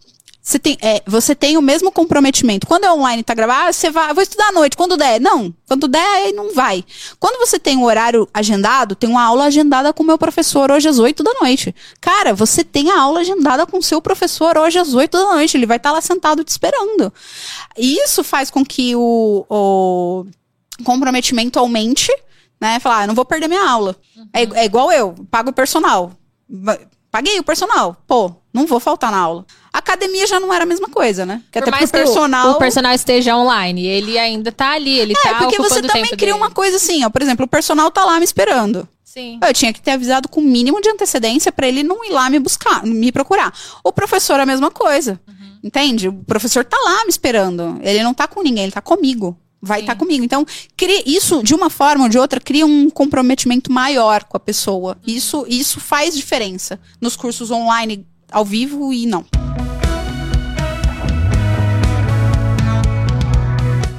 você 0.49 0.57
tem, 0.57 0.77
é, 0.81 1.03
você 1.05 1.35
tem 1.35 1.57
o 1.57 1.61
mesmo 1.61 1.91
comprometimento. 1.91 2.65
Quando 2.65 2.83
é 2.83 2.91
online 2.91 3.21
tá 3.21 3.35
gravado, 3.35 3.69
ah, 3.69 3.71
você 3.71 3.91
vai, 3.91 4.11
vou 4.15 4.23
estudar 4.23 4.47
à 4.47 4.51
noite, 4.51 4.75
quando 4.75 4.97
der. 4.97 5.21
Não, 5.21 5.53
quando 5.67 5.87
der, 5.87 5.99
aí 5.99 6.33
não 6.33 6.53
vai. 6.55 6.83
Quando 7.19 7.37
você 7.37 7.59
tem 7.59 7.77
um 7.77 7.83
horário 7.83 8.27
agendado, 8.33 8.95
tem 8.95 9.07
uma 9.07 9.23
aula 9.23 9.45
agendada 9.45 9.93
com 9.93 10.01
o 10.01 10.05
meu 10.05 10.17
professor 10.17 10.71
hoje 10.71 10.87
às 10.87 10.97
8 10.97 11.21
da 11.21 11.33
noite. 11.39 11.75
Cara, 12.01 12.33
você 12.33 12.63
tem 12.63 12.89
a 12.89 12.99
aula 12.99 13.19
agendada 13.19 13.67
com 13.67 13.77
o 13.77 13.83
seu 13.83 14.01
professor 14.01 14.57
hoje 14.57 14.79
às 14.79 14.93
8 14.93 15.15
da 15.15 15.35
noite. 15.35 15.55
Ele 15.55 15.67
vai 15.67 15.77
estar 15.77 15.89
tá 15.89 15.95
lá 15.95 16.01
sentado 16.01 16.43
te 16.43 16.49
esperando. 16.49 17.13
E 17.77 18.03
isso 18.03 18.23
faz 18.23 18.49
com 18.49 18.65
que 18.65 18.95
o, 18.95 19.45
o 19.47 20.25
comprometimento 20.83 21.59
aumente, 21.59 22.11
né? 22.59 22.79
Falar, 22.79 23.03
ah, 23.03 23.07
não 23.07 23.15
vou 23.15 23.25
perder 23.25 23.47
minha 23.47 23.67
aula. 23.67 23.95
Uhum. 24.15 24.29
É, 24.33 24.43
é, 24.61 24.65
igual 24.65 24.91
eu, 24.91 25.15
pago 25.31 25.49
o 25.49 25.53
personal. 25.53 26.11
Paguei 27.11 27.39
o 27.39 27.43
personal. 27.43 27.95
Pô, 28.05 28.31
não 28.53 28.67
vou 28.67 28.79
faltar 28.79 29.11
na 29.11 29.17
aula. 29.17 29.45
A 29.71 29.77
academia 29.79 30.27
já 30.27 30.39
não 30.39 30.53
era 30.53 30.63
a 30.63 30.67
mesma 30.67 30.89
coisa, 30.89 31.25
né? 31.25 31.41
Que 31.51 31.59
Por 31.59 31.69
até 31.69 31.71
mais 31.71 31.91
personal... 31.91 32.49
o, 32.49 32.51
o 32.53 32.55
personal 32.57 32.93
esteja 32.93 33.35
online, 33.35 33.85
ele 33.85 34.17
ainda 34.17 34.51
tá 34.51 34.71
ali, 34.71 34.99
ele 34.99 35.13
é, 35.13 35.21
tá 35.21 35.35
porque 35.35 35.57
você 35.57 35.81
também 35.81 36.05
cria 36.05 36.17
dele. 36.17 36.33
uma 36.33 36.51
coisa 36.51 36.77
assim, 36.77 37.05
ó. 37.05 37.09
Por 37.09 37.21
exemplo, 37.21 37.45
o 37.45 37.47
personal 37.47 37.89
tá 37.91 38.03
lá 38.03 38.17
me 38.17 38.25
esperando. 38.25 38.87
Sim. 39.03 39.39
Eu 39.43 39.53
tinha 39.53 39.73
que 39.73 39.81
ter 39.81 39.91
avisado 39.91 40.29
com 40.29 40.39
o 40.39 40.43
mínimo 40.43 40.81
de 40.81 40.89
antecedência 40.89 41.51
para 41.51 41.67
ele 41.67 41.81
não 41.81 42.05
ir 42.05 42.11
lá 42.11 42.29
me 42.29 42.37
buscar, 42.37 42.83
me 42.83 43.11
procurar. 43.11 43.51
O 43.83 43.91
professor 43.91 44.39
é 44.39 44.43
a 44.43 44.45
mesma 44.45 44.69
coisa. 44.69 45.19
Uhum. 45.27 45.59
Entende? 45.63 46.07
O 46.09 46.13
professor 46.25 46.63
tá 46.63 46.77
lá 46.83 47.03
me 47.05 47.09
esperando. 47.09 47.79
Ele 47.81 48.03
não 48.03 48.13
tá 48.13 48.27
com 48.27 48.43
ninguém, 48.43 48.63
ele 48.63 48.71
tá 48.71 48.81
comigo 48.81 49.35
vai 49.61 49.81
estar 49.81 49.95
tá 49.95 49.99
comigo. 49.99 50.23
Então, 50.23 50.45
cria, 50.75 51.03
isso, 51.05 51.43
de 51.43 51.53
uma 51.53 51.69
forma 51.69 52.05
ou 52.05 52.09
de 52.09 52.17
outra, 52.17 52.39
cria 52.39 52.65
um 52.65 52.89
comprometimento 52.89 53.71
maior 53.71 54.23
com 54.23 54.37
a 54.37 54.39
pessoa. 54.39 54.97
Isso, 55.05 55.45
isso 55.47 55.79
faz 55.79 56.15
diferença 56.15 56.79
nos 56.99 57.15
cursos 57.15 57.51
online, 57.51 58.05
ao 58.31 58.45
vivo 58.45 58.93
e 58.93 59.05
não. 59.05 59.25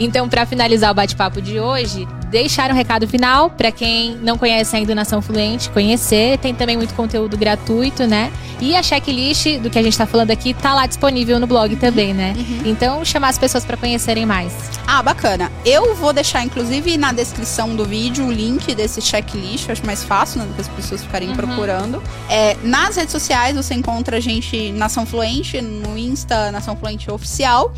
Então, 0.00 0.26
para 0.30 0.46
finalizar 0.46 0.90
o 0.90 0.94
bate-papo 0.94 1.42
de 1.42 1.60
hoje, 1.60 2.08
deixar 2.30 2.70
um 2.70 2.74
recado 2.74 3.06
final 3.06 3.50
para 3.50 3.70
quem 3.70 4.16
não 4.22 4.38
conhece 4.38 4.74
ainda 4.74 4.92
o 4.92 4.94
Nação 4.94 5.20
Fluente, 5.20 5.68
conhecer. 5.68 6.38
Tem 6.38 6.54
também 6.54 6.74
muito 6.74 6.94
conteúdo 6.94 7.36
gratuito, 7.36 8.06
né? 8.06 8.32
E 8.60 8.74
a 8.74 8.82
checklist 8.82 9.58
do 9.58 9.68
que 9.68 9.78
a 9.78 9.82
gente 9.82 9.96
tá 9.96 10.06
falando 10.06 10.30
aqui 10.30 10.54
tá 10.54 10.74
lá 10.74 10.86
disponível 10.86 11.38
no 11.38 11.46
blog 11.46 11.76
também, 11.76 12.14
né? 12.14 12.34
Uhum. 12.36 12.62
Então, 12.64 13.04
chamar 13.04 13.28
as 13.28 13.38
pessoas 13.38 13.64
para 13.64 13.76
conhecerem 13.76 14.24
mais. 14.24 14.52
Ah, 14.86 15.02
bacana. 15.02 15.52
Eu 15.66 15.94
vou 15.94 16.12
deixar, 16.14 16.44
inclusive, 16.44 16.96
na 16.96 17.12
descrição 17.12 17.76
do 17.76 17.84
vídeo 17.84 18.26
o 18.26 18.32
link 18.32 18.74
desse 18.74 19.02
checklist. 19.02 19.68
Eu 19.68 19.72
acho 19.72 19.84
mais 19.84 20.02
fácil, 20.02 20.40
né? 20.40 20.48
Que 20.54 20.62
as 20.62 20.68
pessoas 20.68 21.02
ficarem 21.02 21.28
uhum. 21.28 21.36
procurando. 21.36 22.02
É, 22.28 22.56
nas 22.62 22.96
redes 22.96 23.12
sociais, 23.12 23.54
você 23.54 23.74
encontra 23.74 24.16
a 24.16 24.20
gente 24.20 24.72
Nação 24.72 25.04
Fluente, 25.04 25.60
no 25.60 25.98
Insta, 25.98 26.50
Nação 26.50 26.74
Fluente 26.74 27.10
Oficial. 27.10 27.74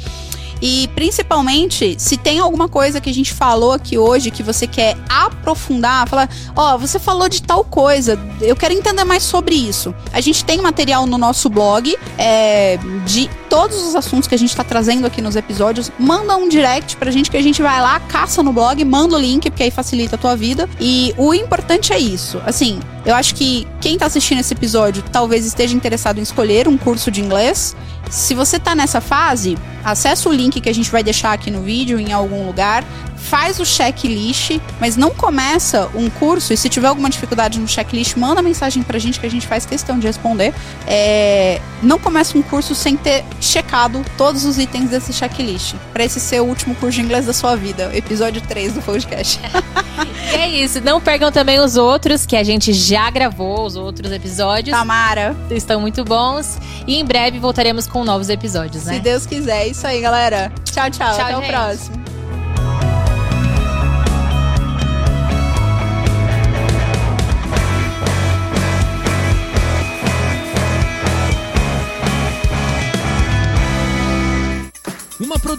E 0.62 0.88
principalmente, 0.94 1.96
se 1.98 2.16
tem 2.16 2.38
alguma 2.38 2.68
coisa 2.68 3.00
que 3.00 3.10
a 3.10 3.14
gente 3.14 3.34
falou 3.34 3.72
aqui 3.72 3.98
hoje 3.98 4.30
que 4.30 4.44
você 4.44 4.64
quer 4.64 4.96
aprofundar, 5.08 6.08
falar, 6.08 6.30
ó, 6.54 6.74
oh, 6.74 6.78
você 6.78 7.00
falou 7.00 7.28
de 7.28 7.42
tal 7.42 7.64
coisa, 7.64 8.16
eu 8.40 8.54
quero 8.54 8.72
entender 8.72 9.02
mais 9.02 9.24
sobre 9.24 9.56
isso. 9.56 9.92
A 10.12 10.20
gente 10.20 10.44
tem 10.44 10.62
material 10.62 11.04
no 11.04 11.18
nosso 11.18 11.50
blog 11.50 11.96
é, 12.16 12.78
de 13.04 13.28
todos 13.52 13.82
os 13.82 13.94
assuntos 13.94 14.26
que 14.26 14.34
a 14.34 14.38
gente 14.38 14.56
tá 14.56 14.64
trazendo 14.64 15.06
aqui 15.06 15.20
nos 15.20 15.36
episódios. 15.36 15.92
Manda 15.98 16.34
um 16.38 16.48
direct 16.48 16.96
pra 16.96 17.10
gente 17.10 17.30
que 17.30 17.36
a 17.36 17.42
gente 17.42 17.60
vai 17.60 17.82
lá, 17.82 18.00
caça 18.00 18.42
no 18.42 18.50
blog, 18.50 18.82
manda 18.82 19.14
o 19.14 19.18
link, 19.18 19.50
porque 19.50 19.64
aí 19.64 19.70
facilita 19.70 20.16
a 20.16 20.18
tua 20.18 20.34
vida. 20.34 20.66
E 20.80 21.14
o 21.18 21.34
importante 21.34 21.92
é 21.92 21.98
isso. 21.98 22.40
Assim, 22.46 22.80
eu 23.04 23.14
acho 23.14 23.34
que 23.34 23.68
quem 23.78 23.98
tá 23.98 24.06
assistindo 24.06 24.38
esse 24.38 24.54
episódio 24.54 25.04
talvez 25.12 25.44
esteja 25.44 25.76
interessado 25.76 26.16
em 26.16 26.22
escolher 26.22 26.66
um 26.66 26.78
curso 26.78 27.10
de 27.10 27.20
inglês. 27.20 27.76
Se 28.08 28.32
você 28.32 28.58
tá 28.58 28.74
nessa 28.74 29.02
fase, 29.02 29.58
acessa 29.84 30.30
o 30.30 30.32
link 30.32 30.58
que 30.58 30.70
a 30.70 30.74
gente 30.74 30.90
vai 30.90 31.02
deixar 31.02 31.34
aqui 31.34 31.50
no 31.50 31.60
vídeo 31.60 32.00
em 32.00 32.10
algum 32.10 32.46
lugar 32.46 32.82
faz 33.22 33.58
o 33.60 33.64
checklist, 33.64 34.58
mas 34.80 34.96
não 34.96 35.10
começa 35.10 35.88
um 35.94 36.10
curso. 36.10 36.52
E 36.52 36.56
se 36.56 36.68
tiver 36.68 36.88
alguma 36.88 37.08
dificuldade 37.08 37.58
no 37.58 37.68
checklist, 37.68 38.16
manda 38.16 38.42
mensagem 38.42 38.82
pra 38.82 38.98
gente 38.98 39.20
que 39.20 39.26
a 39.26 39.30
gente 39.30 39.46
faz 39.46 39.64
questão 39.64 39.98
de 39.98 40.06
responder. 40.06 40.52
É, 40.86 41.60
não 41.82 41.98
começa 41.98 42.36
um 42.36 42.42
curso 42.42 42.74
sem 42.74 42.96
ter 42.96 43.24
checado 43.40 44.04
todos 44.18 44.44
os 44.44 44.58
itens 44.58 44.90
desse 44.90 45.12
checklist. 45.12 45.74
Pra 45.92 46.04
esse 46.04 46.20
ser 46.20 46.40
o 46.40 46.44
último 46.44 46.74
curso 46.74 46.96
de 46.96 47.02
inglês 47.02 47.26
da 47.26 47.32
sua 47.32 47.56
vida. 47.56 47.90
Episódio 47.94 48.42
3 48.42 48.74
do 48.74 48.82
podcast. 48.82 49.40
e 50.32 50.36
é 50.36 50.48
isso. 50.48 50.80
Não 50.80 51.00
percam 51.00 51.30
também 51.30 51.60
os 51.60 51.76
outros 51.76 52.26
que 52.26 52.36
a 52.36 52.42
gente 52.42 52.72
já 52.72 53.08
gravou, 53.10 53.64
os 53.64 53.76
outros 53.76 54.10
episódios. 54.12 54.76
Tamara. 54.76 55.36
Estão 55.50 55.80
muito 55.80 56.04
bons. 56.04 56.58
E 56.86 56.96
em 56.96 57.04
breve 57.04 57.38
voltaremos 57.38 57.86
com 57.86 58.04
novos 58.04 58.28
episódios, 58.28 58.84
né? 58.84 58.94
Se 58.94 59.00
Deus 59.00 59.26
quiser. 59.26 59.62
É 59.62 59.68
isso 59.68 59.86
aí, 59.86 60.00
galera. 60.00 60.52
Tchau, 60.64 60.90
tchau. 60.90 61.14
tchau 61.14 61.24
Até 61.24 61.34
gente. 61.34 61.44
o 61.44 61.48
próximo. 61.48 62.11